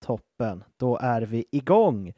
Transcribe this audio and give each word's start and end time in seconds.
Toppen, 0.00 0.64
då 0.76 0.98
är 0.98 1.22
vi 1.22 1.44
igång. 1.50 2.12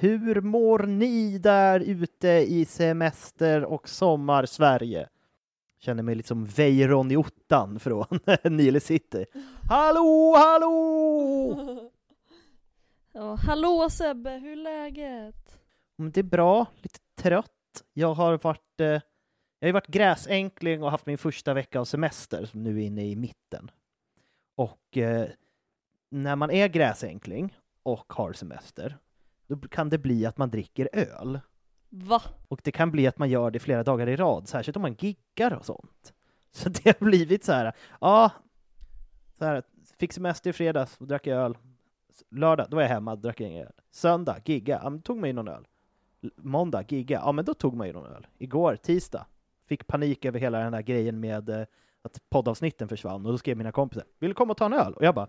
Hur 0.00 0.40
mår 0.40 0.78
ni 0.78 1.38
där 1.38 1.80
ute 1.80 2.28
i 2.28 2.64
semester 2.64 3.64
och 3.64 3.88
sommar-Sverige? 3.88 5.08
Känner 5.80 6.02
mig 6.02 6.14
liksom 6.14 6.46
Weiron 6.46 7.10
i 7.10 7.16
ottan 7.16 7.80
från 7.80 8.06
Nile 8.44 8.80
City. 8.80 9.26
Hallå, 9.68 10.34
hallå! 10.36 11.90
Ja, 13.12 13.34
hallå 13.34 13.90
Sebbe, 13.90 14.30
hur 14.30 14.52
är 14.52 14.56
läget? 14.56 15.58
Mm, 15.98 16.10
Det 16.12 16.20
är 16.20 16.24
bra, 16.24 16.66
lite 16.76 16.98
trött. 17.14 17.50
Jag 17.92 18.14
har 18.14 18.38
varit, 18.42 18.80
eh, 18.80 18.86
jag 19.58 19.68
har 19.68 19.72
varit 19.72 19.86
gräsänkling 19.86 20.82
och 20.82 20.90
haft 20.90 21.06
min 21.06 21.18
första 21.18 21.54
vecka 21.54 21.80
av 21.80 21.84
semester 21.84 22.44
som 22.44 22.62
nu 22.62 22.82
är 22.82 22.86
inne 22.86 23.06
i 23.06 23.16
mitten. 23.16 23.70
Och 24.56 24.96
eh, 24.96 25.28
när 26.10 26.36
man 26.36 26.50
är 26.50 26.68
gräsänkling 26.68 27.58
och 27.82 28.12
har 28.12 28.32
semester, 28.32 28.98
då 29.46 29.56
kan 29.58 29.88
det 29.88 29.98
bli 29.98 30.26
att 30.26 30.38
man 30.38 30.50
dricker 30.50 30.88
öl. 30.92 31.40
Va? 31.90 32.22
Och 32.48 32.60
det 32.64 32.72
kan 32.72 32.90
bli 32.90 33.06
att 33.06 33.18
man 33.18 33.30
gör 33.30 33.50
det 33.50 33.58
flera 33.58 33.82
dagar 33.82 34.08
i 34.08 34.16
rad, 34.16 34.48
särskilt 34.48 34.76
om 34.76 34.82
man 34.82 34.94
giggar 34.94 35.54
och 35.54 35.64
sånt. 35.64 36.12
Så 36.52 36.68
det 36.68 36.84
har 36.84 37.04
blivit 37.04 37.44
så 37.44 37.52
här, 37.52 37.72
ja, 38.00 38.30
så 39.38 39.44
här, 39.44 39.62
fick 39.98 40.12
semester 40.12 40.50
i 40.50 40.52
fredags 40.52 40.96
och 41.00 41.06
drack 41.06 41.26
öl. 41.26 41.58
Lördag, 42.30 42.66
då 42.70 42.76
var 42.76 42.82
jag 42.82 42.88
hemma, 42.88 43.16
drack 43.16 43.40
ingen 43.40 43.66
öl. 43.66 43.72
Söndag, 43.90 44.40
gigga, 44.44 44.80
ja 44.82 44.90
men 44.90 45.02
tog 45.02 45.16
man 45.18 45.28
ju 45.28 45.32
någon 45.32 45.48
öl. 45.48 45.66
Måndag, 46.36 46.84
gigga, 46.88 47.20
ja 47.24 47.32
men 47.32 47.44
då 47.44 47.54
tog 47.54 47.74
man 47.74 47.86
ju 47.86 47.92
någon 47.92 48.06
öl. 48.06 48.26
Igår, 48.38 48.76
tisdag, 48.76 49.26
fick 49.66 49.86
panik 49.86 50.24
över 50.24 50.38
hela 50.38 50.58
den 50.58 50.74
här 50.74 50.82
grejen 50.82 51.20
med 51.20 51.48
eh, 51.48 51.66
att 52.02 52.30
poddavsnitten 52.30 52.88
försvann 52.88 53.26
och 53.26 53.32
då 53.32 53.38
skrev 53.38 53.56
mina 53.56 53.72
kompisar, 53.72 54.04
vill 54.18 54.30
du 54.30 54.34
komma 54.34 54.50
och 54.50 54.56
ta 54.56 54.66
en 54.66 54.72
öl? 54.72 54.94
Och 54.94 55.04
jag 55.04 55.14
bara, 55.14 55.28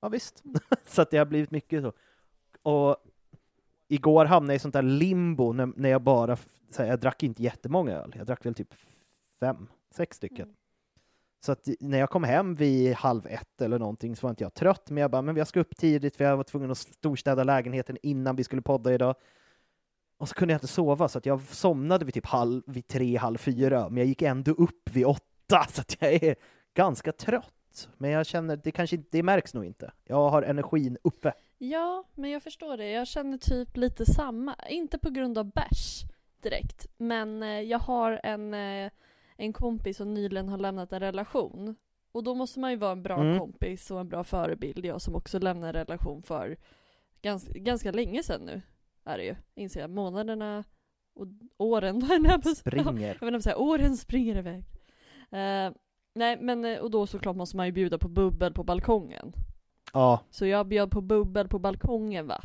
ja 0.00 0.08
visst. 0.08 0.42
så 0.86 1.02
att 1.02 1.10
det 1.10 1.18
har 1.18 1.26
blivit 1.26 1.50
mycket 1.50 1.82
så. 1.82 1.92
Och 2.62 2.96
igår 3.90 4.24
hamnade 4.24 4.52
jag 4.52 4.56
i 4.56 4.58
sånt 4.58 4.74
där 4.74 4.82
limbo 4.82 5.52
när, 5.52 5.72
när 5.76 5.88
jag 5.88 6.02
bara, 6.02 6.36
så 6.70 6.82
här, 6.82 6.86
jag 6.86 7.00
drack 7.00 7.22
inte 7.22 7.42
jättemånga 7.42 7.92
öl, 7.92 8.14
jag 8.16 8.26
drack 8.26 8.46
väl 8.46 8.54
typ 8.54 8.74
fem, 9.40 9.66
sex 9.90 10.16
stycken. 10.16 10.54
Så 11.40 11.52
att 11.52 11.68
när 11.80 11.98
jag 11.98 12.10
kom 12.10 12.24
hem 12.24 12.54
vid 12.54 12.94
halv 12.94 13.26
ett 13.26 13.60
eller 13.60 13.78
någonting 13.78 14.16
så 14.16 14.26
var 14.26 14.30
inte 14.30 14.44
jag 14.44 14.54
trött, 14.54 14.90
men 14.90 15.00
jag 15.00 15.10
bara, 15.10 15.22
men 15.22 15.36
jag 15.36 15.46
ska 15.46 15.60
upp 15.60 15.76
tidigt 15.76 16.16
för 16.16 16.24
jag 16.24 16.36
var 16.36 16.44
tvungen 16.44 16.70
att 16.70 16.78
storstäda 16.78 17.44
lägenheten 17.44 17.96
innan 18.02 18.36
vi 18.36 18.44
skulle 18.44 18.62
podda 18.62 18.94
idag. 18.94 19.14
Och 20.18 20.28
så 20.28 20.34
kunde 20.34 20.52
jag 20.52 20.56
inte 20.56 20.66
sova, 20.66 21.08
så 21.08 21.18
att 21.18 21.26
jag 21.26 21.42
somnade 21.42 22.04
vid 22.04 22.14
typ 22.14 22.26
halv, 22.26 22.62
vid 22.66 22.86
tre, 22.86 23.16
halv 23.16 23.38
fyra, 23.38 23.88
men 23.88 23.96
jag 23.96 24.06
gick 24.06 24.22
ändå 24.22 24.50
upp 24.50 24.90
vid 24.90 25.06
åtta, 25.06 25.66
så 25.70 25.80
att 25.80 25.96
jag 26.00 26.12
är 26.12 26.36
ganska 26.74 27.12
trött. 27.12 27.88
Men 27.98 28.10
jag 28.10 28.26
känner, 28.26 28.56
det 28.56 28.70
kanske 28.70 29.02
det 29.10 29.22
märks 29.22 29.54
nog 29.54 29.64
inte. 29.64 29.92
Jag 30.04 30.30
har 30.30 30.42
energin 30.42 30.98
uppe. 31.02 31.32
Ja, 31.62 32.04
men 32.14 32.30
jag 32.30 32.42
förstår 32.42 32.76
det. 32.76 32.90
Jag 32.90 33.06
känner 33.06 33.38
typ 33.38 33.76
lite 33.76 34.06
samma. 34.06 34.56
Inte 34.68 34.98
på 34.98 35.10
grund 35.10 35.38
av 35.38 35.44
bärs 35.52 36.02
direkt, 36.42 36.86
men 36.96 37.42
eh, 37.42 37.60
jag 37.60 37.78
har 37.78 38.20
en, 38.22 38.54
eh, 38.54 38.90
en 39.36 39.52
kompis 39.52 39.96
som 39.96 40.14
nyligen 40.14 40.48
har 40.48 40.58
lämnat 40.58 40.92
en 40.92 41.00
relation. 41.00 41.76
Och 42.12 42.24
då 42.24 42.34
måste 42.34 42.60
man 42.60 42.70
ju 42.70 42.76
vara 42.76 42.92
en 42.92 43.02
bra 43.02 43.20
Mm. 43.20 43.38
kompis 43.38 43.90
och 43.90 44.00
en 44.00 44.08
bra 44.08 44.24
förebild. 44.24 44.84
Jag 44.84 45.00
som 45.02 45.14
också 45.14 45.38
lämnade 45.38 45.78
en 45.80 45.86
relation 45.86 46.22
för 46.22 46.56
ganska, 47.22 47.52
ganska 47.52 47.92
länge 47.92 48.22
sedan 48.22 48.40
nu, 48.46 48.62
är 49.04 49.18
det 49.18 49.24
ju. 49.24 49.34
Inser 49.54 49.80
jag. 49.80 49.90
Månaderna 49.90 50.64
och 51.14 51.26
åren. 51.56 52.02
Springer. 52.56 53.18
Jag 53.20 53.28
inte, 53.28 53.42
säga, 53.42 53.56
åren 53.58 53.96
springer 53.96 54.36
iväg. 54.36 54.64
Eh, 55.30 55.72
nej, 56.14 56.38
men 56.40 56.78
och 56.80 56.90
då 56.90 57.06
såklart 57.06 57.36
måste 57.36 57.56
man 57.56 57.66
ju 57.66 57.72
bjuda 57.72 57.98
på 57.98 58.08
bubbel 58.08 58.52
på 58.52 58.62
balkongen. 58.64 59.32
Ja, 59.92 60.20
Så 60.30 60.46
jag 60.46 60.66
bjöd 60.66 60.90
på 60.90 61.00
bubbel 61.00 61.48
på 61.48 61.58
balkongen 61.58 62.26
va. 62.26 62.42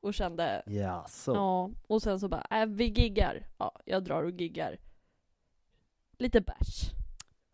Och 0.00 0.14
kände, 0.14 0.62
ja 0.66 1.04
så. 1.08 1.34
ja, 1.34 1.70
och 1.86 2.02
sen 2.02 2.20
så 2.20 2.28
bara, 2.28 2.46
äh, 2.50 2.66
vi 2.66 2.84
giggar. 2.84 3.46
Ja, 3.58 3.72
jag 3.84 4.04
drar 4.04 4.22
och 4.22 4.30
giggar. 4.30 4.78
Lite 6.18 6.40
bärs. 6.40 6.90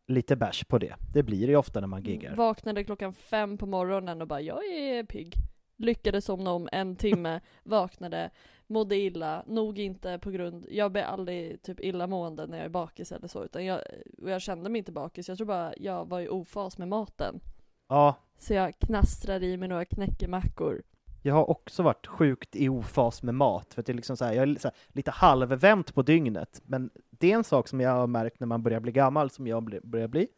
Lite 0.06 0.36
bärs 0.36 0.64
på 0.64 0.78
det. 0.78 0.94
Det 1.12 1.22
blir 1.22 1.46
det 1.46 1.50
ju 1.52 1.56
ofta 1.56 1.80
när 1.80 1.86
man 1.86 2.02
giggar. 2.02 2.36
Vaknade 2.36 2.84
klockan 2.84 3.12
fem 3.12 3.58
på 3.58 3.66
morgonen 3.66 4.22
och 4.22 4.28
bara, 4.28 4.40
jag 4.40 4.64
är 4.64 5.04
pigg. 5.04 5.34
Lyckades 5.76 6.24
somna 6.24 6.50
om 6.50 6.68
en 6.72 6.96
timme, 6.96 7.40
vaknade, 7.62 8.30
mådde 8.66 8.96
illa, 8.96 9.44
nog 9.46 9.78
inte 9.78 10.18
på 10.18 10.30
grund, 10.30 10.66
jag 10.70 10.92
blir 10.92 11.02
aldrig 11.02 11.62
typ 11.62 11.80
illamående 11.80 12.46
när 12.46 12.56
jag 12.56 12.64
är 12.64 12.70
bakis 12.70 13.12
eller 13.12 13.28
så, 13.28 13.44
utan 13.44 13.64
jag, 13.64 13.80
och 14.18 14.30
jag 14.30 14.42
kände 14.42 14.70
mig 14.70 14.78
inte 14.78 14.92
bakis, 14.92 15.28
jag 15.28 15.36
tror 15.38 15.46
bara 15.46 15.74
jag 15.76 16.08
var 16.08 16.20
i 16.20 16.28
ofas 16.28 16.78
med 16.78 16.88
maten. 16.88 17.40
Ja, 17.88 18.14
Så 18.42 18.54
jag 18.54 18.78
knastrade 18.78 19.46
i 19.46 19.56
mig 19.56 19.68
några 19.68 19.84
knäckemackor. 19.84 20.82
jag 21.22 21.34
har 21.34 21.50
också 21.50 21.82
varit 21.82 22.06
sjukt 22.06 22.56
i 22.56 22.68
ofas 22.68 23.22
med 23.22 23.34
mat, 23.34 23.74
för 23.74 23.80
att 23.80 23.86
det 23.86 23.92
är 23.92 23.94
liksom 23.94 24.16
så 24.16 24.24
här, 24.24 24.32
jag 24.32 24.48
är 24.48 24.54
så 24.54 24.68
här, 24.68 24.76
lite 24.88 25.10
halvvänt 25.10 25.94
på 25.94 26.02
dygnet, 26.02 26.62
men 26.64 26.90
det 27.10 27.32
är 27.32 27.36
en 27.36 27.44
sak 27.44 27.68
som 27.68 27.80
jag 27.80 27.90
har 27.90 28.06
märkt 28.06 28.40
när 28.40 28.46
man 28.46 28.62
börjar 28.62 28.80
bli 28.80 28.92
gammal, 28.92 29.30
som 29.30 29.46
jag 29.46 29.80
börjar 29.82 30.08
bli, 30.08 30.28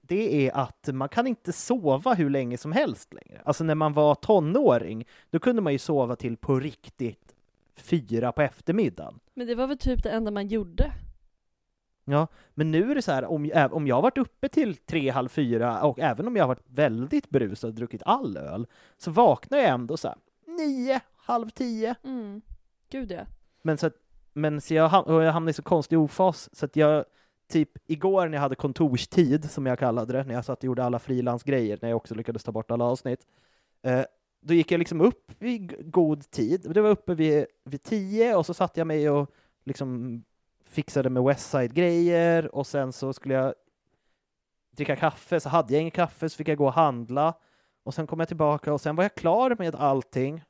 det 0.00 0.46
är 0.46 0.56
att 0.56 0.88
man 0.92 1.08
kan 1.08 1.26
inte 1.26 1.52
sova 1.52 2.14
hur 2.14 2.30
länge 2.30 2.58
som 2.58 2.72
helst 2.72 3.14
längre. 3.14 3.42
Alltså 3.44 3.64
när 3.64 3.74
man 3.74 3.92
var 3.92 4.14
tonåring, 4.14 5.06
då 5.30 5.38
kunde 5.38 5.62
man 5.62 5.72
ju 5.72 5.78
sova 5.78 6.16
till 6.16 6.36
på 6.36 6.60
riktigt 6.60 7.34
fyra 7.76 8.32
på 8.32 8.42
eftermiddagen. 8.42 9.20
Men 9.34 9.46
det 9.46 9.54
var 9.54 9.66
väl 9.66 9.78
typ 9.78 10.02
det 10.02 10.10
enda 10.10 10.30
man 10.30 10.46
gjorde. 10.46 10.92
Ja, 12.10 12.26
men 12.54 12.70
nu 12.70 12.90
är 12.90 12.94
det 12.94 13.02
så 13.02 13.12
här, 13.12 13.24
om, 13.24 13.68
om 13.70 13.86
jag 13.86 13.94
har 13.94 14.02
varit 14.02 14.18
uppe 14.18 14.48
till 14.48 14.76
tre, 14.76 15.10
halv 15.10 15.28
fyra 15.28 15.82
och 15.82 15.98
även 15.98 16.26
om 16.26 16.36
jag 16.36 16.42
har 16.42 16.48
varit 16.48 16.64
väldigt 16.66 17.30
brusad 17.30 17.68
och 17.68 17.74
druckit 17.74 18.02
all 18.04 18.36
öl, 18.36 18.66
så 18.98 19.10
vaknar 19.10 19.58
jag 19.58 19.68
ändå 19.68 19.96
så 19.96 20.08
här 20.08 20.16
nio, 20.46 21.00
halv 21.16 21.50
tio. 21.50 21.94
Mm. 22.04 22.42
Gud 22.90 23.10
ja. 23.10 23.20
Men 23.62 23.78
så, 23.78 23.86
att, 23.86 23.94
men 24.32 24.60
så 24.60 24.74
jag, 24.74 24.88
ham- 24.88 25.22
jag 25.22 25.32
hamnar 25.32 25.50
i 25.50 25.54
så 25.54 25.62
konstig 25.62 25.98
ofas 25.98 26.48
så 26.52 26.64
att 26.64 26.76
jag, 26.76 27.04
typ 27.52 27.70
igår 27.86 28.26
när 28.28 28.34
jag 28.34 28.42
hade 28.42 28.54
kontorstid, 28.54 29.50
som 29.50 29.66
jag 29.66 29.78
kallade 29.78 30.12
det, 30.12 30.24
när 30.24 30.34
jag 30.34 30.44
satt 30.44 30.58
och 30.58 30.64
gjorde 30.64 30.84
alla 30.84 30.98
frilansgrejer, 30.98 31.78
när 31.82 31.88
jag 31.88 31.96
också 31.96 32.14
lyckades 32.14 32.44
ta 32.44 32.52
bort 32.52 32.70
alla 32.70 32.84
avsnitt, 32.84 33.26
eh, 33.82 34.02
då 34.40 34.54
gick 34.54 34.72
jag 34.72 34.78
liksom 34.78 35.00
upp 35.00 35.32
vid 35.38 35.92
god 35.92 36.30
tid. 36.30 36.66
Det 36.74 36.80
var 36.80 36.90
uppe 36.90 37.14
vid, 37.14 37.46
vid 37.64 37.82
tio 37.82 38.34
och 38.34 38.46
så 38.46 38.54
satte 38.54 38.80
jag 38.80 38.86
mig 38.86 39.10
och 39.10 39.30
liksom 39.64 40.22
fixade 40.68 41.10
med 41.10 41.22
Westside-grejer 41.22 42.54
och 42.54 42.66
sen 42.66 42.92
så 42.92 43.12
skulle 43.12 43.34
jag 43.34 43.54
dricka 44.76 44.96
kaffe, 44.96 45.40
så 45.40 45.48
hade 45.48 45.72
jag 45.72 45.80
ingen 45.80 45.90
kaffe 45.90 46.28
så 46.28 46.36
fick 46.36 46.48
jag 46.48 46.58
gå 46.58 46.66
och 46.66 46.72
handla. 46.72 47.34
Och 47.84 47.94
sen 47.94 48.06
kom 48.06 48.18
jag 48.18 48.28
tillbaka 48.28 48.72
och 48.72 48.80
sen 48.80 48.96
var 48.96 49.04
jag 49.04 49.14
klar 49.14 49.56
med 49.58 49.74
allting. 49.74 50.42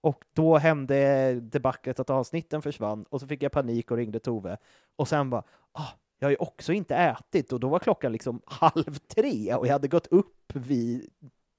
Och 0.00 0.24
då 0.32 0.56
hände 0.56 1.34
debaclet 1.40 2.00
att 2.00 2.10
avsnitten 2.10 2.62
försvann 2.62 3.04
och 3.08 3.20
så 3.20 3.26
fick 3.26 3.42
jag 3.42 3.52
panik 3.52 3.90
och 3.90 3.96
ringde 3.96 4.18
Tove. 4.18 4.56
Och 4.96 5.08
sen 5.08 5.30
bara 5.30 5.42
ah, 5.72 5.88
jag 6.18 6.26
har 6.26 6.30
ju 6.30 6.36
också 6.36 6.72
inte 6.72 6.96
ätit. 6.96 7.52
Och 7.52 7.60
då 7.60 7.68
var 7.68 7.78
klockan 7.78 8.12
liksom 8.12 8.40
halv 8.46 8.98
tre 8.98 9.54
och 9.54 9.66
jag 9.66 9.72
hade 9.72 9.88
gått 9.88 10.06
upp 10.06 10.52
vid 10.54 11.10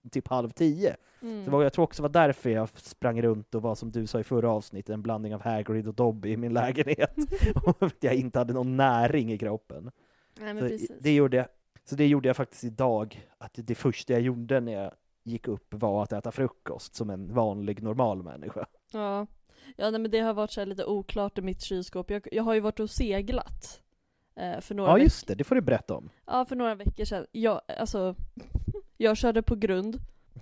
typ 0.09 0.27
halv 0.27 0.50
tio. 0.50 0.95
Mm. 1.21 1.44
Så 1.44 1.50
det 1.50 1.57
var, 1.57 1.63
jag 1.63 1.74
tror 1.74 1.83
också 1.83 2.01
det 2.01 2.09
var 2.09 2.27
därför 2.27 2.50
jag 2.50 2.69
sprang 2.80 3.21
runt 3.21 3.56
och 3.56 3.62
var 3.62 3.75
som 3.75 3.92
du 3.92 4.07
sa 4.07 4.19
i 4.19 4.24
förra 4.24 4.51
avsnittet, 4.51 4.94
en 4.94 5.01
blandning 5.01 5.36
av 5.36 5.42
Hagrid 5.42 5.88
och 5.88 5.94
Dobby 5.94 6.30
i 6.30 6.38
min 6.38 6.54
lägenhet. 6.54 7.15
och 7.65 7.83
att 7.83 8.04
jag 8.04 8.15
inte 8.15 8.39
hade 8.39 8.54
någon 8.54 8.77
näring 8.77 9.31
i 9.31 9.38
kroppen. 9.38 9.92
Nej, 10.39 10.54
Så 10.54 10.59
precis. 10.59 10.92
det, 11.00 11.15
gjorde 11.15 11.38
jag, 11.38 11.48
så 11.86 11.95
det 11.95 12.07
gjorde 12.07 12.30
jag 12.30 12.36
faktiskt 12.36 12.63
idag, 12.63 13.27
att 13.38 13.51
det 13.56 13.75
första 13.75 14.13
jag 14.13 14.21
gjorde 14.21 14.59
när 14.59 14.74
jag 14.74 14.92
gick 15.24 15.48
upp 15.48 15.74
var 15.74 16.04
att 16.04 16.13
äta 16.13 16.31
frukost 16.31 16.95
som 16.95 17.10
en 17.10 17.33
vanlig 17.33 17.83
normal 17.83 18.24
människa. 18.24 18.65
Ja, 18.92 19.27
ja 19.75 19.92
nej, 19.92 20.01
men 20.01 20.12
det 20.12 20.19
har 20.19 20.33
varit 20.33 20.51
så 20.51 20.62
här 20.62 20.65
lite 20.65 20.86
oklart 20.86 21.38
i 21.38 21.42
mitt 21.42 21.62
kylskåp. 21.62 22.10
Jag, 22.12 22.27
jag 22.31 22.44
har 22.44 22.53
ju 22.53 22.60
varit 22.60 22.80
och 22.80 22.89
seglat. 22.89 23.81
Eh, 24.36 24.60
för 24.62 24.75
några 24.75 24.92
Ja 24.92 24.98
just 25.00 25.27
det, 25.27 25.36
det 25.36 25.44
får 25.44 25.56
du 25.56 25.62
berätta 25.62 25.95
om. 25.95 26.10
Ja, 26.25 26.45
för 26.45 26.56
några 26.56 26.75
veckor 26.75 27.06
sedan. 27.06 27.25
Jag, 27.31 27.62
alltså, 27.77 28.15
jag 28.97 29.17
körde 29.17 29.41
på 29.41 29.55
grund 29.55 29.99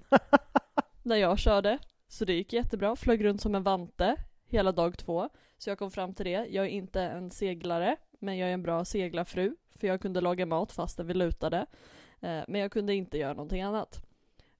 när 1.03 1.15
jag 1.15 1.39
körde. 1.39 1.79
Så 2.07 2.25
det 2.25 2.33
gick 2.33 2.53
jättebra. 2.53 2.95
Flög 2.95 3.23
runt 3.25 3.41
som 3.41 3.55
en 3.55 3.63
vante 3.63 4.15
hela 4.45 4.71
dag 4.71 4.97
två. 4.97 5.29
Så 5.57 5.69
jag 5.69 5.77
kom 5.79 5.91
fram 5.91 6.13
till 6.13 6.25
det. 6.25 6.45
Jag 6.49 6.65
är 6.65 6.69
inte 6.69 7.01
en 7.01 7.31
seglare, 7.31 7.95
men 8.19 8.37
jag 8.37 8.49
är 8.49 8.53
en 8.53 8.63
bra 8.63 8.85
seglarfru. 8.85 9.55
För 9.75 9.87
jag 9.87 10.01
kunde 10.01 10.21
laga 10.21 10.45
mat 10.45 10.71
fastän 10.71 11.07
vi 11.07 11.13
lutade. 11.13 11.65
Eh, 12.21 12.43
men 12.47 12.61
jag 12.61 12.71
kunde 12.71 12.93
inte 12.93 13.17
göra 13.17 13.33
någonting 13.33 13.61
annat. 13.61 14.01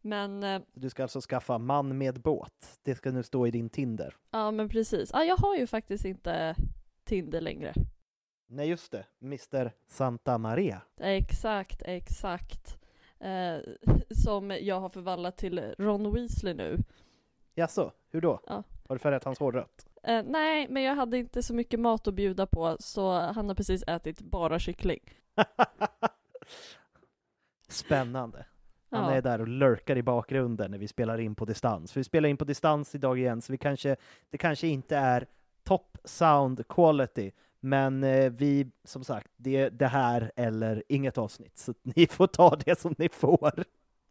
Men 0.02 0.44
eh, 0.44 0.62
Du 0.74 0.90
ska 0.90 1.04
alltså 1.04 1.22
skaffa 1.22 1.58
man 1.58 1.98
med 1.98 2.22
båt. 2.22 2.80
Det 2.84 2.96
ska 2.96 3.12
nu 3.12 3.24
stå 3.24 3.48
i 3.48 3.52
din 3.52 3.70
Tinder. 3.70 4.16
Ja 4.32 4.52
men 4.52 4.70
precis. 4.70 5.14
Ah, 5.14 5.24
jag 5.24 5.38
har 5.38 5.56
ju 5.56 5.68
faktiskt 5.68 6.06
inte 6.06 6.56
Tinder 7.04 7.42
längre. 7.42 7.74
Nej 8.48 8.70
just 8.70 8.92
det, 8.92 9.06
Mr 9.22 9.72
Santa 9.88 10.38
Maria. 10.38 10.82
Exakt, 10.98 11.82
exakt. 11.86 12.78
Eh, 13.20 13.58
som 14.24 14.58
jag 14.62 14.80
har 14.80 14.90
förvandlat 14.90 15.38
till 15.38 15.74
Ron 15.78 16.14
Weasley 16.14 16.54
nu. 16.54 16.78
Jaså, 17.56 17.92
hur 18.10 18.22
då? 18.22 18.40
Ja. 18.48 18.64
Har 18.88 18.96
du 18.96 19.00
färgat 19.00 19.24
hans 19.24 19.40
hår 19.40 19.52
rött? 19.52 19.86
Eh, 20.04 20.24
nej, 20.26 20.68
men 20.70 20.84
jag 20.84 20.96
hade 20.96 21.18
inte 21.18 21.44
så 21.44 21.54
mycket 21.54 21.80
mat 21.80 22.08
att 22.08 22.14
bjuda 22.14 22.46
på 22.46 22.78
så 22.80 23.12
han 23.12 23.48
har 23.48 23.56
precis 23.56 23.84
ätit 23.88 24.22
bara 24.22 24.60
kyckling. 24.60 25.00
Spännande. 27.68 28.46
Han 28.90 29.14
är 29.14 29.22
där 29.22 29.42
och 29.42 29.48
lurkar 29.48 29.96
i 29.96 30.04
bakgrunden 30.04 30.72
när 30.72 30.78
vi 30.78 30.88
spelar 30.88 31.18
in 31.18 31.36
på 31.36 31.46
distans. 31.46 31.92
För 31.94 32.00
vi 32.00 32.04
spelar 32.04 32.30
in 32.30 32.38
på 32.38 32.46
distans 32.46 32.96
idag 32.96 33.20
igen, 33.20 33.42
så 33.42 33.52
vi 33.52 33.58
kanske, 33.58 33.96
det 34.30 34.38
kanske 34.38 34.68
inte 34.68 34.98
är 34.98 35.28
top 35.64 35.98
sound 36.04 36.68
quality, 36.68 37.32
men 37.66 38.04
eh, 38.04 38.32
vi, 38.32 38.72
som 38.84 39.04
sagt, 39.04 39.32
det 39.38 39.56
är 39.56 39.70
det 39.70 39.88
här 39.88 40.32
eller 40.36 40.84
inget 40.90 41.18
avsnitt, 41.18 41.58
så 41.58 41.74
ni 41.84 42.08
får 42.08 42.28
ta 42.28 42.56
det 42.56 42.80
som 42.80 42.96
ni 42.98 43.10
får. 43.10 43.64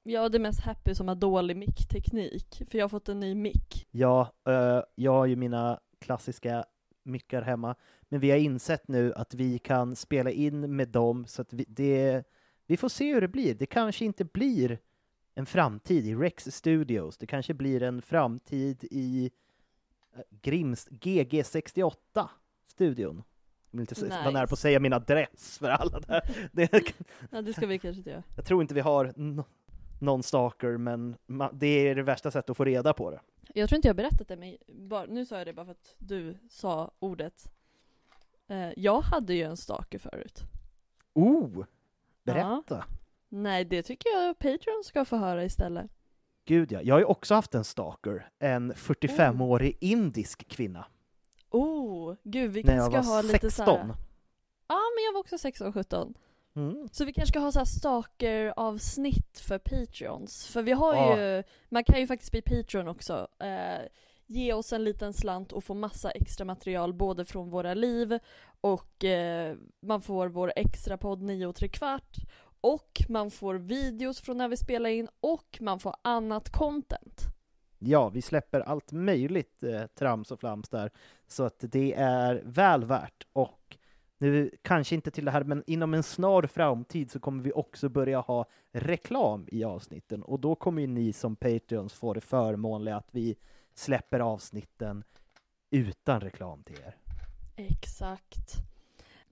Jag 0.02 0.34
är 0.34 0.38
mest 0.38 0.60
happy 0.60 0.94
som 0.94 1.08
har 1.08 1.14
dålig 1.14 1.56
mickteknik, 1.56 2.62
för 2.70 2.78
jag 2.78 2.84
har 2.84 2.88
fått 2.88 3.08
en 3.08 3.20
ny 3.20 3.34
mick. 3.34 3.86
Ja, 3.90 4.32
eh, 4.48 4.80
jag 4.94 5.12
har 5.12 5.26
ju 5.26 5.36
mina 5.36 5.80
klassiska 6.00 6.64
mickar 7.02 7.42
hemma, 7.42 7.74
men 8.02 8.20
vi 8.20 8.30
har 8.30 8.38
insett 8.38 8.88
nu 8.88 9.14
att 9.14 9.34
vi 9.34 9.58
kan 9.58 9.96
spela 9.96 10.30
in 10.30 10.76
med 10.76 10.88
dem, 10.88 11.26
så 11.26 11.42
att 11.42 11.52
vi, 11.52 11.64
det, 11.68 12.24
vi 12.66 12.76
får 12.76 12.88
se 12.88 13.14
hur 13.14 13.20
det 13.20 13.28
blir. 13.28 13.54
Det 13.54 13.66
kanske 13.66 14.04
inte 14.04 14.24
blir 14.24 14.78
en 15.34 15.46
framtid 15.46 16.06
i 16.06 16.14
Rex 16.14 16.44
Studios, 16.44 17.18
det 17.18 17.26
kanske 17.26 17.54
blir 17.54 17.82
en 17.82 18.02
framtid 18.02 18.84
i 18.90 19.30
eh, 20.14 20.20
Grims 20.30 20.88
GG68-studion. 20.88 23.22
Inte 23.80 23.94
vara 24.04 24.18
Nice. 24.20 24.30
nära 24.30 24.46
på 24.46 24.52
att 24.54 24.58
säga 24.58 24.80
min 24.80 24.92
adress 24.92 25.58
för 25.58 25.68
alla 25.68 26.00
där. 26.00 26.20
Det, 26.52 26.92
Ja, 27.30 27.42
det 27.42 27.52
ska 27.52 27.66
vi 27.66 27.78
kanske 27.78 27.98
inte 27.98 28.10
göra. 28.10 28.22
jag 28.36 28.44
tror 28.44 28.62
inte 28.62 28.74
vi 28.74 28.80
har 28.80 29.04
no- 29.06 29.44
någon 30.00 30.22
stalker, 30.22 30.76
men 30.76 31.16
det 31.52 31.66
är 31.88 31.94
det 31.94 32.02
värsta 32.02 32.30
sättet 32.30 32.50
att 32.50 32.56
få 32.56 32.64
reda 32.64 32.92
på 32.92 33.10
det. 33.10 33.20
Jag 33.54 33.68
tror 33.68 33.76
inte 33.76 33.88
jag 33.88 33.96
berättat 33.96 34.28
det, 34.28 34.36
men 34.36 34.56
bara, 34.88 35.04
nu 35.04 35.26
sa 35.26 35.38
jag 35.38 35.46
det 35.46 35.52
bara 35.52 35.64
för 35.66 35.72
att 35.72 35.94
du 35.98 36.36
sa 36.50 36.90
ordet. 36.98 37.52
Eh, 38.48 38.70
jag 38.76 39.00
hade 39.00 39.34
ju 39.34 39.42
en 39.42 39.56
stalker 39.56 39.98
förut. 39.98 40.42
Oh! 41.12 41.64
Berätta! 42.24 42.84
Nej, 43.28 43.64
det 43.64 43.82
tycker 43.82 44.08
jag 44.10 44.38
Patreon 44.38 44.82
ska 44.84 45.04
få 45.04 45.16
höra 45.16 45.44
istället. 45.44 45.90
Gud 46.44 46.72
ja, 46.72 46.82
jag 46.82 46.94
har 46.94 46.98
ju 47.00 47.04
också 47.04 47.34
haft 47.34 47.54
en 47.54 47.64
stalker, 47.64 48.28
en 48.38 48.72
45-årig 48.72 49.76
indisk 49.80 50.48
kvinna, 50.48 50.86
Oh, 51.54 52.14
gud 52.24 52.50
vi 52.50 52.62
kanske 52.62 53.02
ska 53.02 53.10
ha 53.12 53.22
lite 53.22 53.38
16. 53.50 53.66
så 53.66 53.70
här. 53.76 53.94
Ja, 54.68 54.80
men 54.96 55.04
jag 55.06 55.12
var 55.12 55.20
också 55.20 55.38
16 55.38 55.66
och 55.66 55.74
17. 55.74 56.14
Mm. 56.56 56.88
Så 56.92 57.04
vi 57.04 57.12
kanske 57.12 57.32
ska 57.32 57.38
ha 57.38 57.52
så 57.52 57.58
här 57.58 57.66
stalker-avsnitt 57.66 59.38
för 59.38 59.58
Patreons. 59.58 60.46
För 60.46 60.62
vi 60.62 60.72
har 60.72 60.94
Ja. 60.94 61.20
ju, 61.20 61.42
man 61.68 61.84
kan 61.84 62.00
ju 62.00 62.06
faktiskt 62.06 62.30
bli 62.30 62.42
Patreon 62.42 62.88
också. 62.88 63.28
Eh, 63.38 63.86
ge 64.26 64.52
oss 64.52 64.72
en 64.72 64.84
liten 64.84 65.12
slant 65.12 65.52
och 65.52 65.64
få 65.64 65.74
massa 65.74 66.10
extra 66.10 66.44
material 66.44 66.94
både 66.94 67.24
från 67.24 67.50
våra 67.50 67.74
liv 67.74 68.18
och 68.60 69.04
eh, 69.04 69.56
man 69.82 70.02
får 70.02 70.28
vår 70.28 70.52
extra 70.56 70.98
podd 70.98 71.22
9 71.22 71.46
och 71.46 71.54
tre 71.56 71.68
kvart 71.68 72.16
och 72.60 73.02
man 73.08 73.30
får 73.30 73.54
videos 73.54 74.20
från 74.20 74.38
när 74.38 74.48
vi 74.48 74.56
spelar 74.56 74.90
in 74.90 75.08
och 75.20 75.58
man 75.60 75.80
får 75.80 75.94
annat 76.02 76.50
content. 76.50 77.20
Ja, 77.78 78.08
vi 78.08 78.22
släpper 78.22 78.60
allt 78.60 78.92
möjligt 78.92 79.62
eh, 79.62 79.86
trams 79.86 80.30
och 80.30 80.40
flams 80.40 80.68
där, 80.68 80.90
så 81.34 81.44
att 81.44 81.58
det 81.58 81.94
är 81.96 82.42
väl 82.44 82.84
värt. 82.84 83.26
Och 83.32 83.76
nu, 84.18 84.50
kanske 84.62 84.94
inte 84.94 85.10
till 85.10 85.24
det 85.24 85.30
här, 85.30 85.44
men 85.44 85.64
inom 85.66 85.94
en 85.94 86.02
snar 86.02 86.42
framtid 86.42 87.10
så 87.10 87.20
kommer 87.20 87.42
vi 87.42 87.52
också 87.52 87.88
börja 87.88 88.20
ha 88.20 88.46
reklam 88.72 89.48
i 89.52 89.64
avsnitten, 89.64 90.22
och 90.22 90.40
då 90.40 90.54
kommer 90.54 90.82
ju 90.82 90.88
ni 90.88 91.12
som 91.12 91.36
Patreons 91.36 91.92
få 91.92 92.14
det 92.14 92.20
förmånliga 92.20 92.96
att 92.96 93.08
vi 93.10 93.36
släpper 93.74 94.20
avsnitten 94.20 95.04
utan 95.70 96.20
reklam 96.20 96.62
till 96.62 96.76
er. 96.76 96.96
Exakt. 97.56 98.54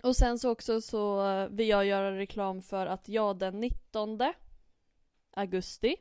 Och 0.03 0.17
sen 0.17 0.38
så 0.38 0.50
också 0.50 0.81
så 0.81 1.23
vill 1.50 1.69
jag 1.69 1.85
göra 1.85 2.17
reklam 2.17 2.62
för 2.62 2.87
att 2.87 3.09
jag 3.09 3.38
den 3.38 3.61
19 3.61 4.19
augusti 5.31 5.97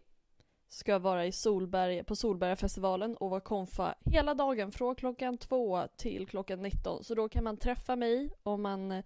ska 0.74 1.00
vara 1.00 1.26
i 1.26 1.32
Solberg, 1.32 2.04
på 2.04 2.16
Solbergafestivalen 2.16 3.18
och 3.18 3.30
vara 3.30 3.42
konfa 3.42 3.96
hela 4.06 4.34
dagen 4.34 4.72
från 4.72 4.96
klockan 4.96 5.38
två 5.38 5.88
till 5.98 6.28
klockan 6.28 6.62
19. 6.62 7.04
Så 7.04 7.16
då 7.16 7.30
kan 7.30 7.44
man 7.44 7.58
träffa 7.58 7.96
mig 7.96 8.30
om 8.44 8.62
man 8.62 8.92
eh, 8.92 9.04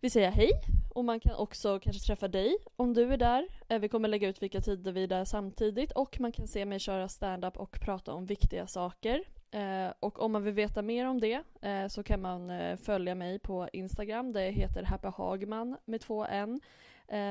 vill 0.00 0.10
säga 0.10 0.30
hej 0.30 0.50
och 0.94 1.04
man 1.04 1.20
kan 1.20 1.34
också 1.34 1.80
kanske 1.80 2.06
träffa 2.06 2.28
dig 2.28 2.56
om 2.76 2.94
du 2.94 3.12
är 3.12 3.16
där. 3.16 3.48
Eh, 3.68 3.78
vi 3.78 3.88
kommer 3.88 4.08
lägga 4.08 4.28
ut 4.28 4.42
vilka 4.42 4.60
tider 4.60 4.92
vi 4.92 5.02
är 5.02 5.08
där 5.08 5.24
samtidigt 5.24 5.92
och 5.92 6.20
man 6.20 6.32
kan 6.32 6.46
se 6.48 6.64
mig 6.64 6.78
köra 6.78 7.08
stand-up 7.08 7.56
och 7.56 7.80
prata 7.80 8.12
om 8.12 8.26
viktiga 8.26 8.66
saker. 8.66 9.24
Eh, 9.50 9.92
och 10.00 10.22
om 10.22 10.32
man 10.32 10.42
vill 10.42 10.54
veta 10.54 10.82
mer 10.82 11.06
om 11.06 11.20
det 11.20 11.42
så 11.88 12.02
kan 12.02 12.22
man 12.22 12.52
följa 12.78 13.14
mig 13.14 13.38
på 13.38 13.68
Instagram. 13.72 14.32
Det 14.32 14.50
heter 14.50 14.82
Happy 14.82 15.08
Hagman 15.08 15.76
med 15.84 16.00
två 16.00 16.26
N. 16.26 16.60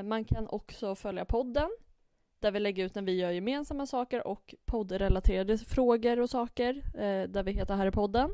Man 0.03 0.24
kan 0.24 0.48
också 0.48 0.96
följa 0.96 1.25
podden 1.25 1.69
där 2.39 2.51
vi 2.51 2.60
lägger 2.60 2.86
ut 2.86 2.96
när 2.96 3.01
vi 3.01 3.15
gör 3.15 3.31
gemensamma 3.31 3.86
saker 3.86 4.27
och 4.27 4.55
poddrelaterade 4.65 5.58
frågor 5.58 6.19
och 6.19 6.29
saker 6.29 6.84
eh, 6.93 7.29
där 7.29 7.43
vi 7.43 7.51
heter 7.51 7.75
Harrypodden. 7.75 8.29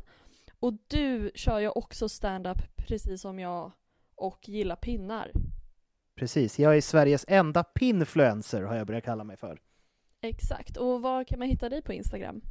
Och 0.60 0.74
du 0.88 1.32
kör 1.36 1.60
ju 1.60 1.70
också 1.70 2.10
stand-up 2.10 2.58
precis 2.78 3.22
som 3.22 3.40
jag 3.40 3.72
och 4.16 4.50
gillar 4.50 4.76
pinnar. 4.76 5.32
Precis, 6.16 6.60
jag 6.60 6.78
är 6.78 6.82
Sveriges 6.82 7.26
enda 7.28 7.64
pinfluencer, 7.64 8.62
har 8.62 8.76
jag 8.76 8.88
börjat 8.88 9.04
kalla 9.04 9.24
mig 9.24 9.38
för. 9.38 9.62
Exakt. 10.22 10.78
Och 10.78 11.02
var 11.02 11.24
kan 11.24 11.40
man 11.40 11.48
hitta 11.48 11.70
dig 11.70 11.82
på 11.82 11.94
Instagram? 11.94 12.42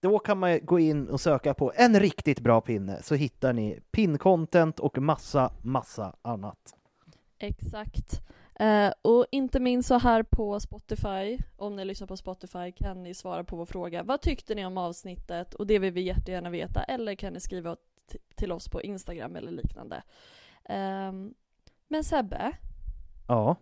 Då 0.00 0.18
kan 0.18 0.38
man 0.38 0.60
gå 0.62 0.78
in 0.78 1.08
och 1.08 1.20
söka 1.20 1.54
på 1.54 1.72
en 1.74 2.00
riktigt 2.00 2.40
bra 2.40 2.60
pinne, 2.60 3.02
så 3.02 3.14
hittar 3.14 3.52
ni 3.52 3.80
pin-content 3.90 4.80
och 4.80 4.98
massa, 4.98 5.52
massa 5.62 6.16
annat. 6.22 6.74
Exakt. 7.38 8.20
Eh, 8.60 8.92
och 9.02 9.26
inte 9.30 9.60
minst 9.60 9.88
så 9.88 9.98
här 9.98 10.22
på 10.22 10.60
Spotify, 10.60 11.38
om 11.56 11.76
ni 11.76 11.84
lyssnar 11.84 12.06
på 12.06 12.16
Spotify 12.16 12.72
kan 12.72 13.02
ni 13.02 13.14
svara 13.14 13.44
på 13.44 13.56
vår 13.56 13.66
fråga. 13.66 14.02
Vad 14.02 14.20
tyckte 14.20 14.54
ni 14.54 14.66
om 14.66 14.78
avsnittet? 14.78 15.54
Och 15.54 15.66
det 15.66 15.78
vill 15.78 15.92
vi 15.92 16.00
jättegärna 16.00 16.50
veta. 16.50 16.82
Eller 16.82 17.14
kan 17.14 17.32
ni 17.32 17.40
skriva 17.40 17.76
till 18.34 18.52
oss 18.52 18.68
på 18.68 18.82
Instagram 18.82 19.36
eller 19.36 19.52
liknande. 19.52 20.02
Ehm, 20.64 21.34
Men 21.88 22.04
Sebbe, 22.04 22.52
Ja, 23.28 23.56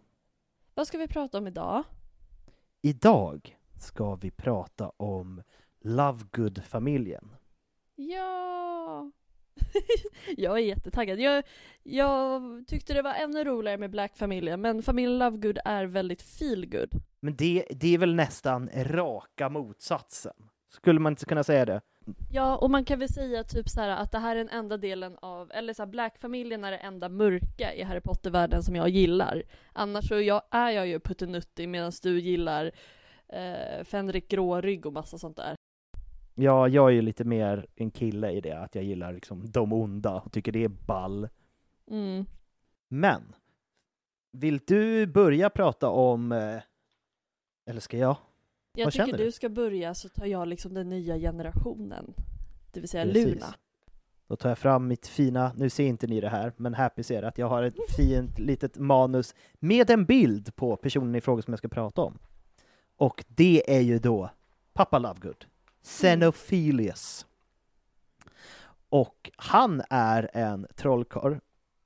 vad 0.75 0.87
ska 0.87 0.99
vi 0.99 1.09
prata 1.09 1.39
om 1.39 1.47
idag? 1.47 1.85
idag 2.83 3.57
ska 3.81 4.15
vi 4.15 4.31
prata 4.31 4.93
om 4.97 5.43
Lovegood-familjen. 5.81 7.35
Ja! 7.95 9.11
jag 10.37 10.59
är 10.59 10.63
jättetaggad. 10.63 11.21
Jag, 11.21 11.45
jag 11.83 12.43
tyckte 12.67 12.95
det 12.95 13.03
var 13.03 13.15
ännu 13.15 13.45
roligare 13.45 13.79
med 13.79 13.91
Black-familjen, 13.91 14.61
men 14.61 14.83
familjen 14.83 15.19
Lovegood 15.19 15.59
är 15.65 15.85
väldigt 15.85 16.23
feelgood. 16.23 16.91
Men 17.21 17.37
det, 17.37 17.65
det 17.71 17.95
är 17.95 17.99
väl 17.99 18.15
nästan 18.15 18.71
raka 18.75 19.49
motsatsen? 19.49 20.35
Skulle 20.71 21.01
man 21.01 21.13
inte 21.13 21.25
kunna 21.25 21.45
säga 21.45 21.65
det? 21.65 21.81
Ja, 22.31 22.57
och 22.57 22.71
man 22.71 22.85
kan 22.85 22.99
väl 22.99 23.09
säga 23.09 23.45
typ 23.45 23.69
så 23.69 23.81
här 23.81 23.89
att 23.89 24.13
det 24.13 24.19
här 24.19 24.37
är 24.37 24.39
den 24.39 24.49
enda 24.49 24.77
delen 24.77 25.17
av, 25.23 25.51
eller 25.55 25.75
så 25.75 25.83
här, 25.83 25.91
Black-familjen 25.91 26.65
är 26.65 26.71
det 26.71 26.77
enda 26.77 27.09
mörka 27.09 27.75
i 27.75 27.83
Harry 27.83 28.01
Potter-världen 28.01 28.63
som 28.63 28.77
jag 28.77 28.89
gillar. 28.89 29.43
Annars 29.73 30.09
så 30.09 30.21
jag, 30.21 30.43
är 30.51 30.71
jag 30.71 30.87
ju 30.87 31.01
puttinuttig 31.01 31.69
medan 31.69 31.93
du 32.03 32.21
gillar 32.21 32.73
eh, 33.29 33.85
Fenrik 33.85 34.29
Grårygg 34.29 34.87
och 34.87 34.93
massa 34.93 35.19
sånt 35.19 35.37
där. 35.37 35.58
Ja, 36.41 36.69
jag 36.69 36.89
är 36.89 36.93
ju 36.93 37.03
lite 37.03 37.25
mer 37.25 37.67
en 37.75 37.91
kille 37.91 38.31
i 38.31 38.41
det, 38.41 38.53
att 38.53 38.75
jag 38.75 38.85
gillar 38.85 39.13
liksom 39.13 39.51
de 39.51 39.73
onda 39.73 40.21
och 40.21 40.33
tycker 40.33 40.53
det 40.53 40.65
är 40.65 40.69
ball. 40.69 41.29
Mm. 41.91 42.27
Men, 42.89 43.35
vill 44.33 44.61
du 44.67 45.07
börja 45.07 45.51
prata 45.51 45.89
om, 45.89 46.33
eh, 46.33 46.61
eller 47.67 47.81
ska 47.81 47.99
jag? 47.99 48.17
Jag 48.73 48.87
Vad 48.87 48.93
tycker 48.93 49.19
du? 49.19 49.25
du? 49.25 49.33
ska 49.33 49.49
börja 49.49 49.95
så 49.95 50.09
tar 50.09 50.27
jag 50.27 50.49
liksom 50.49 50.75
den 50.75 50.89
nya 50.89 51.19
generationen. 51.19 52.15
Det 52.73 52.81
vill 52.81 52.89
säga 52.89 53.05
Precis. 53.05 53.35
Luna. 53.35 53.55
Då 54.29 54.37
tar 54.37 54.49
jag 54.49 54.59
fram 54.59 54.89
mitt 54.89 55.07
fina, 55.07 55.53
nu 55.57 55.71
ser 55.71 55.87
inte 55.87 56.07
ni 56.07 56.21
det 56.21 56.29
här, 56.29 56.53
men 56.57 56.75
Happy 56.75 57.03
ser 57.03 57.23
att 57.23 57.39
jag 57.39 57.49
har 57.49 57.63
ett 57.63 57.77
fint 57.97 58.39
litet 58.39 58.79
manus 58.79 59.35
med 59.55 59.91
en 59.91 60.05
bild 60.05 60.57
på 60.57 60.77
personen 60.77 61.15
i 61.15 61.21
fråga 61.21 61.43
som 61.43 61.53
jag 61.53 61.59
ska 61.59 61.69
prata 61.69 62.03
om. 62.03 62.19
Och 62.97 63.25
det 63.29 63.77
är 63.77 63.81
ju 63.81 63.99
då 63.99 64.31
pappa 64.73 64.99
Lovegood, 64.99 65.45
Xenophilius. 65.89 67.27
Och 68.89 69.31
han 69.37 69.83
är 69.91 70.31
en 70.33 70.67
trollkarl. 70.77 71.37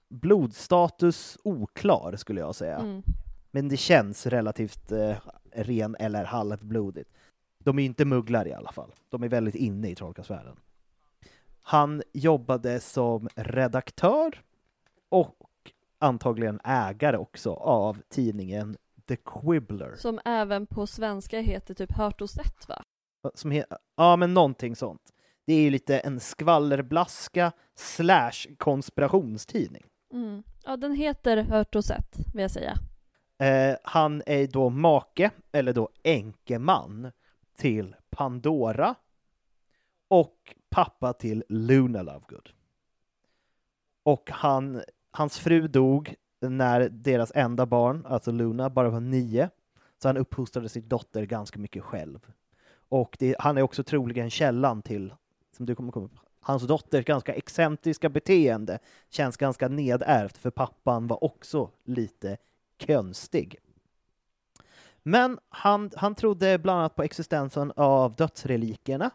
Blodstatus 0.08 1.38
oklar 1.44 2.16
skulle 2.16 2.40
jag 2.40 2.54
säga. 2.54 2.78
Mm. 2.78 3.02
Men 3.50 3.68
det 3.68 3.76
känns 3.76 4.26
relativt 4.26 4.92
eh, 4.92 5.16
ren 5.52 5.96
eller 5.98 6.24
halvblodigt. 6.24 7.10
De 7.58 7.78
är 7.78 7.84
inte 7.84 8.04
mugglare 8.04 8.48
i 8.48 8.52
alla 8.52 8.72
fall. 8.72 8.94
De 9.08 9.22
är 9.22 9.28
väldigt 9.28 9.54
inne 9.54 9.88
i 9.88 9.94
trollkarlsvärlden. 9.94 10.56
Han 11.62 12.02
jobbade 12.12 12.80
som 12.80 13.28
redaktör 13.34 14.42
och 15.08 15.36
antagligen 15.98 16.60
ägare 16.64 17.16
också 17.16 17.52
av 17.54 17.98
tidningen 18.08 18.76
The 19.06 19.16
Quibbler. 19.16 19.94
Som 19.96 20.20
även 20.24 20.66
på 20.66 20.86
svenska 20.86 21.40
heter 21.40 21.74
typ 21.74 21.92
Hört 21.92 22.20
och 22.20 22.30
sett 22.30 22.68
va? 22.68 22.82
Som 23.34 23.52
he- 23.52 23.76
ja, 23.96 24.16
men 24.16 24.34
någonting 24.34 24.76
sånt. 24.76 25.02
Det 25.46 25.54
är 25.54 25.60
ju 25.60 25.70
lite 25.70 25.98
en 25.98 26.20
skvallerblaska 26.20 27.52
slash 27.74 28.56
konspirationstidning. 28.58 29.84
Mm. 30.12 30.42
Ja, 30.64 30.76
den 30.76 30.92
heter 30.92 31.36
Hört 31.36 31.74
och 31.74 31.84
sett, 31.84 32.16
vill 32.34 32.42
jag 32.42 32.50
säga. 32.50 32.74
Eh, 33.38 33.76
han 33.84 34.22
är 34.26 34.46
då 34.46 34.70
make, 34.70 35.30
eller 35.52 35.72
då 35.72 35.88
enkeman, 36.04 37.12
till 37.56 37.96
Pandora 38.10 38.94
och 40.08 40.54
pappa 40.70 41.12
till 41.12 41.44
Luna 41.48 42.02
Lovegood. 42.02 42.48
Och 44.04 44.30
han, 44.30 44.82
hans 45.10 45.38
fru 45.38 45.68
dog 45.68 46.14
när 46.40 46.88
deras 46.88 47.32
enda 47.34 47.66
barn, 47.66 48.06
alltså 48.06 48.32
Luna, 48.32 48.70
bara 48.70 48.90
var 48.90 49.00
nio. 49.00 49.50
Så 50.02 50.08
han 50.08 50.16
uppfostrade 50.16 50.68
sin 50.68 50.88
dotter 50.88 51.22
ganska 51.26 51.58
mycket 51.58 51.82
själv. 51.82 52.32
Och 52.92 53.16
det, 53.18 53.36
han 53.38 53.58
är 53.58 53.62
också 53.62 53.84
troligen 53.84 54.30
källan 54.30 54.82
till, 54.82 55.14
som 55.56 55.66
du 55.66 55.74
kommer 55.74 55.92
komma 55.92 56.08
på, 56.08 56.20
hans 56.40 56.62
dotters 56.62 57.04
ganska 57.04 57.34
excentriska 57.34 58.08
beteende 58.08 58.78
känns 59.10 59.36
ganska 59.36 59.68
nedärvt, 59.68 60.36
för 60.36 60.50
pappan 60.50 61.06
var 61.06 61.24
också 61.24 61.70
lite 61.84 62.36
konstig. 62.86 63.56
Men 65.02 65.38
han, 65.48 65.90
han 65.96 66.14
trodde 66.14 66.58
bland 66.58 66.78
annat 66.78 66.94
på 66.94 67.02
existensen 67.02 67.72
av 67.76 68.14
dödsrelikerna 68.14 69.10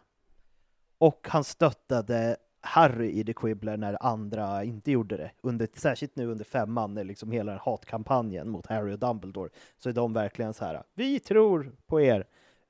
och 0.98 1.26
han 1.30 1.44
stöttade 1.44 2.36
Harry 2.60 3.10
i 3.10 3.24
The 3.24 3.32
Quibbler 3.32 3.76
när 3.76 4.06
andra 4.06 4.64
inte 4.64 4.90
gjorde 4.90 5.16
det. 5.16 5.30
Under, 5.40 5.68
särskilt 5.74 6.16
nu 6.16 6.26
under 6.26 6.44
femman, 6.44 6.94
när 6.94 7.04
liksom 7.04 7.30
hela 7.30 7.52
den 7.52 7.60
hatkampanjen 7.64 8.48
mot 8.48 8.66
Harry 8.66 8.94
och 8.94 8.98
Dumbledore, 8.98 9.50
så 9.78 9.88
är 9.88 9.92
de 9.92 10.12
verkligen 10.12 10.54
så 10.54 10.64
här, 10.64 10.82
vi 10.94 11.20
tror 11.20 11.72
på 11.86 12.00
er. 12.00 12.26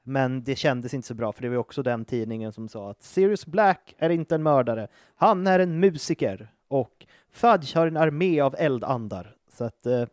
Men 0.09 0.45
det 0.45 0.57
kändes 0.57 0.95
inte 0.95 1.09
så 1.09 1.15
bra, 1.15 1.33
för 1.33 1.43
det 1.43 1.49
var 1.49 1.57
också 1.57 1.83
den 1.83 2.05
tidningen 2.05 2.53
som 2.53 2.69
sa 2.69 2.91
att 2.91 3.03
Sirius 3.03 3.47
Black 3.47 3.95
är 3.99 4.11
inte 4.11 4.35
en 4.35 4.43
mördare, 4.43 4.89
han 5.15 5.47
är 5.47 5.59
en 5.59 5.81
musiker 5.81 6.53
och 6.69 7.07
Fudge 7.31 7.77
har 7.77 7.87
en 7.87 7.97
armé 7.97 8.41
av 8.41 8.55
eldandar. 8.59 9.37
Så 9.53 9.65
att 9.65 9.87
eh, 9.87 10.05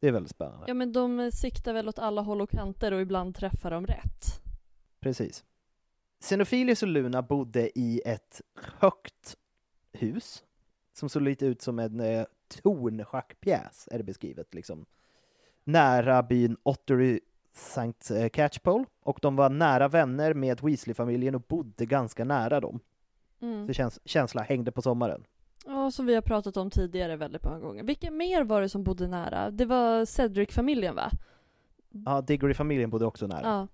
det 0.00 0.08
är 0.08 0.12
väldigt 0.12 0.30
spännande. 0.30 0.64
Ja 0.68 0.74
men 0.74 0.92
de 0.92 1.30
siktar 1.32 1.72
väl 1.72 1.88
åt 1.88 1.98
alla 1.98 2.22
håll 2.22 2.40
och 2.40 2.50
kanter 2.50 2.92
och 2.92 3.00
ibland 3.00 3.34
träffar 3.34 3.70
de 3.70 3.86
rätt. 3.86 4.42
Precis. 5.00 5.44
Xenophilius 6.20 6.82
och 6.82 6.88
Luna 6.88 7.22
bodde 7.22 7.78
i 7.78 8.02
ett 8.04 8.40
högt 8.54 9.36
hus 9.92 10.44
som 10.92 11.08
såg 11.08 11.22
lite 11.22 11.46
ut 11.46 11.62
som 11.62 11.78
en 11.78 12.00
eh, 12.00 12.24
tornschackpjäs, 12.62 13.88
är 13.90 13.98
det 13.98 14.04
beskrivet. 14.04 14.54
Liksom. 14.54 14.86
Nära 15.64 16.22
byn 16.22 16.56
Ottery 16.62 17.20
St. 17.58 18.14
eh, 18.14 18.28
Catchpole 18.28 18.84
och 19.04 19.18
de 19.22 19.36
var 19.36 19.50
nära 19.50 19.88
vänner 19.88 20.34
med 20.34 20.60
Weasley-familjen 20.62 21.34
och 21.34 21.40
bodde 21.48 21.86
ganska 21.86 22.24
nära 22.24 22.60
dem. 22.60 22.80
Mm. 23.42 23.66
Så 23.66 23.72
käns- 23.72 24.00
känsla 24.04 24.42
hängde 24.42 24.72
på 24.72 24.82
sommaren. 24.82 25.24
Ja, 25.66 25.90
som 25.90 26.06
vi 26.06 26.14
har 26.14 26.22
pratat 26.22 26.56
om 26.56 26.70
tidigare 26.70 27.16
väldigt 27.16 27.44
många 27.44 27.58
gånger. 27.58 27.82
Vilka 27.84 28.10
mer 28.10 28.44
var 28.44 28.60
det 28.60 28.68
som 28.68 28.84
bodde 28.84 29.06
nära? 29.08 29.50
Det 29.50 29.64
var 29.64 30.04
Cedric-familjen 30.04 30.94
va? 30.94 31.10
Ja, 32.06 32.20
Diggory-familjen 32.20 32.90
bodde 32.90 33.06
också 33.06 33.26
nära. 33.26 33.40
Ja. 33.42 33.68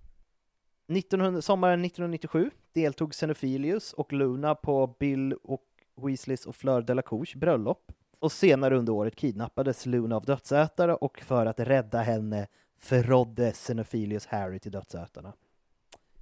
1900, 0.94 1.42
sommaren 1.42 1.84
1997 1.84 2.50
deltog 2.72 3.12
Xenophilius 3.12 3.92
och 3.92 4.12
Luna 4.12 4.54
på 4.54 4.86
Bill 4.98 5.32
och 5.42 5.64
Weasleys 6.02 6.46
och 6.46 6.56
Fleur 6.56 6.82
Delacours 6.82 7.34
bröllop. 7.34 7.92
Och 8.18 8.32
senare 8.32 8.76
under 8.78 8.92
året 8.92 9.16
kidnappades 9.16 9.86
Luna 9.86 10.16
av 10.16 10.24
dödsätare 10.24 10.94
och 10.94 11.20
för 11.20 11.46
att 11.46 11.60
rädda 11.60 11.98
henne 11.98 12.46
förrådde 12.84 13.52
Xenophilius 13.52 14.26
Harry 14.26 14.58
till 14.58 14.72
dödsätarna. 14.72 15.32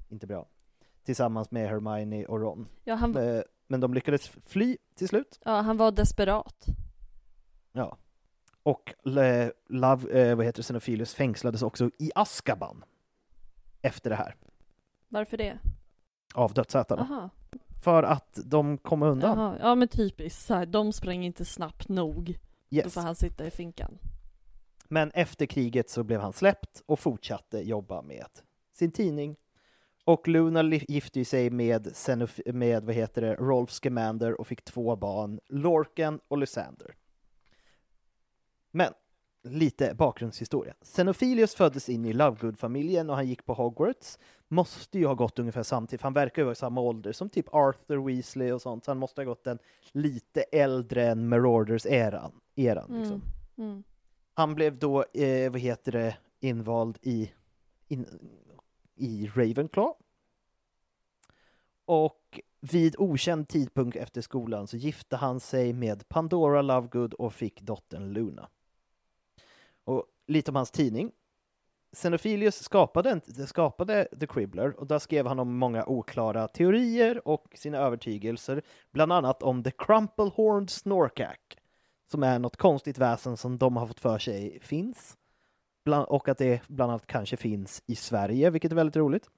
Inte 0.09 0.27
bra. 0.27 0.47
Tillsammans 1.05 1.51
med 1.51 1.69
Hermione 1.69 2.27
och 2.27 2.41
Ron. 2.41 2.69
Ja, 2.85 2.95
han, 2.95 3.17
Eh, 3.17 3.43
Men 3.67 3.81
de 3.81 3.95
lyckades 3.95 4.29
fly 4.47 4.77
till 4.95 5.09
slut. 5.09 5.41
ja, 5.45 5.61
han 5.61 5.77
var 5.77 5.91
desperat. 5.93 6.67
Ja. 7.73 7.97
Och 8.63 8.95
eh, 9.19 9.51
Love, 9.69 10.21
eh, 10.31 10.37
vad 10.37 10.47
heter 10.47 10.63
Xenophilius 10.63 11.15
fängslades 11.15 11.63
också 11.63 11.91
i 11.99 12.11
Azkaban 12.15 12.85
efter 13.83 14.11
det 14.11 14.17
här, 14.17 14.35
Varför 15.09 15.37
det? 15.37 15.59
av 16.35 16.53
dödsätarna. 16.55 17.03
Aha. 17.03 17.31
För 17.85 18.03
att 18.03 18.39
de 18.45 18.79
kom 18.79 19.03
undan. 19.03 19.39
Jaha. 19.39 19.57
Ja 19.61 19.75
men 19.75 19.89
typiskt, 19.89 20.43
så 20.47 20.55
här, 20.55 20.67
de 20.67 20.93
sprang 20.93 21.25
inte 21.25 21.45
snabbt 21.45 21.89
nog. 21.89 22.39
Då 22.71 22.77
Yes. 22.77 22.95
får 22.95 23.01
han 23.01 23.15
sitta 23.15 23.47
i 23.47 23.51
finkan. 23.51 23.99
Men 24.93 25.11
efter 25.15 25.47
kriget 25.47 25.91
så 25.91 26.03
blev 26.05 26.21
han 26.21 26.33
släppt 26.33 26.83
och 26.87 26.99
fortsatte 26.99 27.59
jobba 27.59 28.03
med 28.03 28.27
sin 28.73 28.93
tidning. 28.93 29.37
Och 30.05 30.29
Luna 30.29 30.63
gifte 30.63 31.19
ju 31.19 31.25
sig 31.25 31.51
med, 31.51 31.95
med 32.47 32.85
vad 32.85 32.95
heter 32.95 33.23
det, 33.23 33.35
Rolf 33.35 33.71
Scamander 33.71 34.41
och 34.41 34.47
fick 34.47 34.65
två 34.65 34.97
barn, 34.97 35.41
Lorcan 35.49 36.21
och 36.29 36.39
Lysander. 36.39 36.95
Men 38.71 38.93
lite 39.43 39.95
bakgrundshistoria. 39.95 40.75
Xenophilius 40.83 41.55
föddes 41.55 41.89
in 41.89 42.05
i 42.05 42.13
Lovegood-familjen 42.13 43.11
och 43.11 43.17
han 43.17 43.27
gick 43.27 43.45
på 43.45 43.55
Hogwarts. 43.55 44.19
Måste 44.49 44.99
ju 44.99 45.07
ha 45.07 45.15
gått 45.15 45.39
ungefär 45.39 45.63
samtidigt, 45.63 46.03
han 46.03 46.13
verkar 46.13 46.43
ju 46.43 46.45
vara 46.45 46.53
i 46.53 46.57
samma 46.57 46.81
ålder 46.81 47.13
som 47.13 47.29
typ 47.29 47.55
Arthur 47.55 48.07
Weasley 48.07 48.53
och 48.53 48.63
sånt, 48.63 48.85
så 48.85 48.91
han 48.91 48.99
måste 48.99 49.21
ha 49.21 49.25
gått 49.27 49.45
den 49.45 49.59
lite 49.93 50.43
äldre 50.43 51.07
än 51.07 51.29
Marauders-eran. 51.29 52.33
Eran, 52.55 52.99
liksom. 52.99 53.23
Mm. 53.59 53.71
Mm. 53.71 53.83
Han 54.35 54.55
blev 54.55 54.79
då, 54.79 55.05
eh, 55.15 55.53
vad 55.53 55.61
heter 55.61 55.93
det, 55.93 56.17
invald 56.41 56.99
i, 57.03 57.33
in, 57.89 58.07
i 58.95 59.27
Ravenclaw. 59.35 59.95
Och 61.85 62.41
vid 62.61 62.97
okänd 62.99 63.49
tidpunkt 63.49 63.97
efter 63.97 64.21
skolan 64.21 64.67
så 64.67 64.77
gifte 64.77 65.17
han 65.17 65.41
sig 65.41 65.73
med 65.73 66.09
Pandora 66.09 66.63
Lovegood 66.63 67.15
och 67.15 67.35
fick 67.35 67.63
dottern 67.63 68.13
Luna. 68.13 68.49
Och 69.85 70.07
lite 70.27 70.51
om 70.51 70.57
hans 70.57 70.71
tidning. 70.71 71.13
Xenophilius 71.93 72.63
skapade, 72.63 73.21
skapade 73.47 74.09
The 74.21 74.27
Quibbler 74.27 74.81
och 74.81 74.87
där 74.87 74.99
skrev 74.99 75.27
han 75.27 75.39
om 75.39 75.57
många 75.57 75.85
oklara 75.87 76.49
teorier 76.49 77.29
och 77.29 77.49
sina 77.55 77.79
övertygelser, 77.79 78.63
bland 78.93 79.13
annat 79.13 79.43
om 79.43 79.63
The 79.63 79.71
Crumplehorned 79.71 80.71
Snorkack 80.71 81.62
som 82.13 82.23
är 82.23 82.39
något 82.39 82.57
konstigt 82.57 82.99
väsen 82.99 83.37
som 83.37 83.59
de 83.59 83.77
har 83.77 83.87
fått 83.87 84.01
för 84.01 84.19
sig 84.19 84.59
finns. 84.61 85.17
Bland, 85.85 86.07
och 86.07 86.29
att 86.29 86.39
det 86.39 86.69
bland 86.69 86.93
annat 86.93 87.07
kanske 87.07 87.37
finns 87.37 87.83
i 87.87 87.97
Sverige, 87.97 88.51
vilket 88.51 88.73
är 88.73 88.77
väldigt 88.77 88.97
roligt. 88.97 89.31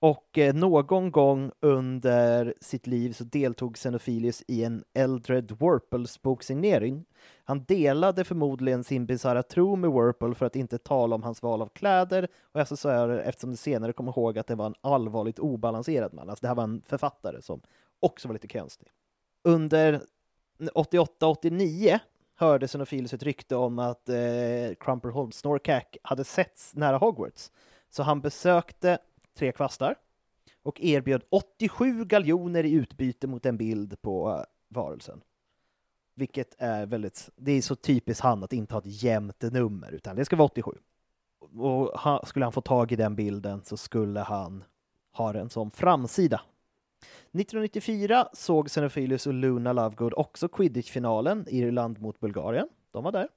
Och 0.00 0.38
eh, 0.38 0.54
någon 0.54 1.10
gång 1.10 1.50
under 1.60 2.54
sitt 2.60 2.86
liv 2.86 3.12
så 3.12 3.24
deltog 3.24 3.76
Xenophilius 3.76 4.42
i 4.48 4.64
en 4.64 4.84
Eldred 4.94 5.52
Warples 5.52 6.22
boksignering. 6.22 7.04
Han 7.44 7.64
delade 7.64 8.24
förmodligen 8.24 8.84
sin 8.84 9.06
bisarra 9.06 9.42
tro 9.42 9.76
med 9.76 9.90
Warple 9.90 10.34
för 10.34 10.46
att 10.46 10.56
inte 10.56 10.78
tala 10.78 11.14
om 11.14 11.22
hans 11.22 11.42
val 11.42 11.62
av 11.62 11.68
kläder 11.68 12.28
och 12.52 12.60
accessoarer 12.60 13.18
eftersom 13.18 13.50
det 13.50 13.56
senare 13.56 13.92
kom 13.92 14.08
ihåg 14.08 14.38
att 14.38 14.46
det 14.46 14.54
var 14.54 14.66
en 14.66 14.74
allvarligt 14.80 15.38
obalanserad 15.38 16.14
man. 16.14 16.30
Alltså 16.30 16.42
det 16.42 16.48
här 16.48 16.54
var 16.54 16.64
en 16.64 16.82
författare 16.86 17.42
som 17.42 17.60
också 18.00 18.28
var 18.28 18.32
lite 18.32 18.48
konstig. 18.48 18.88
Under 19.44 20.00
88-89 20.58 21.98
hörde 22.34 22.68
Xenophilius 22.68 23.12
ett 23.12 23.22
rykte 23.22 23.56
om 23.56 23.78
att 23.78 24.08
eh, 24.08 24.16
Crumperholm 24.80 25.32
Snorkack 25.32 25.96
hade 26.02 26.24
setts 26.24 26.74
nära 26.74 26.96
Hogwarts. 26.96 27.50
Så 27.90 28.02
han 28.02 28.20
besökte 28.20 28.98
Tre 29.38 29.52
kvastar 29.52 29.94
och 30.62 30.80
erbjöd 30.80 31.22
87 31.30 32.04
galjoner 32.04 32.64
i 32.64 32.72
utbyte 32.72 33.26
mot 33.26 33.46
en 33.46 33.56
bild 33.56 34.02
på 34.02 34.30
eh, 34.30 34.42
varelsen. 34.68 35.20
Vilket 36.14 36.54
är 36.58 36.86
väldigt, 36.86 37.30
det 37.36 37.52
är 37.52 37.62
så 37.62 37.74
typiskt 37.74 38.22
han 38.22 38.44
att 38.44 38.52
inte 38.52 38.74
ha 38.74 38.78
ett 38.78 39.02
jämnt 39.02 39.42
nummer, 39.42 39.92
utan 39.92 40.16
det 40.16 40.24
ska 40.24 40.36
vara 40.36 40.46
87. 40.46 40.72
Och 41.38 42.00
ha, 42.00 42.24
skulle 42.26 42.44
han 42.44 42.52
få 42.52 42.60
tag 42.60 42.92
i 42.92 42.96
den 42.96 43.14
bilden 43.16 43.62
så 43.64 43.76
skulle 43.76 44.20
han 44.20 44.64
ha 45.12 45.32
den 45.32 45.50
som 45.50 45.70
framsida. 45.70 46.40
1994 47.32 48.28
såg 48.32 48.68
Xenophilius 48.68 49.26
och 49.26 49.34
Luna 49.34 49.72
Lovegood 49.72 50.12
också 50.16 50.48
Quidditch-finalen, 50.48 51.44
Irland 51.48 52.00
mot 52.00 52.20
Bulgarien. 52.20 52.68
De 52.90 53.04
var 53.04 53.12
där. 53.12 53.28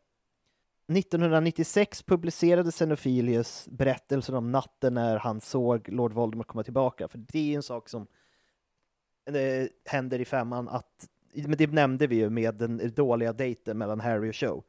1996 0.97 2.03
publicerade 2.03 2.71
Xenophilius 2.71 3.67
berättelsen 3.71 4.35
om 4.35 4.51
natten 4.51 4.93
när 4.93 5.17
han 5.17 5.41
såg 5.41 5.89
Lord 5.89 6.13
Voldemort 6.13 6.47
komma 6.47 6.63
tillbaka, 6.63 7.07
för 7.07 7.17
det 7.17 7.39
är 7.39 7.43
ju 7.43 7.55
en 7.55 7.63
sak 7.63 7.89
som 7.89 8.07
eh, 9.25 9.67
händer 9.85 10.19
i 10.19 10.25
femman 10.25 10.69
att, 10.69 11.09
men 11.33 11.57
det 11.57 11.71
nämnde 11.71 12.07
vi 12.07 12.15
ju 12.15 12.29
med 12.29 12.55
den 12.55 12.93
dåliga 12.95 13.33
dejten 13.33 13.77
mellan 13.77 13.99
Harry 13.99 14.29
och 14.29 14.35
Cho. 14.35 14.63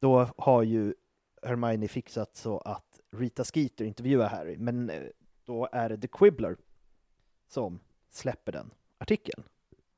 Då 0.00 0.28
har 0.36 0.62
ju 0.62 0.94
Hermione 1.42 1.88
fixat 1.88 2.36
så 2.36 2.58
att 2.58 3.00
Rita 3.16 3.44
Skeeter 3.44 3.84
intervjuar 3.84 4.28
Harry, 4.28 4.56
men 4.58 4.90
eh, 4.90 5.02
då 5.44 5.68
är 5.72 5.88
det 5.88 5.98
The 5.98 6.08
Quibbler 6.08 6.56
som 7.48 7.80
släpper 8.16 8.52
den 8.52 8.70
artikeln. 8.98 9.42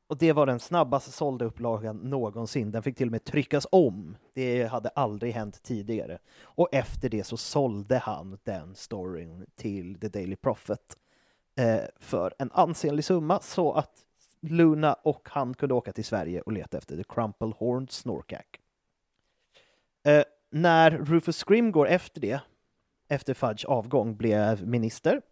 Och 0.09 0.19
det 0.19 0.33
var 0.33 0.47
den 0.47 0.61
snabbast 0.61 1.13
sålda 1.13 1.45
upplagan 1.45 1.97
någonsin. 1.97 2.71
Den 2.71 2.83
fick 2.83 2.97
till 2.97 3.09
och 3.09 3.13
med 3.13 3.25
tryckas 3.25 3.67
om. 3.73 4.17
Det 4.35 4.65
hade 4.65 4.89
aldrig 4.89 5.33
hänt 5.33 5.63
tidigare. 5.63 6.19
Och 6.43 6.69
efter 6.73 7.09
det 7.09 7.25
så 7.25 7.37
sålde 7.37 7.99
han 7.99 8.39
den 8.45 8.75
storyn 8.75 9.47
till 9.55 10.01
The 10.01 10.09
Daily 10.09 10.37
Prophet 10.37 10.97
eh, 11.57 11.81
för 11.97 12.35
en 12.39 12.51
ansenlig 12.53 13.05
summa 13.05 13.41
så 13.41 13.73
att 13.73 14.07
Luna 14.41 14.95
och 14.95 15.29
han 15.31 15.55
kunde 15.55 15.75
åka 15.75 15.93
till 15.93 16.05
Sverige 16.05 16.41
och 16.41 16.53
leta 16.53 16.79
efter 16.79 16.97
The 16.97 17.05
Crumple 17.05 17.53
Horned 17.59 17.91
Snorkack. 17.91 18.61
Eh, 20.05 20.25
när 20.51 20.91
Rufus 20.91 21.45
Scrimgeour 21.45 21.89
efter 21.89 22.21
det, 22.21 22.41
efter 23.09 23.35
Fudge 23.35 23.65
avgång, 23.65 24.17
blev 24.17 24.67
minister 24.67 25.23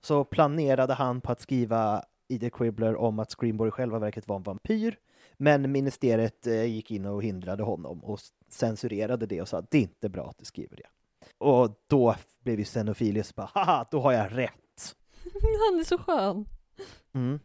så 0.00 0.24
planerade 0.24 0.94
han 0.94 1.20
på 1.20 1.32
att 1.32 1.40
skriva 1.40 2.04
i 2.28 2.38
The 2.38 2.50
Quibbler 2.50 2.96
om 2.96 3.18
att 3.18 3.30
Screamboy 3.30 3.68
i 3.68 3.70
själva 3.70 3.98
verket 3.98 4.28
var 4.28 4.36
en 4.36 4.42
vampyr, 4.42 4.98
men 5.36 5.72
ministeriet 5.72 6.46
eh, 6.46 6.64
gick 6.64 6.90
in 6.90 7.06
och 7.06 7.22
hindrade 7.22 7.62
honom 7.62 8.04
och 8.04 8.20
censurerade 8.48 9.26
det 9.26 9.42
och 9.42 9.48
sa 9.48 9.58
att 9.58 9.70
det 9.70 9.78
är 9.78 9.82
inte 9.82 10.08
bra 10.08 10.28
att 10.28 10.38
du 10.38 10.44
skriver 10.44 10.76
det. 10.76 10.86
Och 11.38 11.82
då 11.86 12.14
blev 12.42 12.58
ju 12.58 12.64
Xenophilius 12.64 13.34
bara, 13.34 13.50
haha, 13.54 13.86
då 13.90 14.00
har 14.00 14.12
jag 14.12 14.38
rätt. 14.38 14.96
Han 15.32 15.80
är 15.80 15.84
så 15.84 15.98
skön. 15.98 16.48
Mm. 17.12 17.40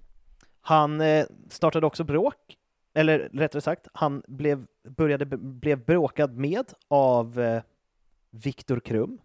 Han 0.62 1.02
eh, 1.02 1.26
startade 1.50 1.86
också 1.86 2.04
bråk, 2.04 2.58
eller 2.94 3.20
rättare 3.20 3.62
sagt, 3.62 3.88
han 3.94 4.24
blev, 4.28 4.66
började, 4.84 5.26
blev 5.38 5.86
bråkad 5.86 6.38
med 6.38 6.74
av 6.88 7.40
eh, 7.40 7.64
Viktor 8.30 8.80
Krum, 8.80 9.20